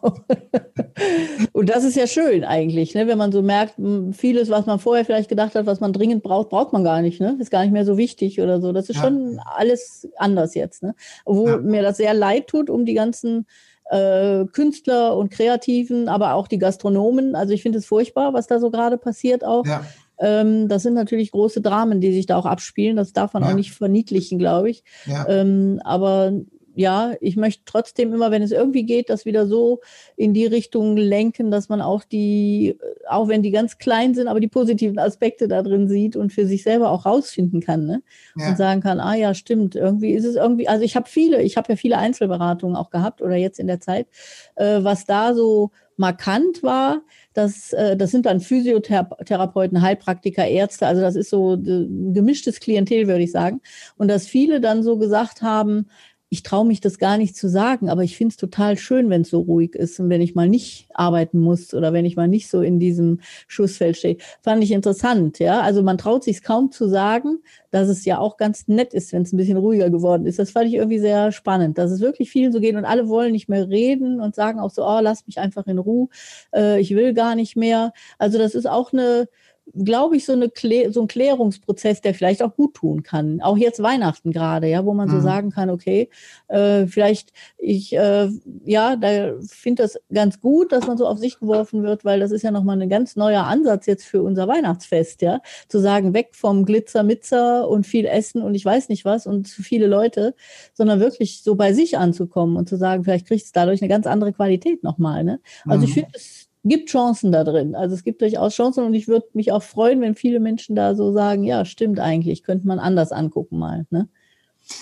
Und 1.53 1.69
das 1.69 1.85
ist 1.85 1.97
ja 1.97 2.07
schön 2.07 2.45
eigentlich, 2.45 2.95
ne? 2.95 3.07
wenn 3.07 3.19
man 3.19 3.33
so 3.33 3.43
merkt, 3.43 3.75
vieles, 4.13 4.49
was 4.51 4.67
man 4.67 4.79
vorher 4.79 5.05
vielleicht 5.05 5.29
gedacht 5.29 5.55
hat, 5.55 5.67
was 5.67 5.81
man 5.81 5.93
dringend 5.93 6.23
braucht, 6.23 6.51
braucht 6.51 6.73
man 6.73 6.85
gar 6.85 7.03
nicht. 7.03 7.21
Ne? 7.21 7.37
Ist 7.41 7.51
gar 7.51 7.63
nicht 7.63 7.73
mehr 7.73 7.85
so 7.85 7.97
wichtig 7.97 8.41
oder 8.41 8.61
so. 8.61 8.73
Das 8.73 8.89
ist 8.89 8.97
ja. 8.97 9.03
schon 9.03 9.41
alles 9.45 10.09
anders 10.17 10.55
jetzt. 10.55 10.83
Ne? 10.83 10.95
Wo 11.25 11.49
ja. 11.49 11.57
mir 11.59 11.83
das 11.83 11.97
sehr 11.97 12.15
leid 12.15 12.47
tut 12.47 12.71
um 12.71 12.85
die 12.85 12.95
ganzen 12.95 13.47
äh, 13.91 14.45
Künstler 14.53 15.17
und 15.17 15.31
Kreativen, 15.31 16.09
aber 16.09 16.35
auch 16.35 16.47
die 16.47 16.59
Gastronomen. 16.59 17.35
Also 17.35 17.55
ich 17.55 17.63
finde 17.63 17.79
es 17.79 17.87
furchtbar, 17.87 18.35
was 18.35 18.47
da 18.47 18.61
so 18.61 18.71
gerade 18.71 18.99
passiert 18.99 19.45
auch. 19.45 19.67
Ja. 19.67 19.85
Ähm, 20.21 20.69
das 20.69 20.83
sind 20.83 20.95
natürlich 20.95 21.31
große 21.31 21.61
Dramen, 21.61 22.01
die 22.01 22.13
sich 22.13 22.27
da 22.27 22.37
auch 22.37 22.47
abspielen. 22.47 22.97
Das 22.97 23.13
darf 23.13 23.33
man 23.35 23.45
auch 23.45 23.55
nicht 23.55 23.73
verniedlichen, 23.73 24.39
glaube 24.39 24.71
ich. 24.71 24.85
Ähm, 25.29 25.81
aber 25.85 26.33
ja, 26.79 27.15
ich 27.21 27.35
möchte 27.35 27.65
trotzdem 27.65 28.13
immer, 28.13 28.31
wenn 28.31 28.41
es 28.41 28.53
irgendwie 28.53 28.85
geht, 28.85 29.11
das 29.11 29.25
wieder 29.25 29.49
so 29.49 29.81
in 30.17 30.33
die 30.33 30.47
Richtung 30.47 30.97
lenken, 30.97 31.51
dass 31.51 31.69
man 31.69 31.81
auch 31.81 32.05
die, 32.05 32.79
auch 33.09 33.27
wenn 33.27 33.43
die 33.43 33.51
ganz 33.51 33.79
klein 33.79 34.15
sind, 34.15 34.29
aber 34.29 34.39
die 34.39 34.47
positiven 34.47 34.97
Aspekte 35.01 35.49
da 35.49 35.65
drin 35.65 35.89
sieht 35.89 36.15
und 36.15 36.33
für 36.33 36.47
sich 36.47 36.63
selber 36.63 36.93
auch 36.93 37.05
rausfinden 37.05 37.61
kann, 37.61 37.85
ne? 37.85 38.03
Ja. 38.37 38.51
Und 38.51 38.59
sagen 38.59 38.81
kann, 38.81 39.01
ah 39.01 39.17
ja, 39.17 39.35
stimmt, 39.35 39.75
irgendwie 39.75 40.13
ist 40.13 40.25
es 40.25 40.37
irgendwie, 40.37 40.69
also 40.69 40.85
ich 40.85 40.95
habe 40.95 41.09
viele, 41.09 41.43
ich 41.43 41.57
habe 41.57 41.73
ja 41.73 41.77
viele 41.77 41.99
Einzelberatungen 41.99 42.77
auch 42.77 42.91
gehabt 42.91 43.23
oder 43.23 43.35
jetzt 43.35 43.59
in 43.59 43.67
der 43.67 43.81
Zeit, 43.81 44.07
äh, 44.55 44.79
was 44.85 45.05
da 45.05 45.35
so 45.35 45.73
markant 45.99 46.63
war, 46.63 47.03
dass 47.35 47.73
äh, 47.73 47.97
das 47.97 48.13
sind 48.13 48.25
dann 48.25 48.41
Physiotherapeuten, 48.41 49.83
Heilpraktiker, 49.83 50.47
Ärzte, 50.47 50.87
also 50.87 51.03
das 51.03 51.17
ist 51.17 51.29
so 51.29 51.55
ein 51.55 52.15
gemischtes 52.15 52.61
Klientel, 52.61 53.09
würde 53.09 53.25
ich 53.25 53.33
sagen. 53.33 53.61
Und 53.97 54.09
dass 54.09 54.27
viele 54.27 54.61
dann 54.61 54.83
so 54.83 54.97
gesagt 54.97 55.43
haben, 55.43 55.89
ich 56.31 56.43
traue 56.43 56.67
mich 56.67 56.81
das 56.81 56.99
gar 56.99 57.17
nicht 57.17 57.37
zu 57.37 57.49
sagen, 57.49 57.89
aber 57.89 58.05
ich 58.05 58.17
finde 58.17 58.33
es 58.33 58.37
total 58.37 58.77
schön, 58.77 59.09
wenn 59.09 59.23
es 59.23 59.31
so 59.31 59.41
ruhig 59.41 59.75
ist 59.75 59.99
und 59.99 60.11
wenn 60.11 60.21
ich 60.21 60.35
mal 60.35 60.49
nicht 60.49 60.89
arbeiten 60.93 61.39
muss 61.39 61.73
oder 61.73 61.93
wenn 61.93 62.05
ich 62.05 62.17
mal 62.17 62.29
nicht 62.29 62.49
so 62.51 62.61
in 62.61 62.79
diesem 62.79 63.21
Schussfeld 63.47 63.97
stehe. 63.97 64.19
Fand 64.43 64.63
ich 64.63 64.73
interessant, 64.73 65.39
ja. 65.39 65.61
Also 65.61 65.83
man 65.83 65.97
traut 65.97 66.25
sich 66.25 66.43
kaum 66.43 66.71
zu 66.71 66.89
sagen, 66.89 67.39
dass 67.71 67.89
es 67.89 68.05
ja 68.05 68.19
auch 68.19 68.37
ganz 68.37 68.69
nett 68.69 68.93
ist, 68.93 69.13
wenn 69.13 69.23
es 69.23 69.33
ein 69.33 69.39
bisschen 69.39 69.57
ruhiger 69.57 69.89
geworden 69.89 70.27
ist. 70.27 70.39
Das 70.39 70.51
fand 70.51 70.67
ich 70.67 70.75
irgendwie 70.75 70.99
sehr 70.99 71.33
spannend, 71.33 71.79
dass 71.79 71.91
es 71.91 72.01
wirklich 72.01 72.31
vielen 72.31 72.53
so 72.53 72.61
geht 72.61 72.77
und 72.77 72.85
alle 72.85 73.09
wollen 73.09 73.33
nicht 73.33 73.49
mehr 73.49 73.69
reden 73.69 74.21
und 74.21 74.35
sagen 74.35 74.61
auch 74.61 74.71
so, 74.71 74.85
oh, 74.87 75.01
lass 75.01 75.27
mich 75.27 75.39
einfach 75.39 75.67
in 75.67 75.79
Ruhe, 75.79 76.09
äh, 76.55 76.81
ich 76.81 76.95
will 76.95 77.15
gar 77.15 77.35
nicht 77.37 77.57
mehr. 77.57 77.93
Also 78.19 78.39
das 78.39 78.55
ist 78.55 78.67
auch 78.67 78.93
eine 78.93 79.29
glaube 79.75 80.17
ich, 80.17 80.25
so, 80.25 80.33
eine 80.33 80.51
so 80.91 81.01
ein 81.01 81.09
Klärungsprozess, 81.09 82.01
der 82.01 82.15
vielleicht 82.15 82.43
auch 82.43 82.55
gut 82.55 82.75
tun 82.75 83.03
kann. 83.03 83.41
Auch 83.41 83.57
jetzt 83.57 83.83
Weihnachten 83.83 84.33
gerade, 84.33 84.69
ja, 84.69 84.85
wo 84.85 84.95
man 84.95 85.09
mhm. 85.09 85.13
so 85.13 85.21
sagen 85.21 85.51
kann, 85.51 85.71
okay, 85.71 86.11
äh, 86.49 86.87
vielleicht 86.87 87.33
ich, 87.59 87.95
äh, 87.95 88.29
ja, 88.65 88.97
da 88.97 89.35
finde 89.47 89.83
das 89.83 89.99
ganz 90.13 90.41
gut, 90.41 90.73
dass 90.73 90.87
man 90.87 90.99
so 90.99 91.07
auf 91.07 91.19
sich 91.19 91.39
geworfen 91.39 91.83
wird, 91.83 92.05
weil 92.05 92.21
das 92.21 92.31
ist 92.31 92.43
ja 92.43 92.51
nochmal 92.51 92.81
ein 92.81 92.89
ganz 92.89 93.17
neuer 93.17 93.45
Ansatz 93.45 93.87
jetzt 93.87 94.05
für 94.05 94.23
unser 94.23 94.49
Weihnachtsfest, 94.49 95.23
ja, 95.23 95.41
zu 95.69 95.79
sagen, 95.81 96.15
weg 96.15 96.31
vom 96.33 96.65
Glitzer, 96.65 97.03
Mitzer 97.03 97.69
und 97.69 97.87
viel 97.87 98.07
Essen 98.07 98.43
und 98.43 98.55
ich 98.55 98.65
weiß 98.65 98.89
nicht 98.89 99.05
was 99.05 99.27
und 99.27 99.49
zu 99.49 99.63
viele 99.63 99.87
Leute, 99.87 100.35
sondern 100.75 101.01
wirklich 101.01 101.43
so 101.43 101.55
bei 101.55 101.73
sich 101.73 101.99
anzukommen 101.99 102.57
und 102.57 102.69
zu 102.69 102.77
sagen, 102.77 103.05
vielleicht 103.05 103.27
kriegt 103.27 103.45
es 103.45 103.53
dadurch 103.53 103.83
eine 103.83 103.89
ganz 103.89 104.07
andere 104.07 104.33
Qualität 104.33 104.83
nochmal, 104.83 105.25
ne? 105.25 105.41
Also 105.65 105.81
mhm. 105.81 105.85
ich 105.85 105.95
finde 105.95 106.11
es 106.15 106.48
gibt 106.65 106.91
Chancen 106.91 107.33
da 107.33 107.45
drin. 107.45 107.75
Also 107.75 107.95
es 107.95 108.05
gibt 108.05 108.21
durchaus 108.21 108.55
Chancen 108.55 108.85
und 108.85 108.95
ich 108.95 109.09
würde 109.09 109.27
mich 109.33 109.53
auch 109.53 109.63
freuen, 109.63 110.01
wenn 110.01 110.15
viele 110.15 110.41
Menschen 110.41 110.77
da 110.77 110.95
so 110.95 111.13
sagen, 111.13 111.45
ja, 111.45 111.65
stimmt 111.65 112.01
eigentlich, 112.01 112.43
könnte 112.43 112.67
man 112.67 112.79
anders 112.79 113.13
angucken 113.13 113.59
mal. 113.59 113.87
Ne? 113.91 114.09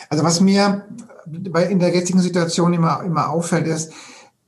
Also 0.09 0.25
was 0.25 0.41
mir 0.41 0.87
in 1.27 1.79
der 1.79 1.95
jetzigen 1.95 2.21
Situation 2.21 2.73
immer, 2.73 3.03
immer 3.05 3.31
auffällt, 3.31 3.67
ist, 3.67 3.93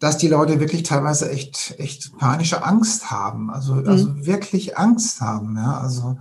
dass 0.01 0.17
die 0.17 0.29
Leute 0.29 0.61
wirklich 0.61 0.85
teilweise 0.85 1.31
echt, 1.31 1.75
echt 1.79 2.17
panische 2.19 2.65
Angst 2.65 3.11
haben. 3.11 3.51
Also, 3.51 3.75
mhm. 3.75 3.89
also 3.89 4.27
wirklich 4.27 4.79
Angst 4.79 5.21
haben. 5.21 5.57
Ja, 5.57 5.79
also 5.81 6.17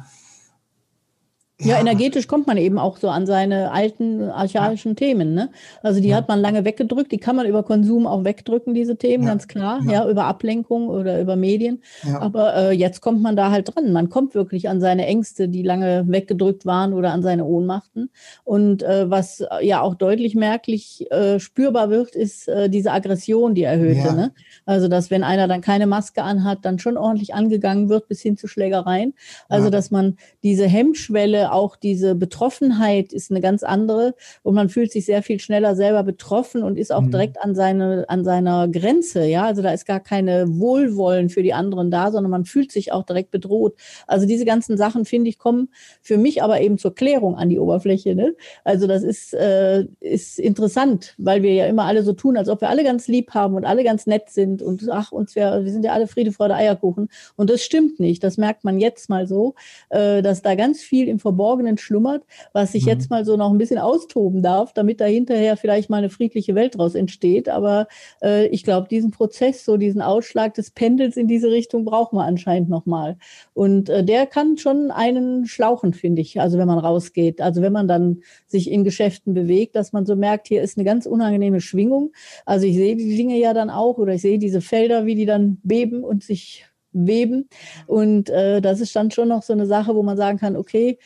ja, 1.60 1.76
ja, 1.76 1.80
energetisch 1.80 2.28
kommt 2.28 2.46
man 2.46 2.58
eben 2.58 2.78
auch 2.78 2.98
so 2.98 3.10
an 3.10 3.26
seine 3.26 3.72
alten 3.72 4.30
archaischen 4.30 4.92
ja. 4.92 4.96
Themen. 4.96 5.34
Ne? 5.34 5.50
Also 5.82 6.00
die 6.00 6.10
ja. 6.10 6.18
hat 6.18 6.28
man 6.28 6.40
lange 6.40 6.66
weggedrückt, 6.66 7.12
die 7.12 7.18
kann 7.18 7.36
man 7.36 7.48
über 7.48 7.64
Konsum 7.64 8.06
auch 8.06 8.24
wegdrücken, 8.24 8.76
diese 8.76 8.96
Themen, 8.96 9.26
ganz 9.26 9.48
klar, 9.48 9.82
ja. 9.90 10.08
über 10.08 10.26
Ablenkung 10.26 10.88
oder 10.88 11.20
über 11.20 11.36
Medien. 11.36 11.82
Aber 12.14 12.56
äh, 12.56 12.72
jetzt 12.74 13.02
kommt 13.02 13.24
man 13.24 13.36
da 13.36 13.50
halt 13.50 13.74
dran. 13.74 13.92
Man 13.92 14.10
kommt 14.10 14.36
wirklich 14.36 14.70
an 14.70 14.80
seine 14.82 15.08
Ängste, 15.08 15.50
die 15.50 15.64
lange 15.64 16.04
weggedrückt 16.08 16.68
waren 16.68 16.94
oder 16.94 17.12
an 17.12 17.24
seine 17.24 17.44
Ohnmachten. 17.44 18.12
Und 18.44 18.84
äh, 18.84 19.10
was 19.10 19.44
ja 19.62 19.82
auch 19.82 19.96
deutlich 19.96 20.36
merklich 20.36 21.12
äh, 21.12 21.40
spürbar 21.40 21.90
wird, 21.90 22.16
ist 22.16 22.48
äh, 22.48 22.70
diese 22.70 22.92
Aggression, 22.92 23.56
die 23.56 23.64
erhöhte. 23.64 24.14
Ne? 24.14 24.32
Also 24.68 24.88
dass 24.88 25.10
wenn 25.10 25.24
einer 25.24 25.48
dann 25.48 25.62
keine 25.62 25.88
Maske 25.88 26.22
anhat, 26.22 26.60
dann 26.62 26.78
schon 26.78 26.98
ordentlich 26.98 27.34
angegangen 27.34 27.90
wird 27.90 28.08
bis 28.08 28.22
hin 28.22 28.38
zu 28.38 28.48
Schlägereien. 28.48 29.16
Also 29.50 29.72
dass 29.72 29.90
man 29.90 30.18
diese 30.44 30.68
Hemmschwelle 30.68 31.47
auch 31.52 31.76
diese 31.76 32.16
Betroffenheit 32.16 33.14
ist 33.14 33.32
eine 33.32 33.42
ganz 33.42 33.64
andere 33.64 34.16
und 34.44 34.56
man 34.56 34.70
fühlt 34.70 34.92
sich 34.92 35.06
sehr 35.06 35.24
viel 35.24 35.40
schneller 35.40 35.76
selber 35.76 36.04
betroffen 36.04 36.64
und 36.64 36.78
ist 36.78 36.94
auch 36.94 37.02
mhm. 37.02 37.12
direkt 37.12 37.42
an 37.42 37.56
seine, 37.56 38.06
an 38.08 38.24
seiner 38.24 38.68
Grenze. 38.68 39.26
Ja, 39.26 39.46
also 39.46 39.62
da 39.62 39.72
ist 39.72 39.86
gar 39.86 40.00
keine 40.00 40.46
Wohlwollen 40.60 41.30
für 41.30 41.44
die 41.44 41.54
anderen 41.54 41.92
da, 41.92 42.12
sondern 42.12 42.32
man 42.32 42.46
fühlt 42.46 42.72
sich 42.72 42.92
auch 42.92 43.04
direkt 43.04 43.32
bedroht. 43.32 43.76
Also 44.08 44.26
diese 44.26 44.46
ganzen 44.46 44.78
Sachen, 44.78 45.06
finde 45.06 45.30
ich, 45.30 45.38
kommen 45.38 45.70
für 46.02 46.18
mich 46.18 46.44
aber 46.44 46.62
eben 46.62 46.78
zur 46.78 46.96
Klärung 46.96 47.36
an 47.36 47.50
die 47.50 47.60
Oberfläche. 47.60 48.16
Ne? 48.16 48.36
Also 48.64 48.88
das 48.88 49.04
ist, 49.04 49.34
äh, 49.34 49.86
ist 50.00 50.40
interessant, 50.40 51.16
weil 51.18 51.44
wir 51.44 51.54
ja 51.54 51.66
immer 51.66 51.86
alle 51.86 52.04
so 52.04 52.14
tun, 52.14 52.38
als 52.38 52.50
ob 52.50 52.62
wir 52.62 52.70
alle 52.70 52.84
ganz 52.84 53.08
lieb 53.08 53.34
haben 53.34 53.56
und 53.56 53.66
alle 53.66 53.84
ganz 53.84 54.08
nett 54.08 54.30
sind 54.30 54.62
und 54.62 54.88
ach, 54.90 55.12
uns 55.12 55.36
wir, 55.36 55.64
wir 55.64 55.72
sind 55.72 55.86
ja 55.86 55.94
alle 55.94 56.08
Friede, 56.08 56.32
Freude, 56.32 56.56
Eierkuchen. 56.56 57.10
Und 57.36 57.50
das 57.50 57.64
stimmt 57.64 58.00
nicht. 58.00 58.24
Das 58.24 58.38
merkt 58.38 58.64
man 58.64 58.80
jetzt 58.80 59.10
mal 59.10 59.28
so, 59.28 59.56
äh, 59.90 60.22
dass 60.22 60.42
da 60.42 60.56
ganz 60.56 60.82
viel 60.82 61.08
im 61.08 61.20
Verborgenen 61.38 61.78
schlummert, 61.78 62.24
was 62.52 62.72
sich 62.72 62.84
mhm. 62.84 62.90
jetzt 62.90 63.10
mal 63.12 63.24
so 63.24 63.38
noch 63.38 63.52
ein 63.52 63.60
bisschen 63.60 63.78
austoben 63.78 64.42
darf, 64.42 64.74
damit 64.74 65.00
da 65.00 65.06
hinterher 65.06 65.56
vielleicht 65.56 65.90
mal 65.90 65.98
eine 65.98 66.10
friedliche 66.10 66.56
Welt 66.56 66.78
draus 66.78 66.96
entsteht. 66.96 67.48
Aber 67.48 67.88
äh, 68.24 68.48
ich 68.48 68.64
glaube, 68.64 68.88
diesen 68.88 69.12
Prozess, 69.12 69.64
so 69.64 69.78
diesen 69.78 70.02
Ausschlag 70.02 70.56
des 70.56 70.72
Pendels 70.72 71.16
in 71.16 71.28
diese 71.28 71.52
Richtung 71.52 71.86
brauchen 71.86 72.18
wir 72.18 72.24
anscheinend 72.24 72.70
nochmal. 72.70 73.18
Und 73.54 73.90
äh, 73.90 74.04
der 74.04 74.26
kann 74.26 74.58
schon 74.58 74.90
einen 74.90 75.46
schlauchen, 75.46 75.94
finde 75.94 76.22
ich, 76.22 76.42
also 76.42 76.58
wenn 76.58 76.68
man 76.68 76.80
rausgeht. 76.80 77.40
Also 77.40 77.62
wenn 77.62 77.74
man 77.74 77.88
dann 77.88 78.22
sich 78.48 78.72
in 78.72 78.84
Geschäften 78.84 79.36
bewegt, 79.36 79.76
dass 79.76 79.94
man 79.94 80.08
so 80.08 80.16
merkt, 80.16 80.48
hier 80.48 80.64
ist 80.64 80.78
eine 80.78 80.86
ganz 80.86 81.06
unangenehme 81.06 81.62
Schwingung. 81.62 82.14
Also 82.46 82.66
ich 82.66 82.76
sehe 82.76 82.96
die 82.96 83.16
Dinge 83.16 83.38
ja 83.38 83.54
dann 83.54 83.70
auch 83.70 84.00
oder 84.00 84.16
ich 84.16 84.22
sehe 84.22 84.40
diese 84.40 84.62
Felder, 84.62 85.06
wie 85.06 85.16
die 85.16 85.28
dann 85.28 85.60
beben 85.64 86.04
und 86.04 86.24
sich 86.24 86.66
weben. 87.06 87.48
Und 87.86 88.30
äh, 88.30 88.62
das 88.62 88.82
ist 88.82 88.96
dann 88.96 89.12
schon 89.12 89.28
noch 89.28 89.44
so 89.44 89.54
eine 89.54 89.66
Sache, 89.66 89.96
wo 89.96 90.04
man 90.04 90.18
sagen 90.18 90.38
kann, 90.38 90.56
okay, 90.56 90.98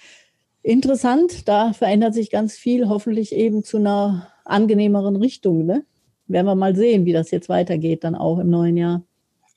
interessant, 0.64 1.48
da 1.48 1.74
verändert 1.74 2.14
sich 2.14 2.32
ganz 2.32 2.54
viel, 2.54 2.90
hoffentlich 2.90 3.34
eben 3.34 3.64
zu 3.64 3.78
einer 3.78 4.28
angenehmeren 4.46 5.16
Richtung. 5.16 5.66
Ne? 5.66 5.84
Werden 6.28 6.48
wir 6.48 6.56
mal 6.56 6.76
sehen, 6.76 7.06
wie 7.06 7.14
das 7.14 7.32
jetzt 7.32 7.50
weitergeht, 7.50 8.04
dann 8.04 8.16
auch 8.16 8.40
im 8.40 8.50
neuen 8.50 8.78
Jahr. 8.78 9.02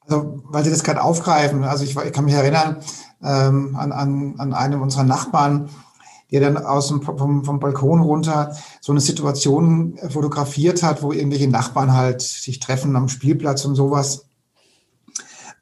Also, 0.07 0.43
weil 0.45 0.65
Sie 0.65 0.71
das 0.71 0.85
gerade 0.85 1.03
aufgreifen, 1.03 1.65
also 1.65 1.83
ich, 1.85 1.97
ich 1.97 2.13
kann 2.13 2.27
mich 2.27 2.35
erinnern 2.35 2.77
ähm, 3.23 3.75
an, 3.77 3.91
an, 3.93 4.35
an 4.39 4.53
einem 4.53 4.83
unserer 4.83 5.05
Nachbarn, 5.05 5.71
der 6.31 6.41
dann 6.41 6.59
aus 6.59 6.89
dem, 6.89 7.01
vom, 7.01 7.45
vom 7.45 7.61
Balkon 7.61 8.01
runter 8.01 8.55
so 8.81 8.93
eine 8.93 9.01
Situation 9.01 9.97
fotografiert 10.11 10.83
hat, 10.83 11.03
wo 11.03 11.13
irgendwelche 11.13 11.49
Nachbarn 11.49 11.93
halt 11.95 12.21
sich 12.21 12.61
treffen 12.61 12.97
am 12.97 13.09
Spielplatz 13.09 13.65
und 13.65 13.77
sowas. 13.77 14.27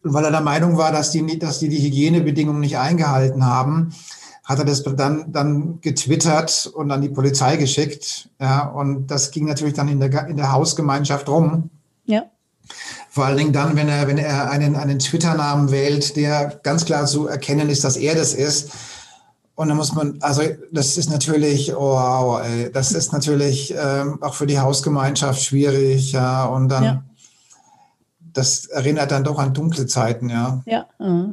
Und 0.03 0.15
weil 0.15 0.25
er 0.25 0.31
der 0.33 0.41
Meinung 0.41 0.77
war, 0.77 0.91
dass 0.91 1.13
die, 1.13 1.39
dass 1.39 1.61
die 1.61 1.69
die 1.69 1.83
Hygienebedingungen 1.83 2.61
nicht 2.61 2.79
eingehalten 2.79 3.47
haben, 3.47 3.93
hat 4.45 4.59
er 4.59 4.65
das 4.65 4.83
dann, 4.83 5.33
dann 5.33 5.81
getwittert 5.81 6.71
und 6.75 6.91
an 6.91 7.01
die 7.01 7.09
Polizei 7.09 7.57
geschickt. 7.57 8.29
Ja, 8.41 8.67
und 8.69 9.07
das 9.07 9.31
ging 9.31 9.47
natürlich 9.47 9.75
dann 9.75 9.89
in 9.89 10.01
der, 10.01 10.27
in 10.27 10.37
der 10.37 10.53
Hausgemeinschaft 10.53 11.29
rum. 11.29 11.71
Ja. 12.05 12.25
Vor 13.11 13.27
allen 13.27 13.37
Dingen 13.37 13.53
dann, 13.53 13.77
wenn 13.77 13.89
er, 13.89 14.09
wenn 14.09 14.19
er 14.19 14.51
einen, 14.51 14.75
einen 14.75 14.99
Twitter-Namen 14.99 15.71
wählt, 15.71 16.17
der 16.17 16.61
ganz 16.63 16.85
klar 16.85 17.07
zu 17.07 17.29
erkennen 17.29 17.69
ist, 17.69 17.85
dass 17.85 17.97
er 17.97 18.15
das 18.15 18.35
ist. 18.35 18.71
Und 19.55 19.69
dann 19.69 19.77
muss 19.77 19.93
man, 19.93 20.17
also 20.23 20.43
das 20.73 20.97
ist 20.97 21.11
natürlich, 21.11 21.75
oh, 21.75 21.81
wow, 21.81 22.43
ey, 22.43 22.73
das 22.73 22.93
ist 22.93 23.13
natürlich 23.13 23.75
ähm, 23.77 24.21
auch 24.23 24.35
für 24.35 24.47
die 24.47 24.59
Hausgemeinschaft 24.59 25.43
schwierig, 25.43 26.13
ja. 26.13 26.47
Und 26.47 26.69
dann, 26.69 26.85
ja. 26.85 27.05
das 28.33 28.65
erinnert 28.67 29.11
dann 29.11 29.25
doch 29.25 29.39
an 29.39 29.53
dunkle 29.53 29.87
Zeiten, 29.87 30.31
ja. 30.31 30.63
Ja, 30.65 30.87
uh, 30.99 31.33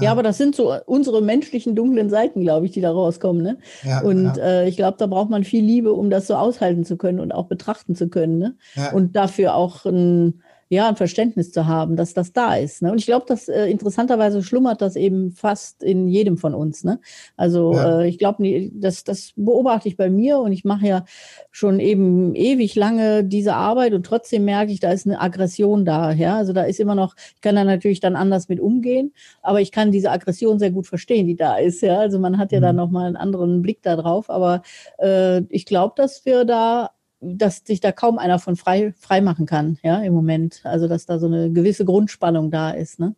ja. 0.00 0.06
Ja, 0.06 0.12
aber 0.12 0.22
das 0.22 0.38
sind 0.38 0.54
so 0.54 0.74
unsere 0.86 1.22
menschlichen 1.22 1.74
dunklen 1.74 2.10
Seiten, 2.10 2.40
glaube 2.40 2.66
ich, 2.66 2.72
die 2.72 2.80
da 2.80 2.90
rauskommen. 2.90 3.42
Ne? 3.42 3.58
Ja, 3.82 4.00
und 4.02 4.36
ja. 4.36 4.42
Äh, 4.42 4.68
ich 4.68 4.76
glaube, 4.76 4.96
da 4.98 5.06
braucht 5.06 5.30
man 5.30 5.44
viel 5.44 5.64
Liebe, 5.64 5.92
um 5.92 6.10
das 6.10 6.26
so 6.26 6.34
aushalten 6.34 6.84
zu 6.84 6.96
können 6.96 7.20
und 7.20 7.32
auch 7.32 7.46
betrachten 7.46 7.94
zu 7.94 8.08
können. 8.08 8.38
Ne? 8.38 8.54
Ja. 8.74 8.92
Und 8.92 9.16
dafür 9.16 9.54
auch 9.54 9.84
ein, 9.84 10.42
ja, 10.72 10.88
ein 10.88 10.94
Verständnis 10.94 11.50
zu 11.50 11.66
haben, 11.66 11.96
dass 11.96 12.14
das 12.14 12.32
da 12.32 12.54
ist. 12.54 12.80
Ne? 12.80 12.92
Und 12.92 12.98
ich 12.98 13.06
glaube, 13.06 13.26
dass 13.26 13.48
äh, 13.48 13.66
interessanterweise 13.66 14.40
schlummert 14.40 14.80
das 14.80 14.94
eben 14.94 15.32
fast 15.32 15.82
in 15.82 16.06
jedem 16.06 16.38
von 16.38 16.54
uns. 16.54 16.84
Ne? 16.84 17.00
Also 17.36 17.74
ja. 17.74 18.02
äh, 18.02 18.08
ich 18.08 18.18
glaube, 18.18 18.70
das, 18.74 19.02
das 19.02 19.32
beobachte 19.34 19.88
ich 19.88 19.96
bei 19.96 20.08
mir 20.08 20.38
und 20.38 20.52
ich 20.52 20.64
mache 20.64 20.86
ja 20.86 21.04
schon 21.50 21.80
eben 21.80 22.36
ewig 22.36 22.76
lange 22.76 23.24
diese 23.24 23.54
Arbeit 23.54 23.94
und 23.94 24.06
trotzdem 24.06 24.44
merke 24.44 24.70
ich, 24.70 24.78
da 24.78 24.92
ist 24.92 25.06
eine 25.06 25.20
Aggression 25.20 25.84
da. 25.84 26.12
Ja? 26.12 26.36
Also 26.36 26.52
da 26.52 26.62
ist 26.62 26.78
immer 26.78 26.94
noch, 26.94 27.16
ich 27.34 27.40
kann 27.40 27.56
da 27.56 27.64
natürlich 27.64 27.98
dann 27.98 28.14
anders 28.14 28.48
mit 28.48 28.60
umgehen, 28.60 29.12
aber 29.42 29.60
ich 29.60 29.72
kann 29.72 29.90
diese 29.90 30.12
Aggression 30.12 30.60
sehr 30.60 30.70
gut 30.70 30.86
verstehen, 30.86 31.26
die 31.26 31.36
da 31.36 31.56
ist. 31.56 31.82
Ja? 31.82 31.98
Also 31.98 32.20
man 32.20 32.38
hat 32.38 32.52
ja 32.52 32.60
mhm. 32.60 32.62
dann 32.62 32.76
nochmal 32.76 33.06
einen 33.08 33.16
anderen 33.16 33.60
Blick 33.60 33.82
da 33.82 33.96
drauf. 33.96 34.30
Aber 34.30 34.62
äh, 34.98 35.42
ich 35.48 35.66
glaube, 35.66 35.94
dass 35.96 36.24
wir 36.24 36.44
da 36.44 36.90
dass 37.20 37.58
sich 37.64 37.80
da 37.80 37.92
kaum 37.92 38.18
einer 38.18 38.38
von 38.38 38.56
frei, 38.56 38.92
frei 38.98 39.20
machen 39.20 39.46
kann, 39.46 39.78
ja, 39.82 40.00
im 40.00 40.12
Moment. 40.14 40.60
Also, 40.64 40.88
dass 40.88 41.06
da 41.06 41.18
so 41.18 41.26
eine 41.26 41.52
gewisse 41.52 41.84
Grundspannung 41.84 42.50
da 42.50 42.70
ist, 42.70 42.98
ne? 42.98 43.14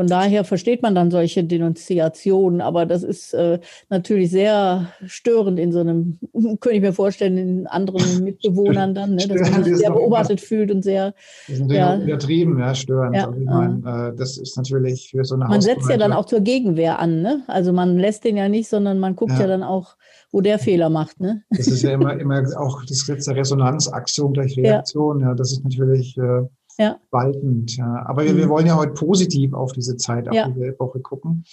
Von 0.00 0.06
daher 0.06 0.44
versteht 0.44 0.80
man 0.80 0.94
dann 0.94 1.10
solche 1.10 1.44
Denunziationen, 1.44 2.62
aber 2.62 2.86
das 2.86 3.02
ist 3.02 3.34
äh, 3.34 3.58
natürlich 3.90 4.30
sehr 4.30 4.86
störend 5.04 5.58
in 5.58 5.72
so 5.72 5.80
einem, 5.80 6.18
könnte 6.32 6.70
ich 6.70 6.80
mir 6.80 6.94
vorstellen, 6.94 7.36
in 7.36 7.66
anderen 7.66 8.24
Mitbewohnern 8.24 8.94
dann, 8.94 9.16
ne, 9.16 9.28
dass 9.28 9.50
man 9.50 9.62
sich 9.62 9.76
sehr 9.76 9.90
beobachtet 9.90 10.40
fühlt 10.40 10.70
und 10.70 10.82
sehr. 10.82 11.12
Das 11.46 11.56
ist 11.56 11.60
natürlich 11.60 11.78
ja, 11.82 11.98
übertrieben, 11.98 12.58
ja, 12.58 12.74
störend. 12.74 13.14
Ja, 13.14 13.26
also 13.26 13.40
ich 13.40 13.44
meine, 13.44 14.12
äh, 14.14 14.16
das 14.16 14.38
ist 14.38 14.56
natürlich 14.56 15.10
für 15.10 15.22
so 15.22 15.34
eine 15.34 15.44
Man 15.44 15.60
setzt 15.60 15.90
ja 15.90 15.98
dann 15.98 16.14
auch 16.14 16.24
zur 16.24 16.40
Gegenwehr 16.40 16.98
an, 16.98 17.20
ne? 17.20 17.42
Also 17.46 17.74
man 17.74 17.98
lässt 17.98 18.24
den 18.24 18.38
ja 18.38 18.48
nicht, 18.48 18.70
sondern 18.70 19.00
man 19.00 19.16
guckt 19.16 19.32
ja, 19.32 19.40
ja 19.40 19.46
dann 19.48 19.62
auch, 19.62 19.96
wo 20.32 20.40
der 20.40 20.58
Fehler 20.58 20.88
macht, 20.88 21.20
ne? 21.20 21.42
Das 21.50 21.66
ist 21.66 21.82
ja 21.82 21.90
immer, 21.90 22.14
immer 22.18 22.42
auch 22.56 22.80
das 22.86 23.00
Gesetz 23.00 23.26
der 23.26 23.36
Resonanz, 23.36 23.86
Aktion 23.86 24.32
gleich 24.32 24.56
Reaktion, 24.56 25.20
ja, 25.20 25.28
ja 25.28 25.34
das 25.34 25.52
ist 25.52 25.62
natürlich. 25.62 26.16
Äh, 26.16 26.46
ja. 26.80 26.98
waltend. 27.10 27.76
Ja. 27.76 28.06
Aber 28.06 28.24
wir, 28.24 28.36
wir 28.36 28.46
mhm. 28.46 28.50
wollen 28.50 28.66
ja 28.66 28.76
heute 28.76 28.94
positiv 28.94 29.52
auf 29.52 29.72
diese 29.72 29.96
Zeit, 29.96 30.28
auf 30.28 30.34
ja. 30.34 30.48
diese 30.48 30.74
Woche 30.78 31.00
gucken. 31.00 31.44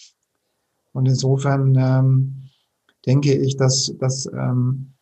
Und 0.93 1.05
insofern 1.07 1.75
ähm, 1.77 2.49
denke 3.05 3.33
ich, 3.33 3.57
dass, 3.57 3.93
dass 3.99 4.25
ähm, 4.27 4.93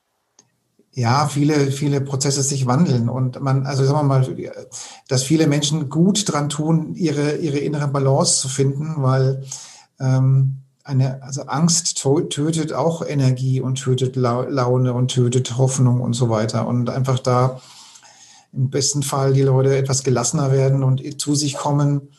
ja, 0.92 1.28
viele, 1.28 1.72
viele 1.72 2.02
Prozesse 2.02 2.42
sich 2.42 2.66
wandeln 2.66 3.10
und 3.10 3.42
man, 3.42 3.66
also 3.66 3.84
sagen 3.84 4.00
wir 4.00 4.04
mal, 4.04 4.38
dass 5.10 5.24
viele 5.24 5.46
Menschen 5.46 5.90
gut 5.90 6.32
dran 6.32 6.48
tun, 6.50 6.96
ihre, 6.96 7.36
ihre 7.36 7.58
innere 7.58 7.90
Balance 7.90 8.40
zu 8.40 8.48
finden, 8.48 8.96
weil 9.04 9.44
ähm, 10.00 10.62
eine, 10.86 11.22
also 11.22 11.44
Angst 11.44 11.98
tötet 11.98 12.72
auch 12.72 13.06
Energie 13.06 13.60
und 13.60 13.76
tötet 13.76 14.16
Laune 14.16 14.94
und 14.94 15.10
tötet 15.10 15.58
Hoffnung 15.58 16.00
und 16.00 16.14
so 16.14 16.30
weiter. 16.30 16.68
Und 16.68 16.90
einfach 16.90 17.20
da 17.20 17.60
im 18.56 18.70
besten 18.70 19.04
Fall 19.04 19.34
die 19.34 19.42
Leute 19.42 19.76
etwas 19.76 20.04
gelassener 20.04 20.52
werden 20.52 20.84
und 20.84 21.22
zu 21.22 21.36
sich 21.36 21.56
kommen 21.56 22.10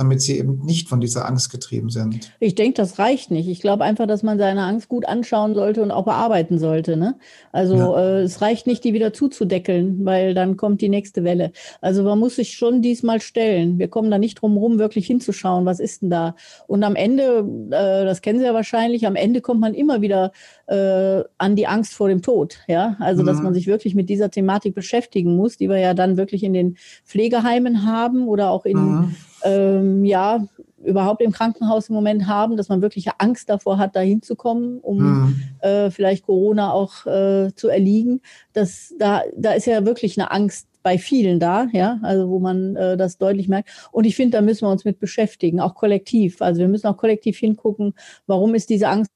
damit 0.00 0.22
sie 0.22 0.38
eben 0.38 0.64
nicht 0.64 0.88
von 0.88 0.98
dieser 0.98 1.26
Angst 1.26 1.50
getrieben 1.50 1.90
sind. 1.90 2.32
Ich 2.40 2.54
denke, 2.54 2.74
das 2.74 2.98
reicht 2.98 3.30
nicht. 3.30 3.48
Ich 3.48 3.60
glaube 3.60 3.84
einfach, 3.84 4.06
dass 4.06 4.22
man 4.22 4.38
seine 4.38 4.62
Angst 4.62 4.88
gut 4.88 5.06
anschauen 5.06 5.54
sollte 5.54 5.82
und 5.82 5.90
auch 5.90 6.06
bearbeiten 6.06 6.58
sollte. 6.58 6.96
Ne? 6.96 7.16
Also 7.52 7.76
ja. 7.76 8.00
äh, 8.00 8.22
es 8.22 8.40
reicht 8.40 8.66
nicht, 8.66 8.82
die 8.82 8.94
wieder 8.94 9.12
zuzudeckeln, 9.12 10.06
weil 10.06 10.32
dann 10.32 10.56
kommt 10.56 10.80
die 10.80 10.88
nächste 10.88 11.22
Welle. 11.22 11.52
Also 11.82 12.02
man 12.02 12.18
muss 12.18 12.36
sich 12.36 12.54
schon 12.54 12.80
diesmal 12.80 13.20
stellen. 13.20 13.78
Wir 13.78 13.88
kommen 13.88 14.10
da 14.10 14.16
nicht 14.16 14.40
drum 14.40 14.56
rum, 14.56 14.78
wirklich 14.78 15.06
hinzuschauen, 15.06 15.66
was 15.66 15.80
ist 15.80 16.00
denn 16.00 16.08
da. 16.08 16.34
Und 16.66 16.82
am 16.82 16.96
Ende, 16.96 17.44
äh, 17.70 18.06
das 18.06 18.22
kennen 18.22 18.38
Sie 18.38 18.46
ja 18.46 18.54
wahrscheinlich, 18.54 19.06
am 19.06 19.16
Ende 19.16 19.42
kommt 19.42 19.60
man 19.60 19.74
immer 19.74 20.00
wieder 20.00 20.32
äh, 20.66 21.22
an 21.36 21.56
die 21.56 21.66
Angst 21.66 21.92
vor 21.92 22.08
dem 22.08 22.22
Tod. 22.22 22.56
Ja, 22.68 22.96
also 23.00 23.20
mhm. 23.20 23.26
dass 23.26 23.42
man 23.42 23.52
sich 23.52 23.66
wirklich 23.66 23.94
mit 23.94 24.08
dieser 24.08 24.30
Thematik 24.30 24.74
beschäftigen 24.74 25.36
muss, 25.36 25.58
die 25.58 25.68
wir 25.68 25.78
ja 25.78 25.92
dann 25.92 26.16
wirklich 26.16 26.42
in 26.42 26.54
den 26.54 26.78
Pflegeheimen 27.04 27.84
haben 27.84 28.28
oder 28.28 28.50
auch 28.50 28.64
in 28.64 28.78
mhm 28.78 29.14
ähm, 29.44 30.04
ja, 30.04 30.44
überhaupt 30.82 31.20
im 31.20 31.32
Krankenhaus 31.32 31.88
im 31.88 31.94
Moment 31.94 32.26
haben, 32.26 32.56
dass 32.56 32.68
man 32.68 32.82
wirklich 32.82 33.08
Angst 33.18 33.50
davor 33.50 33.78
hat, 33.78 33.96
da 33.96 34.00
hinzukommen, 34.00 34.78
um 34.80 34.98
mhm. 34.98 35.42
äh, 35.60 35.90
vielleicht 35.90 36.24
Corona 36.24 36.72
auch 36.72 37.06
äh, 37.06 37.52
zu 37.54 37.68
erliegen. 37.68 38.22
Das, 38.52 38.94
da, 38.98 39.22
da 39.36 39.52
ist 39.52 39.66
ja 39.66 39.84
wirklich 39.84 40.18
eine 40.18 40.30
Angst 40.30 40.68
bei 40.82 40.96
vielen 40.96 41.40
da, 41.40 41.68
ja, 41.72 41.98
also 42.02 42.30
wo 42.30 42.38
man 42.38 42.74
äh, 42.76 42.96
das 42.96 43.18
deutlich 43.18 43.48
merkt. 43.48 43.68
Und 43.92 44.04
ich 44.04 44.16
finde, 44.16 44.38
da 44.38 44.42
müssen 44.42 44.66
wir 44.66 44.70
uns 44.70 44.86
mit 44.86 44.98
beschäftigen, 44.98 45.60
auch 45.60 45.74
kollektiv. 45.74 46.40
Also 46.40 46.60
wir 46.60 46.68
müssen 46.68 46.86
auch 46.86 46.96
kollektiv 46.96 47.38
hingucken, 47.38 47.94
warum 48.26 48.54
ist 48.54 48.70
diese 48.70 48.88
Angst 48.88 49.10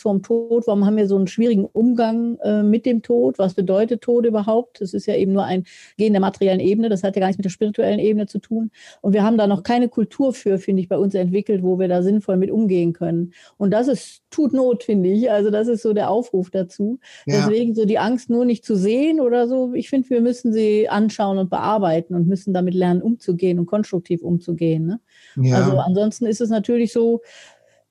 vorm 0.00 0.22
Tod? 0.22 0.66
Warum 0.66 0.84
haben 0.84 0.96
wir 0.96 1.06
so 1.06 1.16
einen 1.16 1.26
schwierigen 1.26 1.64
Umgang 1.64 2.38
äh, 2.42 2.62
mit 2.62 2.86
dem 2.86 3.02
Tod? 3.02 3.38
Was 3.38 3.54
bedeutet 3.54 4.02
Tod 4.02 4.26
überhaupt? 4.26 4.80
Das 4.80 4.94
ist 4.94 5.06
ja 5.06 5.14
eben 5.14 5.32
nur 5.32 5.44
ein 5.44 5.64
Gehen 5.96 6.12
der 6.12 6.20
materiellen 6.20 6.60
Ebene. 6.60 6.88
Das 6.88 7.02
hat 7.02 7.16
ja 7.16 7.20
gar 7.20 7.26
nichts 7.26 7.38
mit 7.38 7.44
der 7.44 7.50
spirituellen 7.50 7.98
Ebene 7.98 8.26
zu 8.26 8.38
tun. 8.38 8.70
Und 9.00 9.12
wir 9.12 9.22
haben 9.22 9.38
da 9.38 9.46
noch 9.46 9.62
keine 9.62 9.88
Kultur 9.88 10.32
für, 10.32 10.58
finde 10.58 10.82
ich, 10.82 10.88
bei 10.88 10.98
uns 10.98 11.14
entwickelt, 11.14 11.62
wo 11.62 11.78
wir 11.78 11.88
da 11.88 12.02
sinnvoll 12.02 12.36
mit 12.36 12.50
umgehen 12.50 12.92
können. 12.92 13.32
Und 13.56 13.70
das 13.72 13.88
ist, 13.88 14.22
tut 14.30 14.52
Not, 14.52 14.84
finde 14.84 15.10
ich. 15.10 15.30
Also 15.30 15.50
das 15.50 15.68
ist 15.68 15.82
so 15.82 15.92
der 15.92 16.10
Aufruf 16.10 16.50
dazu. 16.50 16.98
Ja. 17.26 17.46
Deswegen 17.46 17.74
so 17.74 17.84
die 17.84 17.98
Angst 17.98 18.30
nur 18.30 18.44
nicht 18.44 18.64
zu 18.64 18.76
sehen 18.76 19.20
oder 19.20 19.48
so. 19.48 19.72
Ich 19.74 19.88
finde, 19.88 20.10
wir 20.10 20.20
müssen 20.20 20.52
sie 20.52 20.88
anschauen 20.88 21.38
und 21.38 21.50
bearbeiten 21.50 22.14
und 22.14 22.26
müssen 22.26 22.54
damit 22.54 22.74
lernen, 22.74 23.02
umzugehen 23.02 23.58
und 23.58 23.66
konstruktiv 23.66 24.22
umzugehen. 24.22 24.86
Ne? 24.86 25.00
Ja. 25.36 25.56
Also 25.56 25.78
ansonsten 25.78 26.26
ist 26.26 26.40
es 26.40 26.50
natürlich 26.50 26.92
so, 26.92 27.20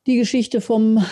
die 0.07 0.17
Geschichte 0.17 0.61
vom 0.61 1.03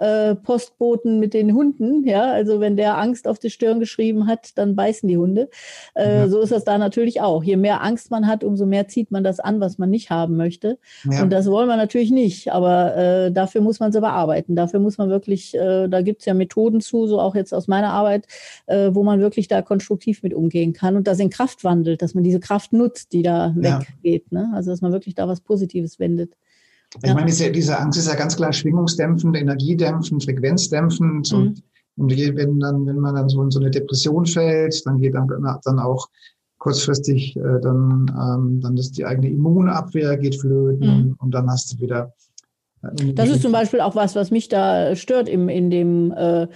äh, 0.00 0.34
Postboten 0.34 1.20
mit 1.20 1.34
den 1.34 1.54
Hunden. 1.54 2.06
Ja, 2.06 2.32
also 2.32 2.60
wenn 2.60 2.76
der 2.76 2.98
Angst 2.98 3.28
auf 3.28 3.38
die 3.38 3.48
Stirn 3.48 3.78
geschrieben 3.78 4.26
hat, 4.26 4.58
dann 4.58 4.74
beißen 4.74 5.08
die 5.08 5.16
Hunde. 5.16 5.48
Äh, 5.94 6.18
ja. 6.18 6.28
So 6.28 6.40
ist 6.40 6.50
das 6.50 6.64
da 6.64 6.76
natürlich 6.76 7.20
auch. 7.20 7.44
Je 7.44 7.56
mehr 7.56 7.82
Angst 7.82 8.10
man 8.10 8.26
hat, 8.26 8.42
umso 8.42 8.66
mehr 8.66 8.88
zieht 8.88 9.12
man 9.12 9.22
das 9.22 9.38
an, 9.38 9.60
was 9.60 9.78
man 9.78 9.88
nicht 9.88 10.10
haben 10.10 10.36
möchte. 10.36 10.78
Ja. 11.08 11.22
Und 11.22 11.30
das 11.30 11.46
wollen 11.46 11.68
wir 11.68 11.76
natürlich 11.76 12.10
nicht. 12.10 12.52
Aber 12.52 12.96
äh, 12.96 13.32
dafür 13.32 13.60
muss 13.60 13.78
man 13.78 13.90
es 13.90 14.00
bearbeiten. 14.00 14.56
Dafür 14.56 14.80
muss 14.80 14.98
man 14.98 15.08
wirklich, 15.08 15.54
äh, 15.54 15.88
da 15.88 16.02
gibt 16.02 16.20
es 16.20 16.26
ja 16.26 16.34
Methoden 16.34 16.80
zu, 16.80 17.06
so 17.06 17.20
auch 17.20 17.36
jetzt 17.36 17.54
aus 17.54 17.68
meiner 17.68 17.92
Arbeit, 17.92 18.26
äh, 18.66 18.90
wo 18.92 19.04
man 19.04 19.20
wirklich 19.20 19.46
da 19.46 19.62
konstruktiv 19.62 20.24
mit 20.24 20.34
umgehen 20.34 20.72
kann 20.72 20.96
und 20.96 21.06
das 21.06 21.20
in 21.20 21.30
Kraft 21.30 21.62
wandelt, 21.62 22.02
dass 22.02 22.14
man 22.14 22.24
diese 22.24 22.40
Kraft 22.40 22.72
nutzt, 22.72 23.12
die 23.12 23.22
da 23.22 23.54
ja. 23.60 23.80
weggeht. 23.80 24.32
Ne? 24.32 24.50
Also 24.54 24.70
dass 24.70 24.80
man 24.80 24.92
wirklich 24.92 25.14
da 25.14 25.28
was 25.28 25.40
Positives 25.40 26.00
wendet. 26.00 26.34
Ich 27.02 27.14
meine, 27.14 27.26
diese, 27.26 27.50
diese 27.52 27.78
Angst 27.78 27.98
ist 27.98 28.08
ja 28.08 28.16
ganz 28.16 28.36
klar 28.36 28.52
schwingungsdämpfend, 28.52 29.36
energiedämpfend, 29.36 30.24
frequenzdämpfend. 30.24 31.32
Mhm. 31.32 31.38
Und, 31.38 31.62
und 31.96 32.10
wenn, 32.10 32.58
dann, 32.58 32.86
wenn 32.86 32.98
man 32.98 33.14
dann 33.14 33.28
so 33.28 33.42
in 33.42 33.50
so 33.50 33.60
eine 33.60 33.70
Depression 33.70 34.26
fällt, 34.26 34.84
dann 34.86 34.98
geht 34.98 35.14
dann, 35.14 35.28
dann 35.64 35.78
auch 35.78 36.08
kurzfristig 36.60 37.36
äh, 37.36 37.60
dann, 37.62 38.06
ähm, 38.10 38.60
dann 38.60 38.76
ist 38.76 38.96
die 38.96 39.04
eigene 39.04 39.28
Immunabwehr 39.28 40.16
geht 40.16 40.36
flöten 40.36 40.86
mhm. 40.86 41.02
und, 41.10 41.20
und, 41.20 41.30
dann 41.32 41.50
hast 41.50 41.72
du 41.72 41.80
wieder. 41.80 42.12
Äh, 42.82 43.14
das 43.14 43.30
ist 43.30 43.42
zum 43.42 43.52
Beispiel 43.52 43.80
auch 43.80 43.96
was, 43.96 44.14
was 44.14 44.30
mich 44.30 44.48
da 44.48 44.94
stört 44.94 45.28
im, 45.28 45.48
in 45.48 45.70
dem 45.70 46.12
äh, 46.12 46.46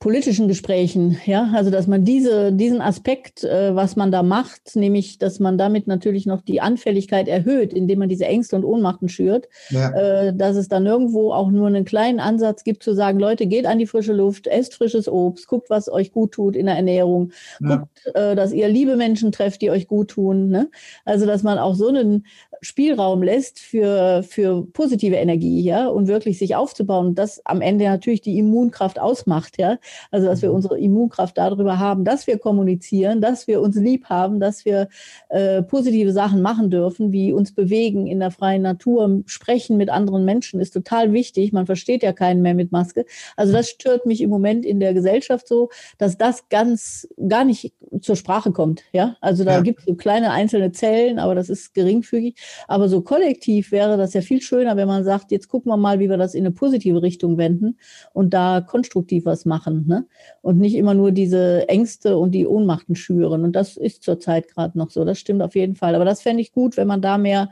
politischen 0.00 0.46
Gesprächen, 0.46 1.18
ja, 1.26 1.50
also 1.54 1.70
dass 1.70 1.88
man 1.88 2.04
diese, 2.04 2.52
diesen 2.52 2.80
Aspekt, 2.80 3.42
äh, 3.42 3.74
was 3.74 3.96
man 3.96 4.12
da 4.12 4.22
macht, 4.22 4.76
nämlich, 4.76 5.18
dass 5.18 5.40
man 5.40 5.58
damit 5.58 5.88
natürlich 5.88 6.24
noch 6.24 6.40
die 6.40 6.60
Anfälligkeit 6.60 7.26
erhöht, 7.26 7.72
indem 7.72 7.98
man 7.98 8.08
diese 8.08 8.26
Ängste 8.26 8.54
und 8.54 8.64
Ohnmachten 8.64 9.08
schürt, 9.08 9.48
ja. 9.70 9.90
äh, 9.90 10.36
dass 10.36 10.56
es 10.56 10.68
dann 10.68 10.86
irgendwo 10.86 11.32
auch 11.32 11.50
nur 11.50 11.66
einen 11.66 11.84
kleinen 11.84 12.20
Ansatz 12.20 12.62
gibt 12.62 12.84
zu 12.84 12.94
sagen, 12.94 13.18
Leute, 13.18 13.48
geht 13.48 13.66
an 13.66 13.80
die 13.80 13.88
frische 13.88 14.12
Luft, 14.12 14.46
esst 14.46 14.74
frisches 14.74 15.08
Obst, 15.08 15.48
guckt, 15.48 15.68
was 15.68 15.90
euch 15.90 16.12
gut 16.12 16.30
tut 16.30 16.54
in 16.54 16.66
der 16.66 16.76
Ernährung, 16.76 17.32
ja. 17.60 17.78
guckt, 17.78 18.06
äh, 18.14 18.36
dass 18.36 18.52
ihr 18.52 18.68
liebe 18.68 18.94
Menschen 18.94 19.32
trefft, 19.32 19.62
die 19.62 19.70
euch 19.72 19.88
gut 19.88 20.10
tun, 20.10 20.48
ne? 20.48 20.70
Also, 21.04 21.26
dass 21.26 21.42
man 21.42 21.58
auch 21.58 21.74
so 21.74 21.88
einen 21.88 22.24
Spielraum 22.60 23.22
lässt 23.22 23.58
für, 23.60 24.22
für 24.22 24.66
positive 24.72 25.16
Energie, 25.16 25.62
ja, 25.62 25.88
und 25.88 26.08
wirklich 26.08 26.38
sich 26.38 26.56
aufzubauen, 26.56 27.14
das 27.14 27.40
am 27.44 27.60
Ende 27.60 27.84
natürlich 27.84 28.20
die 28.20 28.38
Immunkraft 28.38 28.98
ausmacht, 28.98 29.58
ja. 29.58 29.78
Also, 30.10 30.26
dass 30.26 30.42
wir 30.42 30.50
mhm. 30.50 30.56
unsere 30.56 30.78
Immunkraft 30.78 31.38
darüber 31.38 31.78
haben, 31.78 32.04
dass 32.04 32.26
wir 32.26 32.38
kommunizieren, 32.38 33.20
dass 33.20 33.46
wir 33.46 33.60
uns 33.60 33.76
lieb 33.76 34.06
haben, 34.06 34.40
dass 34.40 34.64
wir 34.64 34.88
äh, 35.28 35.62
positive 35.62 36.12
Sachen 36.12 36.42
machen 36.42 36.70
dürfen, 36.70 37.12
wie 37.12 37.32
uns 37.32 37.54
bewegen 37.54 38.06
in 38.06 38.20
der 38.20 38.30
freien 38.30 38.62
Natur, 38.62 39.22
sprechen 39.26 39.76
mit 39.76 39.90
anderen 39.90 40.24
Menschen, 40.24 40.60
ist 40.60 40.72
total 40.72 41.12
wichtig. 41.12 41.52
Man 41.52 41.66
versteht 41.66 42.02
ja 42.02 42.12
keinen 42.12 42.42
mehr 42.42 42.54
mit 42.54 42.72
Maske. 42.72 43.04
Also, 43.36 43.52
das 43.52 43.68
stört 43.68 44.06
mich 44.06 44.20
im 44.20 44.30
Moment 44.30 44.64
in 44.64 44.80
der 44.80 44.94
Gesellschaft 44.94 45.46
so, 45.46 45.70
dass 45.98 46.18
das 46.18 46.48
ganz 46.48 47.08
gar 47.28 47.44
nicht 47.44 47.72
zur 48.00 48.16
Sprache 48.16 48.52
kommt, 48.52 48.82
ja. 48.92 49.16
Also, 49.20 49.44
da 49.44 49.52
ja. 49.52 49.60
gibt 49.60 49.80
es 49.80 49.84
so 49.84 49.94
kleine 49.94 50.32
einzelne 50.32 50.72
Zellen, 50.72 51.18
aber 51.18 51.34
das 51.34 51.48
ist 51.48 51.74
geringfügig. 51.74 52.34
Aber 52.66 52.88
so 52.88 53.02
kollektiv 53.02 53.72
wäre 53.72 53.96
das 53.96 54.14
ja 54.14 54.20
viel 54.20 54.40
schöner, 54.40 54.76
wenn 54.76 54.88
man 54.88 55.04
sagt, 55.04 55.30
jetzt 55.30 55.48
gucken 55.48 55.70
wir 55.70 55.76
mal, 55.76 55.98
wie 55.98 56.08
wir 56.08 56.16
das 56.16 56.34
in 56.34 56.44
eine 56.44 56.54
positive 56.54 57.02
Richtung 57.02 57.38
wenden 57.38 57.78
und 58.12 58.34
da 58.34 58.60
konstruktiv 58.60 59.24
was 59.24 59.44
machen. 59.44 59.86
Ne? 59.86 60.06
Und 60.42 60.58
nicht 60.58 60.74
immer 60.74 60.94
nur 60.94 61.12
diese 61.12 61.68
Ängste 61.68 62.16
und 62.16 62.32
die 62.32 62.46
Ohnmachten 62.46 62.96
schüren. 62.96 63.44
Und 63.44 63.52
das 63.52 63.76
ist 63.76 64.02
zurzeit 64.02 64.48
gerade 64.48 64.76
noch 64.78 64.90
so. 64.90 65.04
Das 65.04 65.18
stimmt 65.18 65.42
auf 65.42 65.54
jeden 65.54 65.76
Fall. 65.76 65.94
Aber 65.94 66.04
das 66.04 66.22
fände 66.22 66.42
ich 66.42 66.52
gut, 66.52 66.76
wenn 66.76 66.88
man 66.88 67.02
da 67.02 67.18
mehr, 67.18 67.50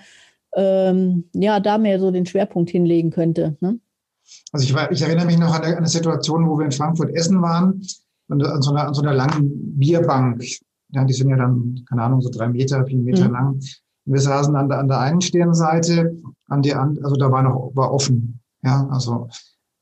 ähm, 0.54 1.24
ja, 1.34 1.60
da 1.60 1.78
mehr 1.78 2.00
so 2.00 2.10
den 2.10 2.26
Schwerpunkt 2.26 2.70
hinlegen 2.70 3.10
könnte. 3.10 3.56
Ne? 3.60 3.78
Also 4.52 4.64
ich, 4.64 4.74
war, 4.74 4.90
ich 4.90 5.02
erinnere 5.02 5.26
mich 5.26 5.38
noch 5.38 5.54
an 5.54 5.62
eine, 5.62 5.86
Situation, 5.86 6.48
wo 6.48 6.58
wir 6.58 6.64
in 6.64 6.72
Frankfurt 6.72 7.14
essen 7.14 7.40
waren 7.42 7.82
und 8.28 8.44
an 8.44 8.62
so 8.62 8.70
einer, 8.72 8.88
an 8.88 8.94
so 8.94 9.02
einer 9.02 9.14
langen 9.14 9.78
Bierbank. 9.78 10.44
Ja, 10.90 11.04
die 11.04 11.12
sind 11.12 11.30
ja 11.30 11.36
dann, 11.36 11.84
keine 11.88 12.02
Ahnung, 12.02 12.20
so 12.20 12.30
drei 12.30 12.48
Meter, 12.48 12.84
vier 12.86 12.98
Meter 12.98 13.28
mhm. 13.28 13.32
lang. 13.32 13.60
Wir 14.06 14.20
saßen 14.20 14.54
an 14.54 14.68
der, 14.68 14.78
an 14.78 14.88
der 14.88 15.00
einen 15.00 15.20
Stirnseite, 15.20 16.16
an 16.48 16.62
die 16.62 16.74
an, 16.74 16.98
also 17.02 17.16
da 17.16 17.30
war 17.30 17.42
noch 17.42 17.72
war 17.74 17.92
offen, 17.92 18.40
ja, 18.62 18.86
also 18.90 19.28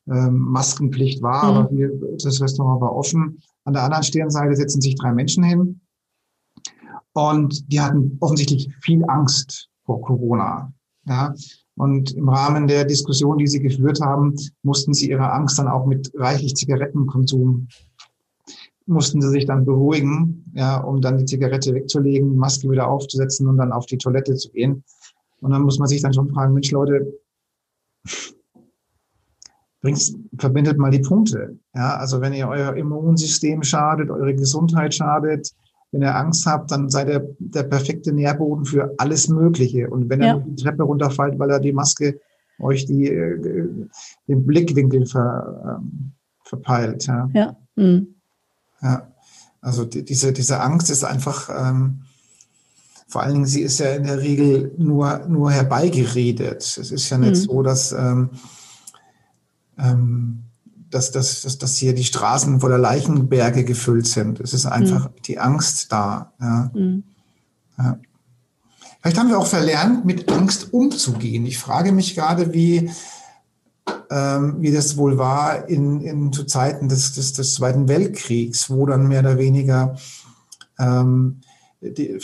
ähm, 0.09 0.39
Maskenpflicht 0.39 1.23
war, 1.23 1.45
mhm. 1.45 1.59
aber 1.59 1.71
wir, 1.71 1.91
das 2.23 2.41
Restaurant 2.41 2.81
war 2.81 2.95
offen. 2.95 3.39
An 3.65 3.75
der 3.75 3.83
anderen 3.83 4.03
Stirnseite 4.03 4.57
setzen 4.57 4.81
sich 4.81 4.95
drei 4.97 5.13
Menschen 5.13 5.45
hin 5.45 5.81
und 7.13 7.71
die 7.73 7.81
hatten 7.81 8.17
offensichtlich 8.21 8.75
viel 8.81 9.05
Angst 9.09 9.69
vor 9.85 10.01
Corona, 10.01 10.73
ja. 11.07 11.35
Und 11.77 12.13
im 12.13 12.29
Rahmen 12.29 12.69
der 12.69 12.85
Diskussion, 12.85 13.39
die 13.39 13.49
sie 13.49 13.61
geführt 13.61 14.01
haben, 14.01 14.37
mussten 14.63 14.95
sie 14.95 15.11
ihre 15.11 15.33
Angst 15.33 15.59
dann 15.59 15.67
auch 15.67 15.87
mit 15.87 16.11
reichlich 16.15 16.55
Zigarettenkonsum 16.55 17.67
mussten 18.87 19.23
sie 19.23 19.31
sich 19.31 19.47
dann 19.47 19.65
beruhigen, 19.65 20.45
ja, 20.55 20.79
um 20.79 21.01
dann 21.01 21.19
die 21.19 21.25
Zigarette 21.25 21.75
wegzulegen, 21.75 22.37
Maske 22.37 22.71
wieder 22.71 22.89
aufzusetzen 22.89 23.49
und 23.49 23.57
dann 23.57 23.73
auf 23.73 23.87
die 23.87 23.99
Toilette 23.99 24.35
zu 24.35 24.51
gehen. 24.51 24.85
Und 25.41 25.51
dann 25.51 25.63
muss 25.63 25.79
man 25.79 25.89
sich 25.89 26.03
dann 26.03 26.13
schon 26.13 26.31
fragen, 26.31 26.55
Mensch, 26.55 26.71
Leute, 26.71 27.19
bringt, 29.81 30.17
verbindet 30.39 30.79
mal 30.79 30.91
die 30.91 31.01
Punkte. 31.01 31.59
Ja, 31.75 31.97
also 31.97 32.21
wenn 32.21 32.33
ihr 32.33 32.49
euer 32.49 32.75
Immunsystem 32.75 33.63
schadet, 33.63 34.11
eure 34.11 34.35
Gesundheit 34.35 34.95
schadet, 34.95 35.51
wenn 35.93 36.03
ihr 36.03 36.17
Angst 36.17 36.47
habt, 36.47 36.71
dann 36.71 36.91
seid 36.91 37.09
ihr 37.09 37.37
der 37.39 37.65
perfekte 37.65 38.13
Nährboden 38.13 38.65
für 38.65 38.95
alles 38.99 39.29
Mögliche. 39.29 39.89
Und 39.89 40.09
wenn 40.11 40.23
ja. 40.23 40.37
ihr 40.37 40.45
die 40.47 40.63
Treppe 40.63 40.83
runterfällt, 40.83 41.39
weil 41.39 41.51
er 41.51 41.61
die 41.61 41.73
Maske 41.73 42.19
euch 42.61 42.87
die, 42.87 43.09
äh, 43.09 43.39
den 44.27 44.47
Blickwinkel 44.47 45.07
ver, 45.07 45.81
ähm, 45.81 46.13
verpeilt. 46.45 47.07
Ja. 47.07 47.29
ja. 47.33 47.57
Mhm. 47.77 48.14
Ja, 48.85 49.09
also 49.63 49.87
die, 49.87 50.05
diese, 50.05 50.33
diese 50.35 50.61
Angst 50.61 50.91
ist 50.91 51.05
einfach, 51.05 51.49
ähm, 51.49 52.03
vor 53.09 53.23
allen 53.23 53.33
Dingen, 53.33 53.47
sie 53.47 53.63
ist 53.63 53.81
ja 53.81 53.95
in 53.95 54.05
der 54.05 54.21
Regel 54.21 54.75
nur, 54.77 55.27
nur 55.27 55.51
herbeigeredet. 55.51 56.63
Es 56.63 56.91
ist 56.91 57.09
ja 57.09 57.17
nicht 57.17 57.31
mhm. 57.31 57.35
so, 57.35 57.63
dass, 57.63 57.93
ähm, 57.93 58.31
ähm, 59.79 60.43
dass, 60.91 61.11
dass, 61.13 61.43
dass, 61.43 61.59
dass 61.59 61.77
hier 61.77 61.95
die 61.95 62.05
Straßen 62.05 62.61
voller 62.61 62.79
Leichenberge 62.79 63.65
gefüllt 63.65 64.07
sind. 64.07 64.39
Es 64.41 64.53
ist 64.53 64.67
einfach 64.67 65.07
mhm. 65.07 65.23
die 65.25 65.39
Angst 65.39 65.91
da. 65.91 66.33
Ja. 66.41 66.71
Mhm. 66.75 67.05
ja. 67.79 67.99
Vielleicht 69.01 69.19
haben 69.19 69.29
wir 69.29 69.39
auch 69.39 69.47
verlernt, 69.47 70.05
mit 70.05 70.31
Angst 70.31 70.73
umzugehen. 70.73 71.47
Ich 71.47 71.59
frage 71.59 71.93
mich 71.93 72.15
gerade, 72.15 72.53
wie, 72.53 72.91
ähm, 74.15 74.57
wie 74.61 74.71
das 74.71 74.97
wohl 74.97 75.19
war 75.19 75.69
in, 75.69 76.01
in 76.01 76.33
zu 76.33 76.45
Zeiten 76.45 76.89
des, 76.89 77.15
des, 77.15 77.33
des 77.33 77.55
Zweiten 77.55 77.89
Weltkriegs, 77.89 78.71
wo 78.71 78.87
dann 78.87 79.09
mehr 79.09 79.21
oder 79.21 79.39
weniger 79.39 79.97
ähm, 80.79 81.41
die, 81.81 82.21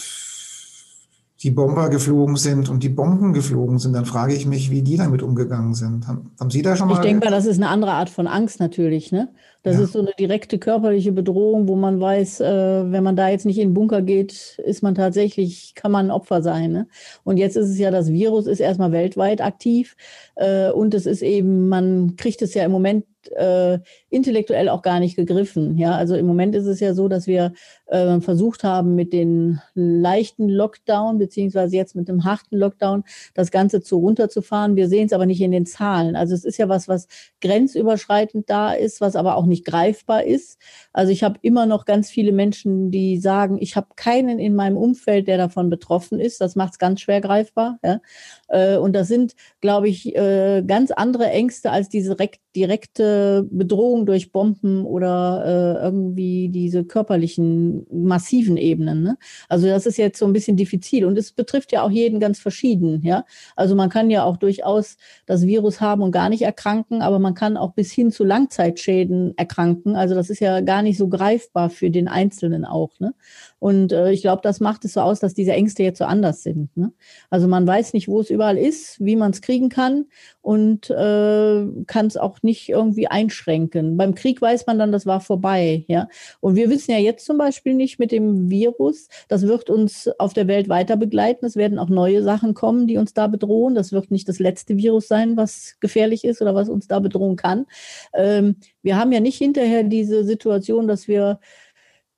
die 1.43 1.51
Bomber 1.51 1.89
geflogen 1.89 2.37
sind 2.37 2.69
und 2.69 2.83
die 2.83 2.91
Bomben 2.91 3.33
geflogen 3.33 3.79
sind, 3.79 3.95
dann 3.95 4.05
frage 4.05 4.35
ich 4.35 4.47
mich, 4.47 4.71
wie 4.71 4.83
die 4.83 4.99
damit 4.99 5.23
umgegangen 5.23 5.73
sind. 5.73 6.07
Haben, 6.07 6.33
haben 6.39 6.51
Sie 6.51 6.61
da 6.61 6.77
schon 6.77 6.89
mal? 6.89 6.97
Ich 6.97 7.01
denke 7.01 7.25
mal, 7.25 7.31
das 7.31 7.47
ist 7.47 7.57
eine 7.57 7.69
andere 7.69 7.93
Art 7.93 8.11
von 8.11 8.27
Angst 8.27 8.61
natürlich. 8.61 9.11
Ne? 9.11 9.29
Das 9.63 9.77
ja. 9.77 9.85
ist 9.85 9.93
so 9.93 10.01
eine 10.01 10.13
direkte 10.19 10.59
körperliche 10.59 11.13
Bedrohung, 11.13 11.67
wo 11.67 11.77
man 11.77 11.99
weiß, 11.99 12.41
äh, 12.41 12.93
wenn 12.93 13.03
man 13.03 13.17
da 13.17 13.31
jetzt 13.31 13.47
nicht 13.47 13.59
in 13.59 13.71
den 13.71 13.75
Bunker 13.75 14.03
geht, 14.03 14.59
ist 14.59 14.83
man 14.83 14.95
tatsächlich, 14.95 15.75
kann 15.75 15.93
man 15.93 16.07
ein 16.07 16.11
Opfer 16.11 16.43
sein. 16.43 16.73
Ne? 16.73 16.89
Und 17.25 17.39
jetzt 17.39 17.57
ist 17.57 17.71
es 17.71 17.79
ja, 17.79 17.91
das 17.91 18.13
Virus 18.13 18.47
ist 18.47 18.61
erstmal 18.61 18.93
weltweit 18.93 19.41
aktiv 19.41 19.97
äh, 20.35 20.71
und 20.71 20.93
es 20.93 21.07
ist 21.07 21.23
eben, 21.23 21.69
man 21.69 22.17
kriegt 22.17 22.43
es 22.43 22.53
ja 22.53 22.65
im 22.65 22.71
Moment 22.71 23.07
äh, 23.31 23.79
intellektuell 24.11 24.69
auch 24.69 24.83
gar 24.83 25.01
nicht 25.01 25.17
gegriffen. 25.17 25.79
Ja, 25.79 25.93
also 25.93 26.17
im 26.17 26.27
Moment 26.27 26.55
ist 26.55 26.67
es 26.67 26.81
ja 26.81 26.95
so, 26.95 27.09
dass 27.09 27.27
wir 27.27 27.53
äh, 27.87 28.21
versucht 28.21 28.65
haben, 28.65 28.95
mit 28.95 29.13
den 29.13 29.61
leichten 29.75 30.49
Lockdown 30.49 31.19
beziehungsweise 31.19 31.77
jetzt 31.77 31.95
mit 31.95 32.09
dem 32.09 32.25
harten 32.25 32.57
Lockdown 32.57 33.05
das 33.35 33.51
Ganze 33.51 33.81
zu 33.83 33.99
runterzufahren. 33.99 34.77
Wir 34.77 34.89
sehen 34.89 35.07
es 35.07 35.13
aber 35.13 35.27
nicht 35.27 35.41
in 35.41 35.53
den 35.53 35.67
Zahlen. 35.67 36.17
Also 36.17 36.35
es 36.35 36.45
ist 36.45 36.59
ja 36.59 36.69
was, 36.69 36.89
was 36.89 37.07
grenzüberschreitend 37.41 38.51
da 38.51 38.73
ist, 38.73 39.01
was 39.01 39.17
aber 39.17 39.37
auch 39.37 39.47
nicht 39.47 39.65
greifbar 39.65 40.25
ist. 40.25 40.59
Also 40.93 41.13
ich 41.13 41.23
habe 41.23 41.39
immer 41.43 41.67
noch 41.67 41.85
ganz 41.85 42.11
viele 42.11 42.33
Menschen, 42.33 42.91
die 42.91 43.19
sagen, 43.19 43.59
ich 43.61 43.77
habe 43.77 43.89
keinen 43.97 44.39
in 44.39 44.55
meinem 44.55 44.77
Umfeld, 44.77 45.29
der 45.29 45.39
davon 45.39 45.71
betroffen 45.71 46.19
ist. 46.19 46.41
Das 46.41 46.57
macht 46.57 46.73
es 46.73 46.79
ganz 46.79 47.01
schwer 47.01 47.21
greifbar. 47.21 47.79
Ja? 47.85 48.01
Äh, 48.49 48.77
und 48.77 48.93
das 48.93 49.09
sind, 49.09 49.35
glaube 49.61 49.89
ich, 49.89 50.17
äh, 50.17 50.63
ganz 50.67 50.91
andere 50.91 51.31
Ängste 51.31 51.71
als 51.71 51.89
diese 51.89 52.17
direkte 52.57 53.47
Bedrohung 53.51 54.00
durch 54.07 54.33
Bomben 54.33 54.85
oder 54.85 55.43
äh, 55.45 55.85
irgendwie 55.85 56.49
diese 56.49 56.85
körperlichen 56.85 57.87
massiven 57.93 58.57
Ebenen. 58.57 59.03
Ne? 59.03 59.19
Also 59.49 59.67
das 59.67 59.87
ist 59.87 59.97
jetzt 59.97 60.19
so 60.19 60.27
ein 60.27 60.33
bisschen 60.33 60.57
diffizil 60.57 61.05
und 61.05 61.17
es 61.19 61.33
betrifft 61.33 61.73
ja 61.73 61.83
auch 61.83 61.91
jeden 61.91 62.21
ganz 62.21 62.39
verschieden. 62.39 63.03
Ja, 63.03 63.25
also 63.57 63.75
man 63.75 63.89
kann 63.89 64.11
ja 64.11 64.25
auch 64.25 64.37
durchaus 64.37 64.97
das 65.27 65.47
Virus 65.47 65.81
haben 65.81 66.03
und 66.03 66.13
gar 66.13 66.29
nicht 66.29 66.43
erkranken, 66.43 67.03
aber 67.03 67.19
man 67.19 67.35
kann 67.35 67.57
auch 67.57 67.73
bis 67.73 67.93
hin 67.93 68.11
zu 68.11 68.25
Langzeitschäden 68.25 69.37
erkranken. 69.37 69.97
Also 69.97 70.15
das 70.15 70.31
ist 70.31 70.41
ja 70.41 70.61
gar 70.61 70.83
nicht 70.83 70.99
so 70.99 71.09
greifbar 71.09 71.71
für 71.71 71.91
den 71.91 72.09
Einzelnen 72.09 72.65
auch. 72.65 72.99
Ne? 73.01 73.15
Und 73.61 73.93
äh, 73.93 74.11
ich 74.11 74.23
glaube, 74.23 74.43
das 74.43 74.59
macht 74.59 74.85
es 74.85 74.95
so 74.95 75.01
aus, 75.01 75.21
dass 75.21 75.35
diese 75.35 75.53
Ängste 75.53 75.85
jetzt 75.85 75.99
so 75.99 76.05
anders 76.05 76.43
sind. 76.43 76.77
Ne? 76.77 76.93
Also 77.31 77.47
man 77.47 77.65
weiß 77.65 77.93
nicht, 77.93 78.09
wo 78.09 78.21
es 78.21 78.29
über 78.29 78.41
überall 78.41 78.57
ist, 78.57 78.97
wie 79.05 79.17
man 79.17 79.33
es 79.33 79.43
kriegen 79.43 79.69
kann 79.69 80.07
und 80.41 80.89
äh, 80.89 81.67
kann 81.87 82.07
es 82.07 82.17
auch 82.17 82.43
nicht 82.43 82.71
irgendwie 82.71 83.07
einschränken. 83.07 83.99
Beim 83.99 84.15
Krieg 84.15 84.41
weiß 84.41 84.67
man 84.67 84.79
dann, 84.79 84.93
das 84.93 85.05
war 85.05 85.21
vorbei, 85.21 85.85
ja. 85.89 86.09
Und 86.41 86.57
wir 86.57 86.71
wissen 86.71 86.93
ja 86.93 86.97
jetzt 86.97 87.27
zum 87.27 87.37
Beispiel 87.37 87.75
nicht 87.75 87.99
mit 87.99 88.13
dem 88.13 88.49
Virus, 88.49 89.09
das 89.29 89.43
wird 89.43 89.69
uns 89.69 90.09
auf 90.19 90.33
der 90.33 90.49
Welt 90.49 90.71
weiter 90.71 90.97
begleiten. 90.97 91.45
Es 91.45 91.55
werden 91.55 91.79
auch 91.79 91.91
neue 91.91 92.23
Sachen 92.23 92.55
kommen, 92.55 92.87
die 92.87 92.97
uns 92.97 93.13
da 93.13 93.27
bedrohen. 93.27 93.75
Das 93.75 93.93
wird 93.93 94.11
nicht 94.11 94.27
das 94.27 94.39
letzte 94.39 94.79
Virus 94.79 95.07
sein, 95.07 95.37
was 95.37 95.77
gefährlich 95.81 96.25
ist 96.25 96.41
oder 96.41 96.55
was 96.55 96.71
uns 96.71 96.89
da 96.89 96.99
bedrohen 96.99 97.37
kann. 97.37 97.67
Ähm, 98.15 98.57
wir 98.83 98.97
haben 98.97 99.13
ja 99.13 99.21
nicht 99.21 99.37
hinterher 99.37 99.83
diese 99.83 100.25
Situation, 100.25 100.89
dass 100.89 101.09
wir 101.09 101.41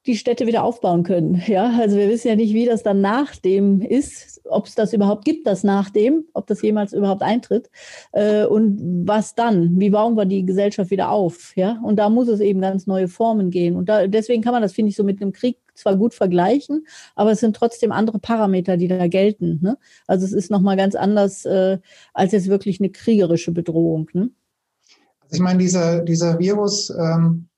die 0.06 0.16
Städte 0.16 0.46
wieder 0.46 0.64
aufbauen 0.64 1.04
können. 1.04 1.42
Ja, 1.46 1.78
also 1.78 1.96
wir 1.96 2.08
wissen 2.08 2.28
ja 2.28 2.36
nicht, 2.36 2.54
wie 2.54 2.66
das 2.66 2.82
dann 2.82 3.00
nach 3.00 3.36
dem 3.36 3.80
ist, 3.80 4.40
ob 4.48 4.66
es 4.66 4.74
das 4.74 4.92
überhaupt 4.92 5.24
gibt, 5.24 5.46
das 5.46 5.62
nach 5.62 5.90
dem, 5.90 6.24
ob 6.34 6.46
das 6.46 6.60
jemals 6.62 6.92
überhaupt 6.92 7.22
eintritt 7.22 7.70
äh, 8.12 8.44
und 8.44 9.06
was 9.06 9.34
dann, 9.34 9.78
wie 9.78 9.90
bauen 9.90 10.16
wir 10.16 10.24
die 10.24 10.44
Gesellschaft 10.44 10.90
wieder 10.90 11.10
auf. 11.10 11.56
Ja, 11.56 11.80
und 11.84 11.96
da 11.96 12.08
muss 12.08 12.28
es 12.28 12.40
eben 12.40 12.60
ganz 12.60 12.86
neue 12.86 13.06
Formen 13.06 13.50
gehen. 13.50 13.76
Und 13.76 13.88
da, 13.88 14.08
deswegen 14.08 14.42
kann 14.42 14.52
man 14.52 14.62
das, 14.62 14.72
finde 14.72 14.90
ich, 14.90 14.96
so 14.96 15.04
mit 15.04 15.22
einem 15.22 15.32
Krieg 15.32 15.58
zwar 15.74 15.96
gut 15.96 16.14
vergleichen, 16.14 16.86
aber 17.14 17.32
es 17.32 17.40
sind 17.40 17.56
trotzdem 17.56 17.92
andere 17.92 18.18
Parameter, 18.18 18.76
die 18.76 18.88
da 18.88 19.06
gelten. 19.06 19.60
Ne? 19.62 19.78
Also 20.06 20.26
es 20.26 20.32
ist 20.32 20.50
nochmal 20.50 20.76
ganz 20.76 20.94
anders 20.94 21.44
äh, 21.44 21.78
als 22.12 22.32
jetzt 22.32 22.48
wirklich 22.48 22.80
eine 22.80 22.90
kriegerische 22.90 23.52
Bedrohung. 23.52 24.10
Ne? 24.12 24.30
Also 25.20 25.34
ich 25.34 25.40
meine, 25.40 25.60
dieser, 25.60 26.02
dieser 26.02 26.38
Virus, 26.38 26.90
ähm 26.90 27.48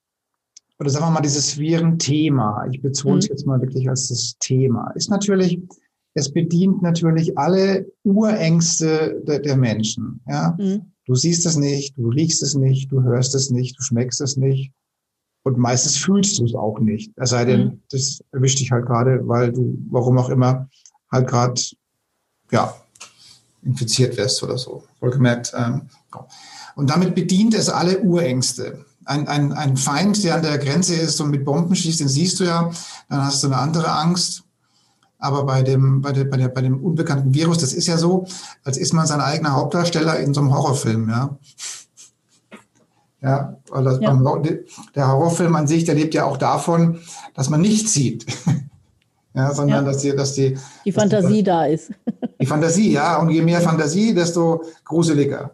oder 0.78 0.90
sagen 0.90 1.06
wir 1.06 1.10
mal 1.10 1.20
dieses 1.20 1.58
Virenthema, 1.58 2.66
ich 2.70 2.82
bezone 2.82 3.18
es 3.18 3.26
mhm. 3.26 3.30
jetzt 3.30 3.46
mal 3.46 3.60
wirklich 3.60 3.88
als 3.88 4.08
das 4.08 4.36
Thema, 4.40 4.90
ist 4.94 5.10
natürlich, 5.10 5.60
es 6.14 6.32
bedient 6.32 6.82
natürlich 6.82 7.36
alle 7.38 7.86
Urängste 8.02 9.22
der, 9.26 9.40
der 9.40 9.56
Menschen. 9.56 10.20
Ja? 10.28 10.56
Mhm. 10.58 10.92
Du 11.06 11.14
siehst 11.14 11.44
es 11.46 11.56
nicht, 11.56 11.96
du 11.98 12.08
riechst 12.08 12.42
es 12.42 12.54
nicht, 12.54 12.90
du 12.90 13.02
hörst 13.02 13.34
es 13.34 13.50
nicht, 13.50 13.78
du 13.78 13.82
schmeckst 13.82 14.20
es 14.20 14.36
nicht. 14.36 14.72
Und 15.42 15.58
meistens 15.58 15.98
fühlst 15.98 16.38
du 16.38 16.46
es 16.46 16.54
auch 16.54 16.78
nicht. 16.80 17.12
Es 17.16 17.30
sei 17.30 17.44
denn, 17.44 17.64
mhm. 17.64 17.82
das 17.90 18.24
erwischt 18.32 18.60
dich 18.60 18.70
halt 18.70 18.86
gerade, 18.86 19.20
weil 19.28 19.52
du, 19.52 19.78
warum 19.90 20.16
auch 20.18 20.30
immer, 20.30 20.68
halt 21.12 21.28
gerade, 21.28 21.60
ja, 22.50 22.74
infiziert 23.62 24.16
wirst 24.16 24.42
oder 24.42 24.56
so. 24.56 24.84
Wohlgemerkt. 25.00 25.52
Ähm, 25.56 25.82
und 26.76 26.90
damit 26.90 27.14
bedient 27.14 27.54
es 27.54 27.68
alle 27.68 28.00
Urängste 28.00 28.84
ein, 29.04 29.28
ein, 29.28 29.52
ein 29.52 29.76
Feind, 29.76 30.22
der 30.24 30.36
an 30.36 30.42
der 30.42 30.58
Grenze 30.58 30.94
ist 30.94 31.20
und 31.20 31.30
mit 31.30 31.44
Bomben 31.44 31.74
schießt, 31.74 32.00
den 32.00 32.08
siehst 32.08 32.40
du 32.40 32.44
ja, 32.44 32.70
dann 33.08 33.24
hast 33.24 33.42
du 33.42 33.48
eine 33.48 33.58
andere 33.58 33.90
Angst. 33.90 34.42
Aber 35.18 35.44
bei 35.44 35.62
dem, 35.62 36.02
bei, 36.02 36.12
der, 36.12 36.24
bei, 36.24 36.36
der, 36.36 36.48
bei 36.48 36.60
dem 36.60 36.84
unbekannten 36.84 37.32
Virus, 37.32 37.58
das 37.58 37.72
ist 37.72 37.86
ja 37.86 37.96
so, 37.96 38.26
als 38.62 38.76
ist 38.76 38.92
man 38.92 39.06
sein 39.06 39.20
eigener 39.20 39.52
Hauptdarsteller 39.52 40.18
in 40.18 40.34
so 40.34 40.40
einem 40.40 40.54
Horrorfilm, 40.54 41.08
ja. 41.08 41.38
Ja, 43.22 43.56
weil 43.70 43.84
das, 43.84 44.00
ja. 44.02 44.42
der 44.94 45.08
Horrorfilm 45.08 45.56
an 45.56 45.66
sich, 45.66 45.84
der 45.84 45.94
lebt 45.94 46.12
ja 46.12 46.26
auch 46.26 46.36
davon, 46.36 47.00
dass 47.34 47.48
man 47.48 47.62
nichts 47.62 47.94
sieht. 47.94 48.26
ja, 49.34 49.54
sondern 49.54 49.86
ja. 49.86 49.90
dass 49.92 50.02
die, 50.02 50.14
dass 50.14 50.34
die, 50.34 50.58
die 50.84 50.92
Fantasie 50.92 51.36
die, 51.36 51.42
da 51.42 51.64
ist. 51.64 51.90
die 52.40 52.44
Fantasie, 52.44 52.92
ja. 52.92 53.16
Und 53.16 53.30
je 53.30 53.40
mehr 53.40 53.62
Fantasie, 53.62 54.12
desto 54.12 54.62
gruseliger. 54.84 55.52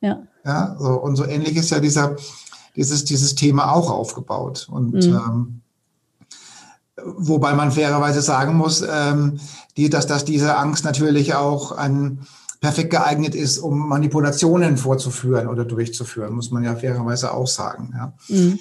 Ja. 0.00 0.22
Ja, 0.44 0.76
so, 0.78 0.88
und 1.00 1.14
so 1.14 1.24
ähnlich 1.24 1.56
ist 1.56 1.70
ja 1.70 1.78
dieser, 1.78 2.16
dieses, 2.76 3.04
dieses 3.04 3.34
Thema 3.34 3.72
auch 3.72 3.90
aufgebaut. 3.90 4.68
Und 4.70 4.94
mhm. 4.94 5.02
ähm, 5.02 5.60
wobei 7.04 7.54
man 7.54 7.72
fairerweise 7.72 8.22
sagen 8.22 8.56
muss, 8.56 8.84
ähm, 8.88 9.38
die, 9.76 9.90
dass, 9.90 10.06
dass 10.06 10.24
diese 10.24 10.56
Angst 10.56 10.84
natürlich 10.84 11.34
auch 11.34 11.72
ein 11.72 12.20
perfekt 12.60 12.90
geeignet 12.90 13.34
ist, 13.34 13.58
um 13.58 13.88
Manipulationen 13.88 14.78
vorzuführen 14.78 15.48
oder 15.48 15.64
durchzuführen, 15.64 16.32
muss 16.34 16.50
man 16.50 16.64
ja 16.64 16.74
fairerweise 16.74 17.34
auch 17.34 17.46
sagen. 17.46 17.92
Ja. 17.94 18.14
Mhm. 18.28 18.58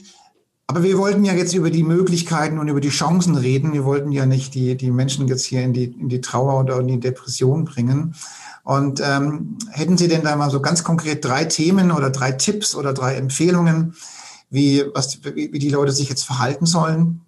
Aber 0.67 0.84
wir 0.84 0.97
wollten 0.97 1.26
ja 1.26 1.34
jetzt 1.34 1.54
über 1.54 1.69
die 1.69 1.84
Möglichkeiten 1.84 2.58
und 2.58 2.69
über 2.69 2.80
die 2.80 2.89
Chancen 2.89 3.36
reden. 3.36 3.73
Wir 3.73 3.84
wollten 3.84 4.12
ja 4.12 4.26
nicht 4.26 4.56
die, 4.56 4.76
die 4.76 4.91
Menschen 4.91 5.28
jetzt 5.28 5.43
hier 5.45 5.62
in 5.62 5.73
die, 5.73 5.86
in 5.86 6.10
die 6.10 6.21
Trauer 6.21 6.60
oder 6.60 6.80
in 6.80 6.88
die 6.88 6.99
Depression 6.99 7.65
bringen. 7.65 8.15
Und 8.63 9.02
ähm, 9.04 9.58
hätten 9.71 9.97
Sie 9.97 10.08
denn 10.08 10.23
da 10.23 10.36
mal 10.38 10.49
so 10.49 10.62
ganz 10.62 10.84
konkret 10.86 11.26
drei 11.26 11.43
Themen 11.45 11.91
oder 11.91 12.10
drei 12.10 12.32
Tipps 12.32 12.76
oder 12.76 12.93
drei 12.93 13.15
Empfehlungen, 13.15 13.95
wie, 14.49 14.84
was, 14.93 15.19
wie, 15.36 15.52
wie 15.52 15.60
die 15.60 15.69
Leute 15.69 15.91
sich 15.91 16.08
jetzt 16.08 16.23
verhalten 16.23 16.65
sollen, 16.65 17.21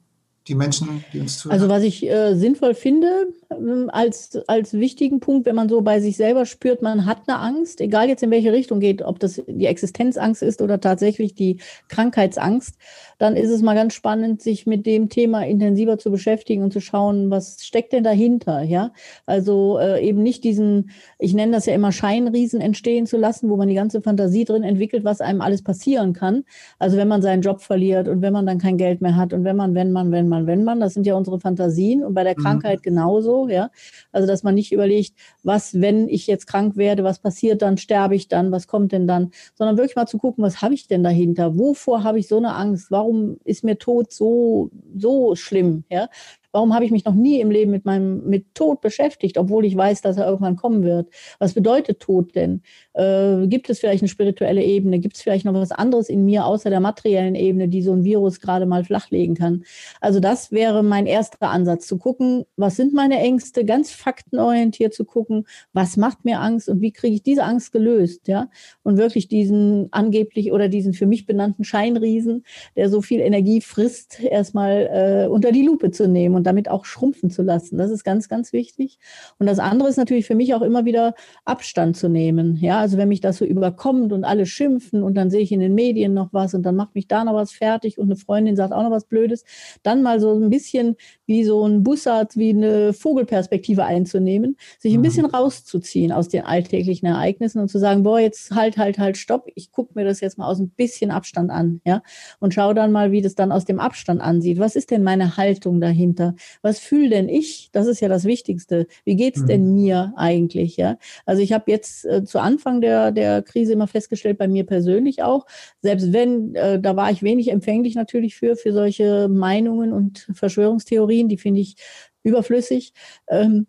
die 0.48 0.56
Menschen, 0.56 1.04
die 1.12 1.20
uns 1.20 1.40
zuhören? 1.40 1.60
Also 1.60 1.70
was 1.70 1.84
ich 1.84 2.08
äh, 2.08 2.36
sinnvoll 2.36 2.76
finde, 2.76 3.34
ähm, 3.52 3.90
als, 3.92 4.38
als 4.48 4.74
wichtigen 4.74 5.20
Punkt, 5.20 5.46
wenn 5.46 5.56
man 5.56 5.70
so 5.70 5.82
bei 5.82 6.00
sich 6.00 6.18
selber 6.18 6.46
spürt, 6.46 6.82
man 6.82 7.06
hat 7.06 7.28
eine 7.28 7.40
Angst, 7.40 7.82
egal 7.82 8.08
jetzt 8.08 8.24
in 8.24 8.32
welche 8.32 8.54
Richtung 8.54 8.80
geht, 8.80 9.02
ob 9.02 9.20
das 9.20 9.42
die 9.48 9.66
Existenzangst 9.66 10.44
ist 10.44 10.62
oder 10.62 10.80
tatsächlich 10.80 11.34
die 11.34 11.60
Krankheitsangst, 11.90 12.76
dann 13.18 13.36
ist 13.36 13.50
es 13.50 13.62
mal 13.62 13.76
ganz 13.76 13.94
spannend, 13.94 14.42
sich 14.42 14.66
mit 14.66 14.86
dem 14.86 15.10
Thema 15.10 15.46
intensiver 15.46 15.98
zu 15.98 16.12
beschäftigen 16.12 16.64
und 16.64 16.74
zu 16.74 16.82
schauen, 16.82 17.30
was 17.32 17.64
steckt 17.64 17.94
denn 17.94 18.04
dahinter, 18.04 18.62
ja? 18.64 18.92
Also 19.26 19.78
äh, 19.80 20.06
eben 20.06 20.22
nicht 20.24 20.44
diesen, 20.44 20.90
ich 21.20 21.34
nenne 21.34 21.54
das 21.54 21.66
ja 21.66 21.74
immer 21.74 21.92
Scheinriesen 21.92 22.62
entstehen 22.62 23.06
zu 23.06 23.18
lassen, 23.18 23.50
wo 23.50 23.56
man 23.56 23.68
die 23.68 23.76
ganze 23.76 24.02
Fantasie 24.02 24.46
drin 24.46 24.64
entwickelt, 24.64 25.04
was 25.04 25.22
einem 25.22 25.42
alles 25.42 25.64
passieren 25.64 26.14
kann. 26.14 26.44
Also 26.80 26.98
wenn 26.98 27.08
man 27.08 27.22
seinen 27.22 27.42
Job 27.42 27.62
verliert 27.62 28.08
und 28.08 28.22
wenn 28.22 28.34
man 28.34 28.46
dann 28.46 28.58
kein 28.58 28.78
Geld 28.78 29.02
mehr 29.02 29.16
hat 29.16 29.34
und 29.34 29.44
wenn 29.44 29.56
man, 29.56 29.76
wenn 29.76 29.92
man, 29.92 30.12
wenn 30.12 30.28
man, 30.28 30.48
wenn 30.48 30.64
man, 30.64 30.80
das 30.80 30.94
sind 30.94 31.06
ja 31.06 31.16
unsere 31.16 31.40
Fantasien 31.40 32.04
und 32.04 32.14
bei 32.14 32.24
der 32.24 32.36
mhm. 32.38 32.44
Krankheit 32.44 32.84
genauso 32.84 33.46
ja. 33.50 33.70
Also, 34.12 34.28
dass 34.28 34.44
man 34.44 34.56
nicht 34.56 34.72
überlegt, 34.72 35.14
was, 35.44 35.80
wenn 35.80 36.08
ich 36.08 36.28
jetzt 36.28 36.48
krank 36.48 36.78
werde, 36.78 37.04
was 37.04 37.20
passiert 37.20 37.62
dann, 37.62 37.78
sterbe 37.78 38.16
ich 38.16 38.28
dann, 38.28 38.52
was 38.52 38.68
kommt 38.68 38.92
denn 38.92 39.08
dann, 39.08 39.32
sondern 39.56 39.78
wirklich 39.78 39.96
mal 39.96 40.08
zu 40.08 40.18
gucken, 40.18 40.44
was 40.44 40.62
habe 40.62 40.74
ich 40.74 40.88
denn 40.88 41.04
dahinter? 41.04 41.58
Wovor 41.58 42.04
habe 42.04 42.20
ich 42.20 42.28
so 42.28 42.38
eine 42.38 42.54
Angst? 42.56 42.92
Warum 42.92 43.05
ist 43.44 43.64
mir 43.64 43.78
Tod 43.78 44.12
so, 44.12 44.70
so 44.98 45.36
schlimm, 45.36 45.84
ja? 45.90 46.10
Warum 46.56 46.74
habe 46.74 46.86
ich 46.86 46.92
mich 46.92 47.04
noch 47.04 47.16
nie 47.16 47.42
im 47.42 47.52
Leben 47.52 47.70
mit 47.70 47.84
meinem 47.84 48.26
mit 48.30 48.56
Tod 48.56 48.80
beschäftigt, 48.80 49.38
obwohl 49.38 49.66
ich 49.66 49.76
weiß, 49.76 50.02
dass 50.02 50.16
er 50.16 50.26
irgendwann 50.26 50.56
kommen 50.56 50.84
wird? 50.84 51.10
Was 51.38 51.54
bedeutet 51.54 52.00
Tod 52.00 52.34
denn? 52.34 52.62
Äh, 52.94 53.46
gibt 53.48 53.70
es 53.70 53.80
vielleicht 53.80 54.02
eine 54.02 54.08
spirituelle 54.08 54.64
Ebene? 54.64 55.00
Gibt 55.00 55.18
es 55.18 55.22
vielleicht 55.22 55.44
noch 55.44 55.54
was 55.54 55.74
anderes 55.74 56.08
in 56.08 56.24
mir 56.24 56.46
außer 56.46 56.70
der 56.70 56.80
materiellen 56.80 57.36
Ebene, 57.36 57.68
die 57.68 57.82
so 57.82 57.92
ein 57.92 58.06
Virus 58.06 58.40
gerade 58.40 58.66
mal 58.66 58.86
flachlegen 58.86 59.36
kann? 59.36 59.66
Also 60.00 60.22
das 60.22 60.54
wäre 60.54 60.82
mein 60.82 61.08
erster 61.08 61.50
Ansatz, 61.50 61.88
zu 61.88 61.98
gucken, 61.98 62.46
was 62.56 62.78
sind 62.78 62.94
meine 62.94 63.20
Ängste, 63.20 63.66
ganz 63.66 63.92
faktenorientiert 63.92 64.94
zu 64.94 65.04
gucken, 65.04 65.48
was 65.74 65.98
macht 65.98 66.24
mir 66.24 66.40
Angst 66.40 66.70
und 66.70 66.80
wie 66.80 66.94
kriege 66.94 67.16
ich 67.16 67.24
diese 67.24 67.44
Angst 67.44 67.74
gelöst, 67.74 68.30
ja? 68.30 68.50
Und 68.82 68.96
wirklich 68.96 69.28
diesen 69.28 69.90
angeblich 69.92 70.54
oder 70.54 70.70
diesen 70.70 70.94
für 70.94 71.06
mich 71.06 71.26
benannten 71.26 71.66
Scheinriesen, 71.66 72.46
der 72.78 72.88
so 72.88 73.02
viel 73.02 73.20
Energie 73.20 73.60
frisst, 73.60 74.24
erstmal 74.24 75.26
äh, 75.26 75.28
unter 75.28 75.52
die 75.52 75.64
Lupe 75.64 75.92
zu 75.92 76.08
nehmen 76.08 76.36
und 76.36 76.45
damit 76.46 76.70
auch 76.70 76.86
schrumpfen 76.86 77.30
zu 77.30 77.42
lassen. 77.42 77.78
Das 77.78 77.92
ist 77.92 78.04
ganz, 78.04 78.30
ganz 78.30 78.54
wichtig. 78.54 79.00
Und 79.40 79.48
das 79.48 79.60
andere 79.60 79.90
ist 79.90 79.98
natürlich 79.98 80.26
für 80.26 80.36
mich 80.36 80.54
auch 80.54 80.62
immer 80.62 80.86
wieder 80.86 81.16
Abstand 81.44 81.98
zu 81.98 82.10
nehmen. 82.10 82.58
Ja, 82.58 82.80
also 82.80 82.98
wenn 82.98 83.10
mich 83.10 83.22
das 83.22 83.38
so 83.38 83.46
überkommt 83.46 84.14
und 84.14 84.24
alle 84.24 84.46
schimpfen 84.46 85.04
und 85.04 85.16
dann 85.16 85.30
sehe 85.30 85.42
ich 85.42 85.52
in 85.52 85.60
den 85.60 85.74
Medien 85.74 86.14
noch 86.14 86.34
was 86.34 86.54
und 86.54 86.64
dann 86.64 86.76
macht 86.76 86.96
mich 86.96 87.08
da 87.08 87.24
noch 87.24 87.34
was 87.34 87.52
fertig 87.52 87.98
und 87.98 88.06
eine 88.06 88.16
Freundin 88.16 88.56
sagt 88.56 88.74
auch 88.74 88.84
noch 88.84 88.92
was 88.92 89.06
Blödes, 89.06 89.44
dann 89.84 90.02
mal 90.02 90.20
so 90.20 90.34
ein 90.34 90.50
bisschen 90.50 90.96
wie 91.26 91.44
so 91.44 91.66
ein 91.66 91.84
Bussard, 91.84 92.36
wie 92.38 92.52
eine 92.52 92.94
Vogelperspektive 92.94 93.84
einzunehmen, 93.84 94.58
sich 94.80 94.94
ein 94.94 95.00
mhm. 95.00 95.04
bisschen 95.04 95.26
rauszuziehen 95.26 96.12
aus 96.12 96.30
den 96.30 96.44
alltäglichen 96.46 97.08
Ereignissen 97.08 97.60
und 97.60 97.70
zu 97.70 97.80
sagen, 97.80 98.04
boah, 98.04 98.20
jetzt 98.20 98.52
halt, 98.52 98.78
halt, 98.78 99.00
halt, 99.00 99.18
stopp, 99.18 99.48
ich 99.56 99.72
gucke 99.72 99.94
mir 99.96 100.06
das 100.06 100.20
jetzt 100.20 100.38
mal 100.38 100.48
aus 100.48 100.60
ein 100.60 100.70
bisschen 100.70 101.12
Abstand 101.12 101.52
an, 101.52 101.82
ja, 101.86 102.02
und 102.40 102.54
schau 102.54 102.74
dann 102.74 102.92
mal, 102.92 103.12
wie 103.12 103.22
das 103.22 103.36
dann 103.36 103.52
aus 103.52 103.66
dem 103.66 103.80
Abstand 103.80 104.22
ansieht. 104.22 104.60
Was 104.60 104.76
ist 104.76 104.92
denn 104.92 105.04
meine 105.04 105.38
Haltung 105.38 105.82
dahinter? 105.82 106.35
Was 106.62 106.80
fühle 106.80 107.10
denn 107.10 107.30
ich? 107.30 107.70
Das 107.72 107.88
ist 107.88 108.00
ja 108.00 108.08
das 108.08 108.26
Wichtigste. 108.26 108.88
Wie 109.04 109.16
geht's 109.16 109.42
mhm. 109.42 109.48
denn 109.48 109.74
mir 109.74 110.14
eigentlich? 110.16 110.78
Ja, 110.78 110.98
also 111.26 111.42
ich 111.42 111.54
habe 111.54 111.72
jetzt 111.72 112.06
äh, 112.06 112.24
zu 112.24 112.40
Anfang 112.40 112.82
der 112.82 113.12
der 113.12 113.42
Krise 113.42 113.74
immer 113.74 113.88
festgestellt, 113.88 114.38
bei 114.38 114.48
mir 114.48 114.66
persönlich 114.66 115.24
auch, 115.24 115.46
selbst 115.82 116.14
wenn 116.14 116.56
äh, 116.56 116.80
da 116.80 116.96
war 116.96 117.12
ich 117.12 117.24
wenig 117.24 117.50
empfänglich 117.50 117.96
natürlich 117.96 118.36
für 118.36 118.56
für 118.56 118.74
solche 118.74 119.28
Meinungen 119.28 119.94
und 119.94 120.28
Verschwörungstheorien, 120.34 121.30
die 121.30 121.38
finde 121.38 121.62
ich 121.62 121.76
überflüssig. 122.24 122.94
Ähm, 123.30 123.68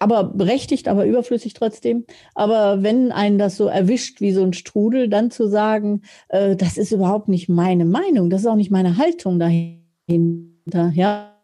aber 0.00 0.24
berechtigt, 0.24 0.88
aber 0.88 1.06
überflüssig 1.06 1.54
trotzdem. 1.54 2.04
Aber 2.34 2.82
wenn 2.82 3.12
einen 3.12 3.38
das 3.38 3.56
so 3.56 3.66
erwischt 3.66 4.20
wie 4.20 4.32
so 4.32 4.42
ein 4.42 4.52
Strudel, 4.52 5.08
dann 5.08 5.30
zu 5.30 5.48
sagen, 5.48 6.02
äh, 6.28 6.56
das 6.56 6.76
ist 6.76 6.92
überhaupt 6.92 7.28
nicht 7.28 7.48
meine 7.48 7.84
Meinung, 7.84 8.30
das 8.30 8.42
ist 8.42 8.46
auch 8.46 8.54
nicht 8.54 8.70
meine 8.70 8.96
Haltung 8.96 9.38
dahinter, 9.38 10.92
ja, 10.94 11.37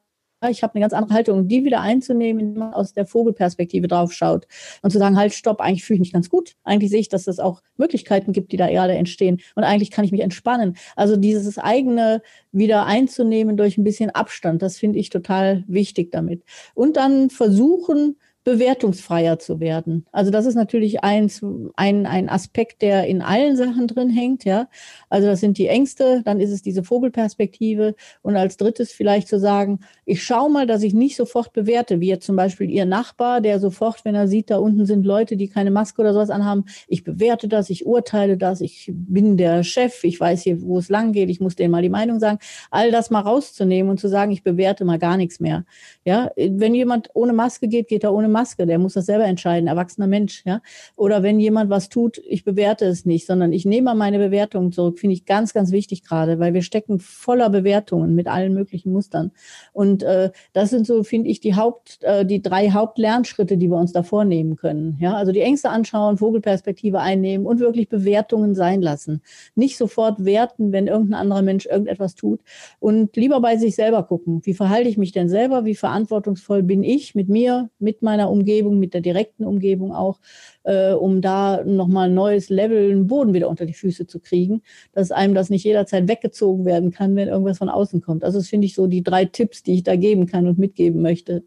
ich 0.51 0.63
habe 0.63 0.75
eine 0.75 0.83
ganz 0.83 0.93
andere 0.93 1.15
Haltung. 1.15 1.49
die 1.49 1.65
wieder 1.65 1.81
einzunehmen, 1.81 2.41
indem 2.41 2.61
man 2.61 2.75
aus 2.75 2.93
der 2.93 3.07
Vogelperspektive 3.07 3.89
drauf 3.89 4.13
schaut 4.13 4.47
und 4.83 4.91
zu 4.91 4.99
sagen, 4.99 5.17
halt, 5.17 5.33
stopp, 5.35 5.61
eigentlich 5.61 5.85
fühle 5.85 5.97
ich 5.97 6.01
mich 6.01 6.13
ganz 6.13 6.29
gut. 6.29 6.55
Eigentlich 6.65 6.91
sehe 6.91 7.01
ich, 7.01 7.09
dass 7.09 7.27
es 7.27 7.39
auch 7.39 7.63
Möglichkeiten 7.77 8.33
gibt, 8.33 8.53
die 8.53 8.57
da 8.57 8.69
gerade 8.69 8.95
entstehen. 8.95 9.41
Und 9.55 9.65
eigentlich 9.65 9.91
kann 9.91 10.05
ich 10.05 10.13
mich 10.13 10.23
entspannen. 10.23 10.77
Also 10.97 11.17
dieses 11.17 11.59
eigene 11.59 12.23
wieder 12.53 12.87
einzunehmen 12.87 13.57
durch 13.57 13.79
ein 13.79 13.85
bisschen 13.85 14.11
Abstand, 14.11 14.63
das 14.63 14.79
finde 14.79 14.99
ich 14.99 15.11
total 15.11 15.65
wichtig 15.67 16.11
damit. 16.11 16.43
Und 16.75 16.97
dann 16.97 17.31
versuchen, 17.31 18.17
bewertungsfreier 18.45 19.39
zu 19.39 19.59
werden. 19.59 20.05
Also 20.13 20.31
das 20.31 20.45
ist 20.45 20.55
natürlich 20.55 21.03
eins, 21.03 21.41
ein, 21.77 22.05
ein 22.05 22.29
Aspekt, 22.29 22.83
der 22.83 23.07
in 23.07 23.23
allen 23.23 23.57
Sachen 23.57 23.89
drin 23.89 24.11
hängt, 24.11 24.45
ja. 24.45 24.69
Also 25.09 25.27
das 25.27 25.41
sind 25.41 25.57
die 25.57 25.67
Ängste, 25.67 26.21
dann 26.25 26.41
ist 26.41 26.51
es 26.51 26.61
diese 26.61 26.85
Vogelperspektive 26.85 27.95
und 28.21 28.37
als 28.37 28.59
drittes 28.59 28.93
vielleicht 28.93 29.29
zu 29.29 29.39
sagen, 29.39 29.81
ich 30.05 30.23
schaue 30.23 30.51
mal, 30.51 30.67
dass 30.67 30.83
ich 30.83 30.93
nicht 30.93 31.17
sofort 31.17 31.55
bewerte, 31.55 32.01
wie 32.01 32.09
jetzt 32.09 32.27
zum 32.27 32.37
Beispiel 32.37 32.71
Ihr 32.71 32.85
Nachbar, 32.85 33.41
der 33.41 33.59
sofort, 33.61 34.05
wenn 34.05 34.15
er 34.15 34.29
sieht, 34.29 34.51
da 34.51 34.59
unten 34.59 34.85
sind 34.85 35.07
Leute, 35.07 35.39
die 35.39 35.49
keine 35.49 35.71
Maske 35.71 36.03
oder 36.03 36.13
sowas 36.13 36.29
anhaben, 36.29 36.67
ich 36.87 37.03
bewerte 37.03 37.49
das, 37.49 37.71
ich 37.71 37.87
urteile 37.87 38.37
das, 38.37 38.61
ich 38.61 38.93
bin 38.95 39.39
der 39.39 39.63
Chef, 39.65 40.05
ich 40.05 40.21
weiß 40.21 40.43
hier, 40.43 40.61
wo 40.61 40.79
es 40.79 40.91
lang 40.91 41.13
geht, 41.13 41.31
ich 41.31 41.41
muss 41.41 41.57
denen 41.57 41.71
mal 41.71 41.83
die 41.83 41.89
Meinung 41.89 42.21
sagen, 42.21 42.39
all 42.71 42.91
das 42.91 43.09
mal 43.11 43.21
rauszunehmen 43.21 43.91
und 43.91 44.01
zu 44.01 44.09
sagen, 44.09 44.33
ich 44.33 44.43
bewerte 44.43 44.85
mal 44.85 44.99
gar 44.99 45.17
nichts 45.17 45.41
mehr. 45.41 45.65
Ja, 46.05 46.31
wenn 46.37 46.75
jemand 46.75 47.09
ohne 47.15 47.33
Maske 47.33 47.69
geht, 47.69 47.89
geht 47.89 48.05
er 48.05 48.13
ohne 48.13 48.34
Maske, 48.35 48.67
der 48.67 48.79
muss 48.79 48.95
das 48.95 49.07
selber 49.07 49.25
entscheiden, 49.25 49.69
erwachsener 49.69 50.07
Mensch, 50.07 50.43
ja. 50.45 50.61
Oder 50.97 51.23
wenn 51.23 51.41
jemand 51.41 51.71
was 51.71 51.89
tut, 51.89 52.21
ich 52.29 52.45
bewerte 52.45 52.85
es 52.85 53.07
nicht, 53.07 53.27
sondern 53.27 53.53
ich 53.53 53.65
nehme 53.65 53.95
meine 53.95 54.19
Bewertungen 54.19 54.73
zurück, 54.73 54.99
finde 54.99 55.15
ich 55.15 55.25
ganz, 55.25 55.55
ganz 55.55 55.71
wichtig 55.71 56.03
gerade, 56.05 56.39
weil 56.39 56.53
wir 56.53 56.63
stecken 56.63 56.99
voller 56.99 57.49
Bewertungen 57.49 58.15
mit 58.15 58.27
allen 58.27 58.53
möglichen 58.53 58.93
Mustern. 58.93 59.31
Und 59.73 60.03
äh, 60.03 60.31
das 60.53 60.71
sind 60.71 60.87
so, 60.87 61.03
finde 61.05 61.31
ich, 61.31 61.41
die 61.41 61.55
Haupt, 61.55 61.99
äh, 62.03 62.27
die 62.27 62.43
drei 62.43 62.71
Hauptlernschritte, 62.71 63.57
die 63.57 63.69
wir 63.69 63.77
uns 63.77 63.93
da 63.93 64.03
vornehmen 64.03 64.57
können. 64.57 64.99
Ja, 65.01 65.15
also 65.15 65.33
die 65.33 65.41
Ängste 65.41 65.71
anschauen, 65.71 66.19
Vogelperspektive 66.19 67.01
einnehmen 67.01 67.47
und 67.47 67.61
wirklich 67.61 67.89
Bewertungen 67.89 68.55
sein 68.55 68.83
lassen. 68.83 69.23
Nicht 69.55 69.77
sofort 69.79 70.25
werten, 70.25 70.73
wenn 70.73 70.89
irgendein 70.89 71.21
anderer 71.21 71.43
Mensch 71.43 71.67
irgendetwas 71.67 72.15
tut 72.15 72.41
und 72.81 73.17
lieber 73.17 73.41
bei 73.41 73.57
sich 73.57 73.75
selber 73.75 74.03
gucken. 74.03 74.41
Wie 74.45 74.55
verhalte 74.55 74.89
ich 74.89 74.99
mich 74.99 75.13
denn 75.13 75.29
selber? 75.29 75.65
Wie 75.65 75.75
verantwortungsvoll 75.75 76.63
bin 76.63 76.83
ich 76.83 77.15
mit 77.15 77.29
mir, 77.29 77.71
mit 77.79 78.03
meiner 78.03 78.24
meiner 78.25 78.31
Umgebung, 78.31 78.79
mit 78.79 78.95
der 78.95 79.01
direkten 79.01 79.45
Umgebung 79.45 79.95
auch, 79.95 80.21
äh, 80.65 80.93
um 80.93 81.21
da 81.21 81.63
nochmal 81.65 82.09
ein 82.09 82.15
neues 82.15 82.49
Level, 82.49 82.91
einen 82.91 83.07
Boden 83.07 83.35
wieder 83.35 83.49
unter 83.49 83.67
die 83.67 83.75
Füße 83.75 84.07
zu 84.07 84.21
kriegen, 84.21 84.63
dass 84.93 85.11
einem 85.11 85.35
das 85.35 85.51
nicht 85.51 85.65
jederzeit 85.65 86.09
weggezogen 86.09 86.65
werden 86.65 86.91
kann, 86.91 87.17
wenn 87.17 87.29
irgendwas 87.29 87.59
von 87.59 87.69
außen 87.69 88.01
kommt. 88.01 88.25
Also 88.25 88.39
das 88.39 88.49
finde 88.49 88.67
ich 88.67 88.75
so 88.75 88.87
die 88.87 89.03
drei 89.03 89.25
Tipps, 89.27 89.63
die 89.63 89.75
ich 89.75 89.83
da 89.83 89.97
geben 89.97 90.27
kann 90.27 90.47
und 90.47 90.59
mitgeben 90.59 91.03
möchte. 91.03 91.45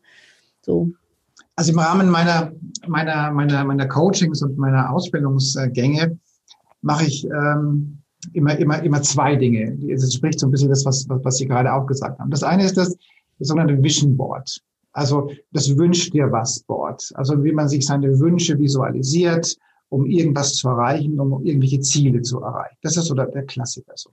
So. 0.62 0.92
Also 1.56 1.72
im 1.72 1.80
Rahmen 1.80 2.10
meiner, 2.10 2.52
meiner, 2.88 3.32
meiner, 3.32 3.64
meiner 3.64 3.88
Coachings 3.88 4.44
und 4.44 4.58
meiner 4.58 4.94
Ausbildungsgänge 4.94 6.18
mache 6.82 7.06
ich 7.06 7.26
ähm, 7.26 7.98
immer, 8.34 8.58
immer, 8.58 8.84
immer 8.84 9.02
zwei 9.02 9.36
Dinge. 9.36 9.76
Das 9.90 10.14
spricht 10.14 10.40
so 10.40 10.48
ein 10.48 10.52
bisschen 10.52 10.70
das, 10.70 10.86
was, 10.86 11.08
was 11.10 11.38
Sie 11.38 11.48
gerade 11.48 11.74
auch 11.74 11.88
gesagt 11.88 12.20
haben. 12.20 12.30
Das 12.30 12.44
eine 12.44 12.64
ist 12.64 12.78
das, 12.78 12.96
das 13.40 13.48
sogenannte 13.48 13.82
Vision 13.82 14.16
Board. 14.16 14.62
Also 14.98 15.30
das 15.52 15.78
Wünsch 15.78 16.10
dir 16.10 16.32
was 16.32 16.62
Board. 16.62 17.12
Also 17.14 17.44
wie 17.44 17.52
man 17.52 17.70
sich 17.70 17.86
seine 17.86 18.20
Wünsche 18.20 18.58
visualisiert, 18.58 19.56
um 19.90 20.08
irgendwas 20.08 20.56
zu 20.56 20.70
erreichen, 20.70 21.20
um 21.20 21.46
irgendwelche 21.46 21.82
Ziele 21.82 22.24
zu 22.24 22.42
erreichen. 22.42 22.78
Das 22.82 22.98
ist 22.98 23.06
so 23.06 23.14
der, 23.14 23.28
der 23.28 23.46
Klassiker 23.46 23.94
so. 23.96 24.10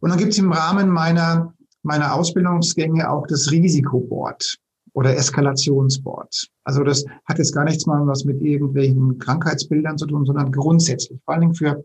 Und 0.00 0.10
dann 0.10 0.18
gibt 0.18 0.32
es 0.32 0.38
im 0.38 0.50
Rahmen 0.50 0.88
meiner, 0.88 1.54
meiner 1.84 2.12
Ausbildungsgänge 2.12 3.08
auch 3.08 3.24
das 3.28 3.52
Risikoboard 3.52 4.56
oder 4.94 5.16
Eskalationsboard. 5.16 6.48
Also 6.64 6.82
das 6.82 7.04
hat 7.26 7.38
jetzt 7.38 7.54
gar 7.54 7.64
nichts 7.64 7.86
mal 7.86 8.04
was 8.04 8.24
mit 8.24 8.42
irgendwelchen 8.42 9.18
Krankheitsbildern 9.20 9.96
zu 9.96 10.06
tun, 10.06 10.26
sondern 10.26 10.50
grundsätzlich, 10.50 11.20
vor 11.24 11.34
allen 11.34 11.42
Dingen 11.42 11.54
für 11.54 11.84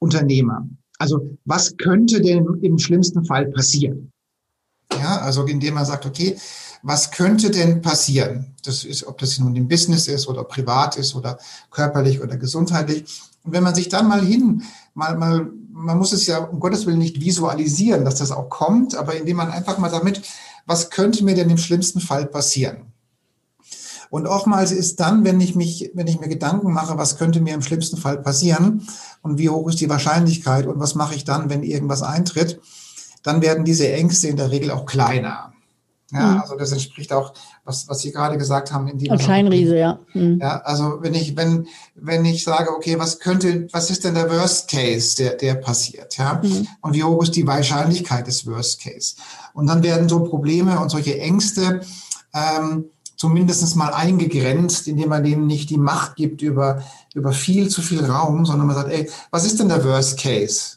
Unternehmer. 0.00 0.68
Also 0.98 1.38
was 1.46 1.74
könnte 1.78 2.20
denn 2.20 2.46
im 2.60 2.76
schlimmsten 2.76 3.24
Fall 3.24 3.46
passieren? 3.46 4.12
Ja, 5.00 5.16
also 5.22 5.46
indem 5.46 5.74
man 5.74 5.86
sagt, 5.86 6.04
okay, 6.04 6.36
was 6.82 7.10
könnte 7.10 7.50
denn 7.50 7.80
passieren? 7.80 8.54
Das 8.64 8.84
ist, 8.84 9.06
ob 9.06 9.18
das 9.18 9.38
nun 9.38 9.54
im 9.56 9.68
Business 9.68 10.08
ist 10.08 10.26
oder 10.26 10.44
privat 10.44 10.96
ist 10.96 11.14
oder 11.14 11.38
körperlich 11.70 12.20
oder 12.20 12.36
gesundheitlich. 12.36 13.04
Und 13.44 13.52
wenn 13.52 13.62
man 13.62 13.74
sich 13.74 13.88
dann 13.88 14.08
mal 14.08 14.24
hin, 14.24 14.62
mal, 14.94 15.16
mal, 15.16 15.50
man 15.70 15.98
muss 15.98 16.12
es 16.12 16.26
ja 16.26 16.38
um 16.38 16.60
Gottes 16.60 16.86
Willen 16.86 16.98
nicht 16.98 17.20
visualisieren, 17.20 18.04
dass 18.04 18.16
das 18.16 18.32
auch 18.32 18.48
kommt, 18.48 18.94
aber 18.96 19.16
indem 19.16 19.36
man 19.36 19.50
einfach 19.50 19.78
mal 19.78 19.90
damit, 19.90 20.22
was 20.66 20.90
könnte 20.90 21.24
mir 21.24 21.34
denn 21.34 21.50
im 21.50 21.58
schlimmsten 21.58 22.00
Fall 22.00 22.26
passieren? 22.26 22.92
Und 24.10 24.26
oftmals 24.26 24.72
ist 24.72 25.00
dann, 25.00 25.24
wenn 25.24 25.40
ich 25.40 25.54
mich, 25.54 25.90
wenn 25.94 26.06
ich 26.06 26.20
mir 26.20 26.28
Gedanken 26.28 26.72
mache, 26.72 26.98
was 26.98 27.16
könnte 27.16 27.40
mir 27.40 27.54
im 27.54 27.62
schlimmsten 27.62 27.96
Fall 27.96 28.18
passieren 28.18 28.86
und 29.22 29.38
wie 29.38 29.48
hoch 29.48 29.68
ist 29.70 29.80
die 29.80 29.88
Wahrscheinlichkeit 29.88 30.66
und 30.66 30.78
was 30.78 30.94
mache 30.94 31.14
ich 31.14 31.24
dann, 31.24 31.48
wenn 31.48 31.62
irgendwas 31.62 32.02
eintritt, 32.02 32.60
dann 33.22 33.40
werden 33.40 33.64
diese 33.64 33.90
Ängste 33.90 34.28
in 34.28 34.36
der 34.36 34.50
Regel 34.50 34.70
auch 34.70 34.84
kleiner. 34.84 35.51
Ja, 36.12 36.32
mhm. 36.32 36.40
also 36.42 36.56
das 36.56 36.72
entspricht 36.72 37.12
auch, 37.12 37.32
was, 37.64 37.88
was 37.88 38.00
Sie 38.00 38.12
gerade 38.12 38.36
gesagt 38.36 38.70
haben. 38.70 38.86
In 38.88 39.10
Und 39.10 39.22
Scheinriese, 39.22 39.78
ja. 39.78 39.98
Mhm. 40.12 40.38
Ja, 40.40 40.58
also 40.58 40.98
wenn 41.00 41.14
ich, 41.14 41.36
wenn, 41.36 41.66
wenn 41.94 42.24
ich 42.24 42.44
sage, 42.44 42.70
okay, 42.70 42.98
was 42.98 43.18
könnte, 43.18 43.66
was 43.72 43.90
ist 43.90 44.04
denn 44.04 44.14
der 44.14 44.30
Worst 44.30 44.70
Case, 44.70 45.16
der, 45.16 45.34
der 45.36 45.54
passiert, 45.54 46.18
ja? 46.18 46.40
Mhm. 46.42 46.68
Und 46.82 46.94
wie 46.94 47.02
hoch 47.02 47.22
ist 47.22 47.34
die 47.34 47.46
Wahrscheinlichkeit 47.46 48.26
des 48.26 48.46
Worst 48.46 48.82
Case? 48.82 49.14
Und 49.54 49.66
dann 49.68 49.82
werden 49.82 50.08
so 50.08 50.20
Probleme 50.20 50.78
und 50.80 50.90
solche 50.90 51.18
Ängste, 51.18 51.80
ähm, 52.34 52.86
zumindest 53.16 53.76
mal 53.76 53.94
eingegrenzt, 53.94 54.88
indem 54.88 55.10
man 55.10 55.24
denen 55.24 55.46
nicht 55.46 55.70
die 55.70 55.78
Macht 55.78 56.16
gibt 56.16 56.42
über, 56.42 56.82
über 57.14 57.32
viel 57.32 57.68
zu 57.68 57.80
viel 57.80 58.04
Raum, 58.04 58.44
sondern 58.44 58.66
man 58.66 58.76
sagt, 58.76 58.90
ey, 58.90 59.08
was 59.30 59.44
ist 59.44 59.60
denn 59.60 59.68
der 59.68 59.84
Worst 59.84 60.18
Case? 60.18 60.76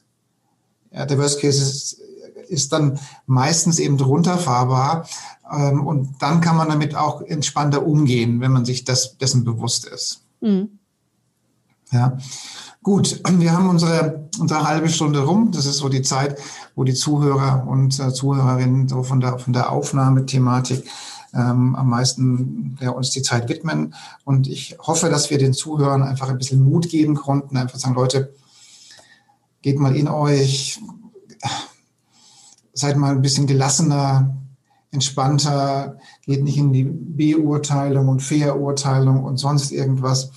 Ja, 0.92 1.06
der 1.06 1.18
Worst 1.18 1.42
Case 1.42 1.62
ist, 1.62 2.05
ist 2.48 2.74
dann 2.74 3.00
meistens 3.26 3.80
eben 3.80 4.00
runterfahrbar. 4.00 5.08
Ähm, 5.52 5.86
und 5.86 6.22
dann 6.22 6.42
kann 6.42 6.58
man 6.58 6.70
damit 6.70 6.96
auch 6.96 7.22
entspannter 7.22 7.86
umgehen, 7.86 8.42
wenn 8.42 8.52
man 8.52 8.66
sich 8.66 8.84
das, 8.84 9.18
dessen 9.18 9.44
bewusst 9.44 9.86
ist. 9.86 10.24
Mhm. 10.42 10.80
Ja. 11.92 12.18
Gut, 12.84 13.22
wir 13.28 13.52
haben 13.52 13.70
unsere, 13.70 14.28
unsere 14.40 14.68
halbe 14.68 14.90
Stunde 14.90 15.24
rum. 15.24 15.52
Das 15.52 15.66
ist 15.66 15.78
so 15.78 15.90
die 15.90 16.02
Zeit, 16.02 16.38
wo 16.76 16.84
die 16.84 16.94
Zuhörer 16.94 17.66
und 17.68 18.00
äh, 18.00 18.14
Zuhörerinnen 18.14 18.88
so 18.88 19.02
von 19.04 19.20
der, 19.20 19.40
von 19.40 19.54
der 19.54 19.72
Aufnahmethematik 19.72 20.86
ähm, 21.34 21.76
am 21.76 21.90
meisten 21.90 22.78
ja, 22.80 22.92
uns 22.92 23.12
die 23.12 23.22
Zeit 23.22 23.50
widmen. 23.50 23.94
Und 24.24 24.48
ich 24.48 24.78
hoffe, 24.80 25.10
dass 25.10 25.30
wir 25.30 25.38
den 25.38 25.54
Zuhörern 25.54 26.04
einfach 26.04 26.30
ein 26.30 26.38
bisschen 26.38 26.64
Mut 26.64 26.90
geben 26.90 27.16
konnten, 27.16 27.58
einfach 27.58 27.78
sagen, 27.78 27.96
Leute, 27.96 28.34
geht 29.62 29.80
mal 29.80 29.96
in 29.96 30.08
euch, 30.08 30.80
seid 32.76 32.98
mal 32.98 33.12
ein 33.12 33.22
bisschen 33.22 33.48
gelassener, 33.48 34.38
entspannter, 34.92 35.98
geht 36.26 36.44
nicht 36.44 36.58
in 36.58 36.72
die 36.72 36.84
Beurteilung 36.84 38.08
und 38.08 38.22
Verurteilung 38.22 39.24
und 39.24 39.38
sonst 39.38 39.72
irgendwas 39.72 40.32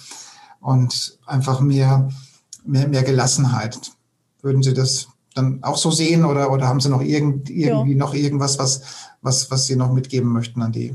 und 0.61 1.18
einfach 1.26 1.61
mehr, 1.61 2.09
mehr, 2.64 2.89
mehr 2.89 3.03
Gelassenheit. 3.03 3.78
Würden 4.41 4.62
Sie 4.62 4.72
das 4.72 5.09
dann 5.34 5.62
auch 5.62 5.76
so 5.76 5.91
sehen 5.91 6.24
oder, 6.24 6.51
oder 6.53 6.66
haben 6.66 6.80
Sie 6.80 6.89
noch 6.89 7.03
irgend, 7.03 7.51
irgendwie 7.51 7.93
ja. 7.93 7.99
noch 7.99 8.14
irgendwas, 8.14 8.59
was, 8.59 8.82
was, 9.20 9.51
was 9.51 9.66
Sie 9.66 9.76
noch 9.76 9.93
mitgeben 9.93 10.32
möchten 10.32 10.62
an 10.62 10.72
die 10.72 10.95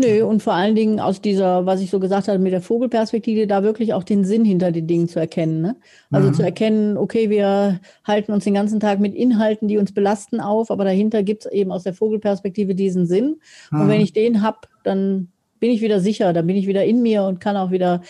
Nö, 0.00 0.22
und 0.22 0.44
vor 0.44 0.52
allen 0.52 0.76
Dingen 0.76 1.00
aus 1.00 1.20
dieser, 1.20 1.66
was 1.66 1.80
ich 1.80 1.90
so 1.90 1.98
gesagt 1.98 2.28
habe, 2.28 2.38
mit 2.38 2.52
der 2.52 2.62
Vogelperspektive, 2.62 3.48
da 3.48 3.64
wirklich 3.64 3.94
auch 3.94 4.04
den 4.04 4.24
Sinn 4.24 4.44
hinter 4.44 4.70
den 4.70 4.86
Dingen 4.86 5.08
zu 5.08 5.18
erkennen. 5.18 5.60
Ne? 5.60 5.76
Also 6.12 6.28
mhm. 6.28 6.34
zu 6.34 6.42
erkennen, 6.44 6.96
okay, 6.96 7.30
wir 7.30 7.80
halten 8.04 8.30
uns 8.30 8.44
den 8.44 8.54
ganzen 8.54 8.78
Tag 8.78 9.00
mit 9.00 9.12
Inhalten, 9.12 9.66
die 9.66 9.76
uns 9.76 9.92
belasten, 9.92 10.38
auf, 10.38 10.70
aber 10.70 10.84
dahinter 10.84 11.24
gibt 11.24 11.46
es 11.46 11.52
eben 11.52 11.72
aus 11.72 11.82
der 11.82 11.94
Vogelperspektive 11.94 12.76
diesen 12.76 13.06
Sinn. 13.06 13.40
Mhm. 13.72 13.80
Und 13.80 13.88
wenn 13.88 14.00
ich 14.00 14.12
den 14.12 14.40
habe, 14.40 14.58
dann 14.84 15.32
bin 15.58 15.72
ich 15.72 15.80
wieder 15.80 15.98
sicher, 15.98 16.32
dann 16.32 16.46
bin 16.46 16.54
ich 16.54 16.68
wieder 16.68 16.84
in 16.84 17.02
mir 17.02 17.24
und 17.24 17.40
kann 17.40 17.56
auch 17.56 17.72
wieder 17.72 18.00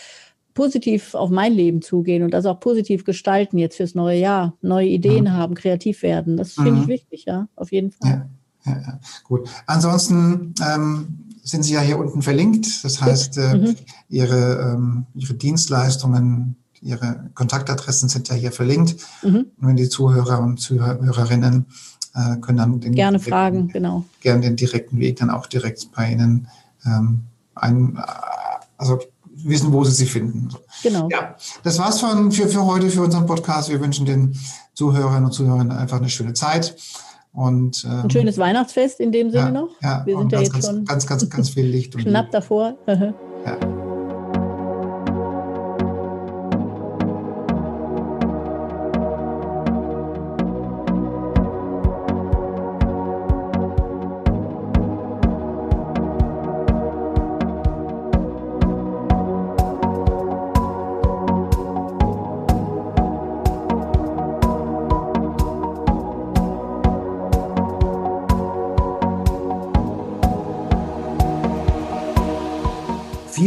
positiv 0.53 1.15
auf 1.15 1.31
mein 1.31 1.53
Leben 1.53 1.81
zugehen 1.81 2.21
und 2.21 2.35
das 2.35 2.45
auch 2.45 2.59
positiv 2.59 3.03
gestalten 3.03 3.57
jetzt 3.57 3.77
fürs 3.77 3.95
neue 3.95 4.19
Jahr, 4.19 4.55
neue 4.61 4.89
Ideen 4.89 5.23
mhm. 5.23 5.33
haben, 5.33 5.55
kreativ 5.55 6.03
werden. 6.03 6.37
Das 6.37 6.53
finde 6.53 6.81
ich 6.81 6.85
mhm. 6.85 6.87
wichtig, 6.87 7.25
ja, 7.25 7.47
auf 7.55 7.71
jeden 7.71 7.89
Fall. 7.89 8.11
Ja. 8.11 8.29
Ja, 8.65 8.73
ja. 8.73 8.99
Gut. 9.23 9.49
Ansonsten 9.65 10.53
ähm, 10.61 11.28
sind 11.43 11.63
Sie 11.63 11.73
ja 11.73 11.81
hier 11.81 11.97
unten 11.97 12.21
verlinkt. 12.21 12.83
Das 12.83 13.01
heißt, 13.01 13.37
äh, 13.37 13.55
mhm. 13.55 13.75
Ihre, 14.09 14.73
ähm, 14.73 15.05
Ihre 15.13 15.33
Dienstleistungen, 15.33 16.55
Ihre 16.81 17.29
Kontaktadressen 17.33 18.09
sind 18.09 18.29
ja 18.29 18.35
hier 18.35 18.51
verlinkt. 18.51 18.95
Mhm. 19.23 19.45
Und 19.59 19.67
wenn 19.67 19.75
die 19.75 19.89
Zuhörer 19.89 20.39
und 20.39 20.59
Zuhörerinnen 20.59 21.65
äh, 22.15 22.37
können 22.37 22.57
dann 22.57 22.79
den 22.79 22.93
gerne 22.93 23.19
fragen, 23.19 23.67
genau. 23.67 24.05
Gerne 24.21 24.41
den 24.41 24.55
direkten 24.55 24.99
Weg 24.99 25.17
dann 25.17 25.29
auch 25.29 25.47
direkt 25.47 25.91
bei 25.93 26.11
Ihnen 26.11 26.47
ähm, 26.85 27.21
ein, 27.55 28.01
also 28.77 28.99
wissen, 29.43 29.71
wo 29.71 29.83
Sie 29.83 29.91
sie 29.91 30.05
finden. 30.05 30.49
Genau. 30.83 31.07
Ja, 31.11 31.35
das 31.63 31.79
war's 31.79 31.99
von, 31.99 32.31
für, 32.31 32.47
für 32.47 32.65
heute, 32.65 32.89
für 32.89 33.01
unseren 33.01 33.25
Podcast. 33.25 33.69
Wir 33.69 33.79
wünschen 33.79 34.05
den 34.05 34.37
Zuhörern 34.73 35.25
und 35.25 35.31
Zuhörern 35.31 35.71
einfach 35.71 35.97
eine 35.97 36.09
schöne 36.09 36.33
Zeit. 36.33 36.75
Und, 37.31 37.85
ähm, 37.85 38.01
Ein 38.03 38.09
schönes 38.09 38.37
Weihnachtsfest 38.37 38.99
in 38.99 39.11
dem 39.11 39.29
Sinne 39.29 39.43
ja, 39.45 39.51
noch. 39.51 39.69
Ja, 39.81 40.05
Wir 40.05 40.17
sind 40.17 40.31
ja 40.31 40.39
ganz, 40.39 40.53
jetzt 40.55 40.65
schon 40.65 40.85
ganz, 40.85 41.07
ganz, 41.07 41.29
ganz 41.29 41.49
viel 41.49 41.65
Licht. 41.65 41.95
Und 41.95 42.03
knapp 42.05 42.31
davor. 42.31 42.77
ja. 42.87 43.78